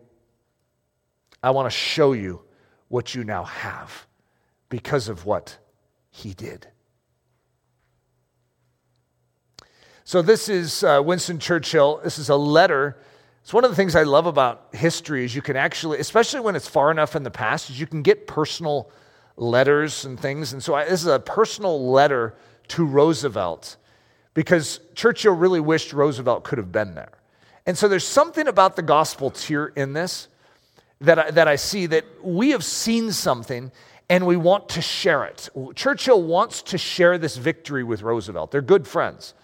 I 1.40 1.52
want 1.52 1.66
to 1.66 1.76
show 1.76 2.14
you 2.14 2.42
what 2.88 3.14
you 3.14 3.22
now 3.22 3.44
have 3.44 4.08
because 4.68 5.08
of 5.08 5.24
what 5.24 5.56
he 6.10 6.34
did. 6.34 6.66
So, 10.02 10.20
this 10.20 10.48
is 10.48 10.82
uh, 10.82 11.00
Winston 11.04 11.38
Churchill. 11.38 12.00
This 12.02 12.18
is 12.18 12.28
a 12.28 12.36
letter 12.36 12.98
it's 13.42 13.52
one 13.52 13.64
of 13.64 13.70
the 13.70 13.76
things 13.76 13.96
I 13.96 14.04
love 14.04 14.26
about 14.26 14.68
history 14.72 15.24
is 15.24 15.34
you 15.34 15.42
can 15.42 15.56
actually, 15.56 15.98
especially 15.98 16.40
when 16.40 16.54
it's 16.54 16.68
far 16.68 16.90
enough 16.90 17.16
in 17.16 17.24
the 17.24 17.30
past, 17.30 17.70
is 17.70 17.80
you 17.80 17.86
can 17.86 18.02
get 18.02 18.26
personal 18.26 18.90
letters 19.36 20.04
and 20.04 20.18
things. 20.18 20.52
And 20.52 20.62
so 20.62 20.74
I, 20.74 20.84
this 20.84 21.00
is 21.00 21.06
a 21.08 21.18
personal 21.18 21.90
letter 21.90 22.34
to 22.68 22.84
Roosevelt 22.84 23.76
because 24.34 24.80
Churchill 24.94 25.34
really 25.34 25.60
wished 25.60 25.92
Roosevelt 25.92 26.44
could 26.44 26.58
have 26.58 26.70
been 26.70 26.94
there. 26.94 27.12
And 27.66 27.76
so 27.76 27.88
there's 27.88 28.06
something 28.06 28.46
about 28.46 28.76
the 28.76 28.82
gospel 28.82 29.30
tier 29.30 29.72
in 29.76 29.92
this 29.92 30.28
that 31.00 31.18
I, 31.18 31.30
that 31.32 31.48
I 31.48 31.56
see 31.56 31.86
that 31.86 32.04
we 32.22 32.50
have 32.50 32.64
seen 32.64 33.10
something 33.12 33.72
and 34.08 34.26
we 34.26 34.36
want 34.36 34.68
to 34.70 34.82
share 34.82 35.24
it. 35.24 35.48
Churchill 35.74 36.22
wants 36.22 36.62
to 36.62 36.78
share 36.78 37.18
this 37.18 37.36
victory 37.36 37.82
with 37.82 38.02
Roosevelt. 38.02 38.50
They're 38.50 38.62
good 38.62 38.86
friends. 38.86 39.34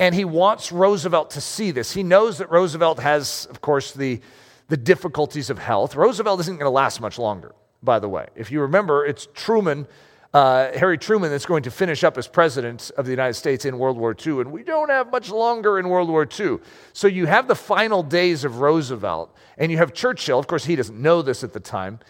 And 0.00 0.14
he 0.14 0.24
wants 0.24 0.72
Roosevelt 0.72 1.30
to 1.32 1.40
see 1.40 1.70
this. 1.70 1.92
He 1.92 2.02
knows 2.02 2.38
that 2.38 2.50
Roosevelt 2.50 2.98
has, 2.98 3.46
of 3.50 3.60
course, 3.60 3.92
the, 3.92 4.20
the 4.68 4.76
difficulties 4.76 5.50
of 5.50 5.58
health. 5.58 5.94
Roosevelt 5.94 6.40
isn't 6.40 6.56
going 6.56 6.66
to 6.66 6.70
last 6.70 7.00
much 7.00 7.18
longer, 7.18 7.54
by 7.82 7.98
the 7.98 8.08
way. 8.08 8.26
If 8.34 8.50
you 8.50 8.62
remember, 8.62 9.06
it's 9.06 9.28
Truman 9.34 9.86
uh, 10.34 10.76
Harry 10.76 10.98
Truman 10.98 11.30
that's 11.30 11.46
going 11.46 11.62
to 11.62 11.70
finish 11.70 12.02
up 12.02 12.18
as 12.18 12.26
president 12.26 12.90
of 12.98 13.04
the 13.04 13.12
United 13.12 13.34
States 13.34 13.64
in 13.64 13.78
World 13.78 13.96
War 13.96 14.16
II, 14.26 14.40
and 14.40 14.50
we 14.50 14.64
don't 14.64 14.90
have 14.90 15.12
much 15.12 15.30
longer 15.30 15.78
in 15.78 15.88
World 15.88 16.08
War 16.08 16.28
II. 16.28 16.58
So 16.92 17.06
you 17.06 17.26
have 17.26 17.46
the 17.46 17.54
final 17.54 18.02
days 18.02 18.42
of 18.42 18.58
Roosevelt, 18.58 19.32
and 19.56 19.70
you 19.70 19.78
have 19.78 19.94
Churchill. 19.94 20.40
Of 20.40 20.48
course, 20.48 20.64
he 20.64 20.74
doesn't 20.74 21.00
know 21.00 21.22
this 21.22 21.44
at 21.44 21.52
the 21.52 21.60
time, 21.60 22.00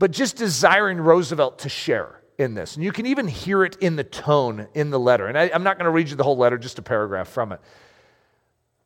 but 0.00 0.10
just 0.10 0.36
desiring 0.36 0.98
Roosevelt 0.98 1.60
to 1.60 1.68
share 1.68 2.17
in 2.38 2.54
this. 2.54 2.76
And 2.76 2.84
you 2.84 2.92
can 2.92 3.06
even 3.06 3.26
hear 3.26 3.64
it 3.64 3.76
in 3.76 3.96
the 3.96 4.04
tone 4.04 4.68
in 4.72 4.90
the 4.90 4.98
letter. 4.98 5.26
And 5.26 5.36
I, 5.36 5.50
I'm 5.52 5.64
not 5.64 5.76
going 5.76 5.84
to 5.84 5.90
read 5.90 6.08
you 6.08 6.16
the 6.16 6.24
whole 6.24 6.36
letter, 6.36 6.56
just 6.56 6.78
a 6.78 6.82
paragraph 6.82 7.28
from 7.28 7.52
it. 7.52 7.60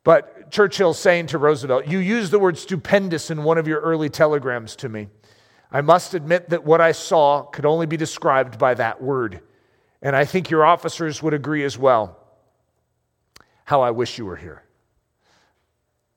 But 0.03 0.51
Churchill 0.51 0.93
saying 0.93 1.27
to 1.27 1.37
Roosevelt, 1.37 1.87
You 1.87 1.99
used 1.99 2.31
the 2.31 2.39
word 2.39 2.57
stupendous 2.57 3.29
in 3.29 3.43
one 3.43 3.57
of 3.57 3.67
your 3.67 3.79
early 3.79 4.09
telegrams 4.09 4.75
to 4.77 4.89
me. 4.89 5.07
I 5.71 5.81
must 5.81 6.13
admit 6.13 6.49
that 6.49 6.65
what 6.65 6.81
I 6.81 6.91
saw 6.91 7.43
could 7.43 7.65
only 7.65 7.85
be 7.85 7.95
described 7.95 8.59
by 8.59 8.73
that 8.73 9.01
word. 9.01 9.41
And 10.01 10.15
I 10.15 10.25
think 10.25 10.49
your 10.49 10.65
officers 10.65 11.23
would 11.23 11.33
agree 11.33 11.63
as 11.63 11.77
well. 11.77 12.19
How 13.65 13.81
I 13.81 13.91
wish 13.91 14.17
you 14.17 14.25
were 14.25 14.35
here. 14.35 14.63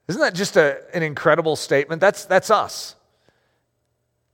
Isn't 0.08 0.20
that 0.20 0.34
just 0.34 0.56
a, 0.56 0.82
an 0.94 1.02
incredible 1.02 1.56
statement? 1.56 2.00
That's, 2.00 2.24
that's 2.24 2.50
us. 2.50 2.96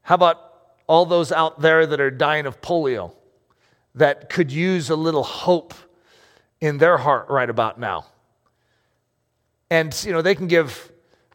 How 0.02 0.14
about 0.14 0.51
all 0.86 1.06
those 1.06 1.32
out 1.32 1.60
there 1.60 1.86
that 1.86 2.00
are 2.00 2.10
dying 2.10 2.46
of 2.46 2.60
polio 2.60 3.12
that 3.94 4.28
could 4.28 4.50
use 4.50 4.90
a 4.90 4.96
little 4.96 5.22
hope 5.22 5.74
in 6.60 6.78
their 6.78 6.98
heart 6.98 7.28
right 7.28 7.48
about 7.48 7.78
now? 7.78 8.06
And, 9.70 9.98
you 10.04 10.12
know, 10.12 10.22
they 10.22 10.34
can 10.34 10.48
give 10.48 10.92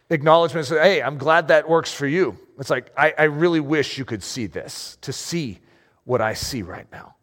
acknowledgments 0.10 0.70
hey, 0.70 1.02
I'm 1.02 1.18
glad 1.18 1.50
that 1.50 1.68
works 1.68 1.92
for 1.92 2.08
you. 2.08 2.38
It's 2.60 2.70
like, 2.70 2.92
I, 2.98 3.14
I 3.18 3.24
really 3.24 3.60
wish 3.60 3.98
you 3.98 4.06
could 4.06 4.24
see 4.24 4.48
this, 4.48 4.98
to 5.02 5.14
see 5.14 5.60
what 6.06 6.22
I 6.22 6.34
see 6.34 6.62
right 6.62 6.88
now. 6.92 7.16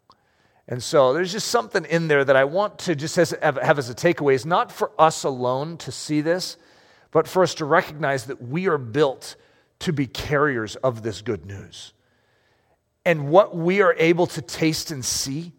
And 0.67 0.81
so 0.81 1.13
there's 1.13 1.31
just 1.31 1.49
something 1.49 1.85
in 1.85 2.07
there 2.07 2.25
that 2.25 2.35
I 2.35 2.45
want 2.45 2.79
to 2.79 2.95
just 2.95 3.15
have, 3.15 3.57
have 3.57 3.77
as 3.77 3.89
a 3.89 3.95
takeaway 3.95 4.33
is 4.33 4.45
not 4.45 4.71
for 4.71 4.91
us 4.97 5.23
alone 5.23 5.77
to 5.77 5.91
see 5.91 6.21
this, 6.21 6.57
but 7.11 7.27
for 7.27 7.43
us 7.43 7.53
to 7.55 7.65
recognize 7.65 8.25
that 8.25 8.41
we 8.41 8.67
are 8.67 8.77
built 8.77 9.35
to 9.79 9.93
be 9.93 10.07
carriers 10.07 10.75
of 10.77 11.03
this 11.03 11.21
good 11.21 11.45
news. 11.45 11.93
And 13.05 13.29
what 13.29 13.55
we 13.55 13.81
are 13.81 13.93
able 13.97 14.27
to 14.27 14.41
taste 14.41 14.91
and 14.91 15.05
see 15.05 15.53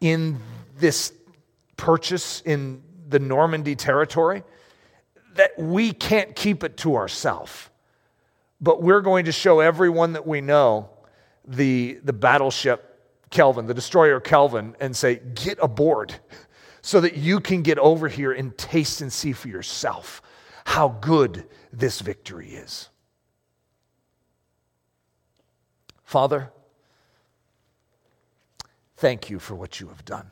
in 0.00 0.38
this 0.78 1.12
purchase 1.76 2.40
in 2.42 2.82
the 3.08 3.18
Normandy 3.18 3.74
territory, 3.74 4.44
that 5.34 5.58
we 5.58 5.92
can't 5.92 6.34
keep 6.34 6.64
it 6.64 6.76
to 6.78 6.96
ourselves 6.96 7.68
but 8.60 8.82
we're 8.82 9.00
going 9.00 9.26
to 9.26 9.32
show 9.32 9.60
everyone 9.60 10.14
that 10.14 10.26
we 10.26 10.40
know 10.40 10.88
the, 11.46 11.98
the 12.04 12.12
battleship 12.12 12.92
Kelvin, 13.30 13.66
the 13.66 13.74
destroyer 13.74 14.20
Kelvin, 14.20 14.76
and 14.80 14.96
say, 14.96 15.20
get 15.34 15.58
aboard 15.60 16.14
so 16.82 17.00
that 17.00 17.16
you 17.16 17.40
can 17.40 17.62
get 17.62 17.78
over 17.78 18.08
here 18.08 18.32
and 18.32 18.56
taste 18.56 19.00
and 19.00 19.12
see 19.12 19.32
for 19.32 19.48
yourself 19.48 20.22
how 20.64 20.88
good 20.88 21.46
this 21.72 22.00
victory 22.00 22.50
is. 22.50 22.88
Father, 26.04 26.52
thank 28.96 29.30
you 29.30 29.38
for 29.38 29.54
what 29.54 29.80
you 29.80 29.88
have 29.88 30.04
done. 30.04 30.30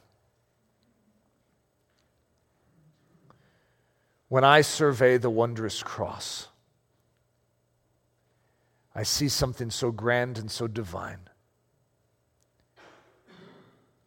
When 4.28 4.44
I 4.44 4.62
survey 4.62 5.16
the 5.16 5.30
wondrous 5.30 5.82
cross, 5.82 6.48
I 8.94 9.02
see 9.02 9.28
something 9.28 9.70
so 9.70 9.90
grand 9.90 10.38
and 10.38 10.50
so 10.50 10.66
divine. 10.66 11.28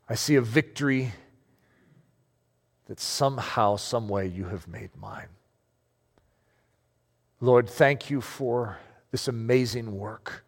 I 0.10 0.16
see 0.16 0.36
a 0.36 0.42
victory 0.42 1.14
that 2.86 3.00
somehow, 3.00 3.76
some 3.76 4.08
way 4.08 4.28
you 4.28 4.46
have 4.46 4.68
made 4.68 4.96
mine. 4.96 5.28
Lord, 7.42 7.70
thank 7.70 8.10
you 8.10 8.22
for 8.22 8.78
this 9.12 9.28
amazing 9.28 9.98
work. 9.98 10.46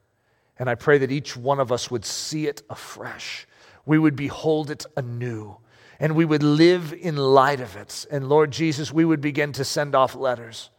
And 0.58 0.70
I 0.70 0.76
pray 0.76 0.98
that 0.98 1.12
each 1.12 1.38
one 1.38 1.60
of 1.60 1.72
us 1.72 1.92
would 1.92 2.06
see 2.06 2.48
it 2.48 2.64
afresh. 2.70 3.46
We 3.90 3.98
would 3.98 4.16
behold 4.16 4.70
it 4.70 4.86
anew. 4.96 5.58
And 6.00 6.16
we 6.16 6.24
would 6.24 6.44
live 6.44 6.94
in 6.94 7.18
light 7.18 7.60
of 7.60 7.76
it. 7.76 8.06
And 8.12 8.30
Lord 8.30 8.52
Jesus, 8.52 8.94
we 8.94 9.04
would 9.04 9.20
begin 9.20 9.52
to 9.54 9.66
send 9.66 9.96
off 9.96 10.14
letters 10.14 10.70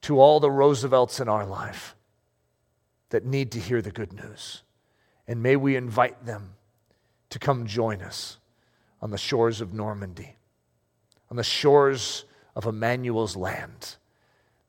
to 0.00 0.18
all 0.18 0.40
the 0.40 0.50
Roosevelts 0.50 1.20
in 1.20 1.28
our 1.28 1.44
life 1.44 1.94
that 3.10 3.26
need 3.26 3.52
to 3.52 3.60
hear 3.60 3.82
the 3.82 3.90
good 3.90 4.14
news. 4.14 4.62
And 5.28 5.42
may 5.42 5.56
we 5.56 5.76
invite 5.76 6.24
them 6.24 6.54
to 7.28 7.38
come 7.38 7.66
join 7.66 8.00
us 8.00 8.38
on 9.02 9.10
the 9.10 9.18
shores 9.18 9.60
of 9.60 9.74
Normandy, 9.74 10.36
on 11.30 11.36
the 11.36 11.44
shores 11.44 12.24
of 12.56 12.64
Emmanuel's 12.64 13.36
land, 13.36 13.96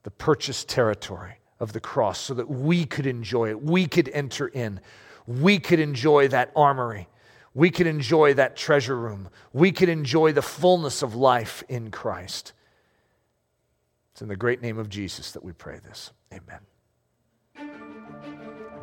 the 0.04 0.12
purchased 0.12 0.68
territory 0.68 1.36
of 1.62 1.72
the 1.72 1.80
cross, 1.80 2.20
so 2.20 2.34
that 2.34 2.50
we 2.50 2.84
could 2.84 3.06
enjoy 3.06 3.52
it. 3.52 3.62
We 3.62 3.88
could 3.88 4.10
enter 4.10 4.48
in. 4.48 4.82
We 5.28 5.60
could 5.60 5.80
enjoy 5.80 6.28
that 6.30 6.52
armory. 6.56 7.08
We 7.54 7.72
could 7.72 7.88
enjoy 7.88 8.34
that 8.34 8.56
treasure 8.56 8.98
room. 8.98 9.30
We 9.54 9.72
could 9.72 9.90
enjoy 9.90 10.34
the 10.34 10.42
fullness 10.42 11.02
of 11.02 11.16
life 11.16 11.64
in 11.70 11.90
Christ. 11.90 12.54
It's 14.12 14.22
in 14.22 14.28
the 14.28 14.36
great 14.36 14.62
name 14.62 14.78
of 14.78 14.90
Jesus 14.90 15.32
that 15.32 15.44
we 15.44 15.54
pray 15.54 15.80
this. 15.80 16.12
Amen. 16.34 16.60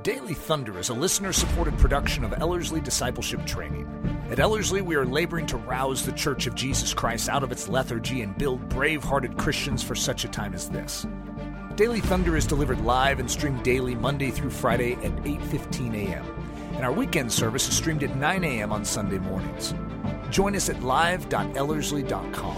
Daily 0.03 0.35
Thunder 0.35 0.81
is 0.81 0.89
a 0.89 0.95
listener 0.95 1.33
supported 1.33 1.79
production 1.79 2.25
of 2.25 2.33
Ellerslie 2.33 2.81
Discipleship 2.81 3.47
Training. 3.47 3.87
At 4.31 4.41
Ellerslie, 4.41 4.83
we 4.83 4.97
are 4.97 5.07
laboring 5.07 5.47
to 5.47 5.57
rouse 5.59 6.05
the 6.05 6.11
Church 6.11 6.49
of 6.49 6.57
Jesus 6.57 6.93
Christ 6.93 7.29
out 7.29 7.45
of 7.45 7.53
its 7.53 7.69
lethargy 7.69 8.23
and 8.23 8.37
build 8.37 8.69
brave 8.69 9.05
hearted 9.05 9.39
Christians 9.39 9.81
for 9.81 9.95
such 9.95 10.25
a 10.25 10.29
time 10.29 10.55
as 10.55 10.69
this. 10.69 11.07
Daily 11.77 12.01
Thunder 12.01 12.37
is 12.37 12.47
delivered 12.47 12.83
live 12.83 13.19
and 13.19 13.31
streamed 13.31 13.63
daily 13.63 13.95
Monday 13.95 14.31
through 14.31 14.51
Friday 14.51 14.93
at 14.95 15.13
8:15 15.25 15.95
a.m. 15.95 16.25
And 16.75 16.85
our 16.85 16.93
weekend 16.93 17.33
service 17.33 17.67
is 17.67 17.77
streamed 17.77 18.03
at 18.03 18.15
9 18.17 18.45
a.m. 18.45 18.73
on 18.73 18.85
Sunday 18.85 19.19
mornings. 19.19 19.75
Join 20.31 20.55
us 20.55 20.69
at 20.69 20.83
live.ellerslie.com. 20.83 22.57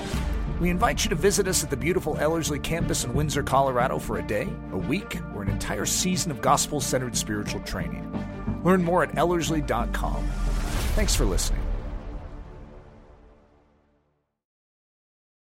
We 0.61 0.71
invite 0.71 1.05
you 1.05 1.11
to 1.11 1.17
visit 1.17 1.47
us 1.47 1.63
at 1.63 1.71
the 1.71 1.77
beautiful 1.77 2.17
Ellerslie 2.17 2.59
campus 2.59 3.05
in 3.05 3.15
Windsor, 3.15 3.43
Colorado 3.43 3.99
for 3.99 4.19
a 4.19 4.23
day, 4.23 4.49
a 4.73 4.77
week, 4.77 5.21
or 5.35 5.43
an 5.43 5.49
entire 5.49 5.87
season 5.87 6.31
of 6.31 6.41
gospel 6.41 6.81
centered 6.81 7.17
spiritual 7.17 7.61
training. 7.61 8.11
Learn 8.65 8.83
more 8.83 9.05
at 9.05 9.17
Ellerslie.com. 9.17 10.25
Thanks 10.95 11.15
for 11.15 11.25
listening. 11.25 11.64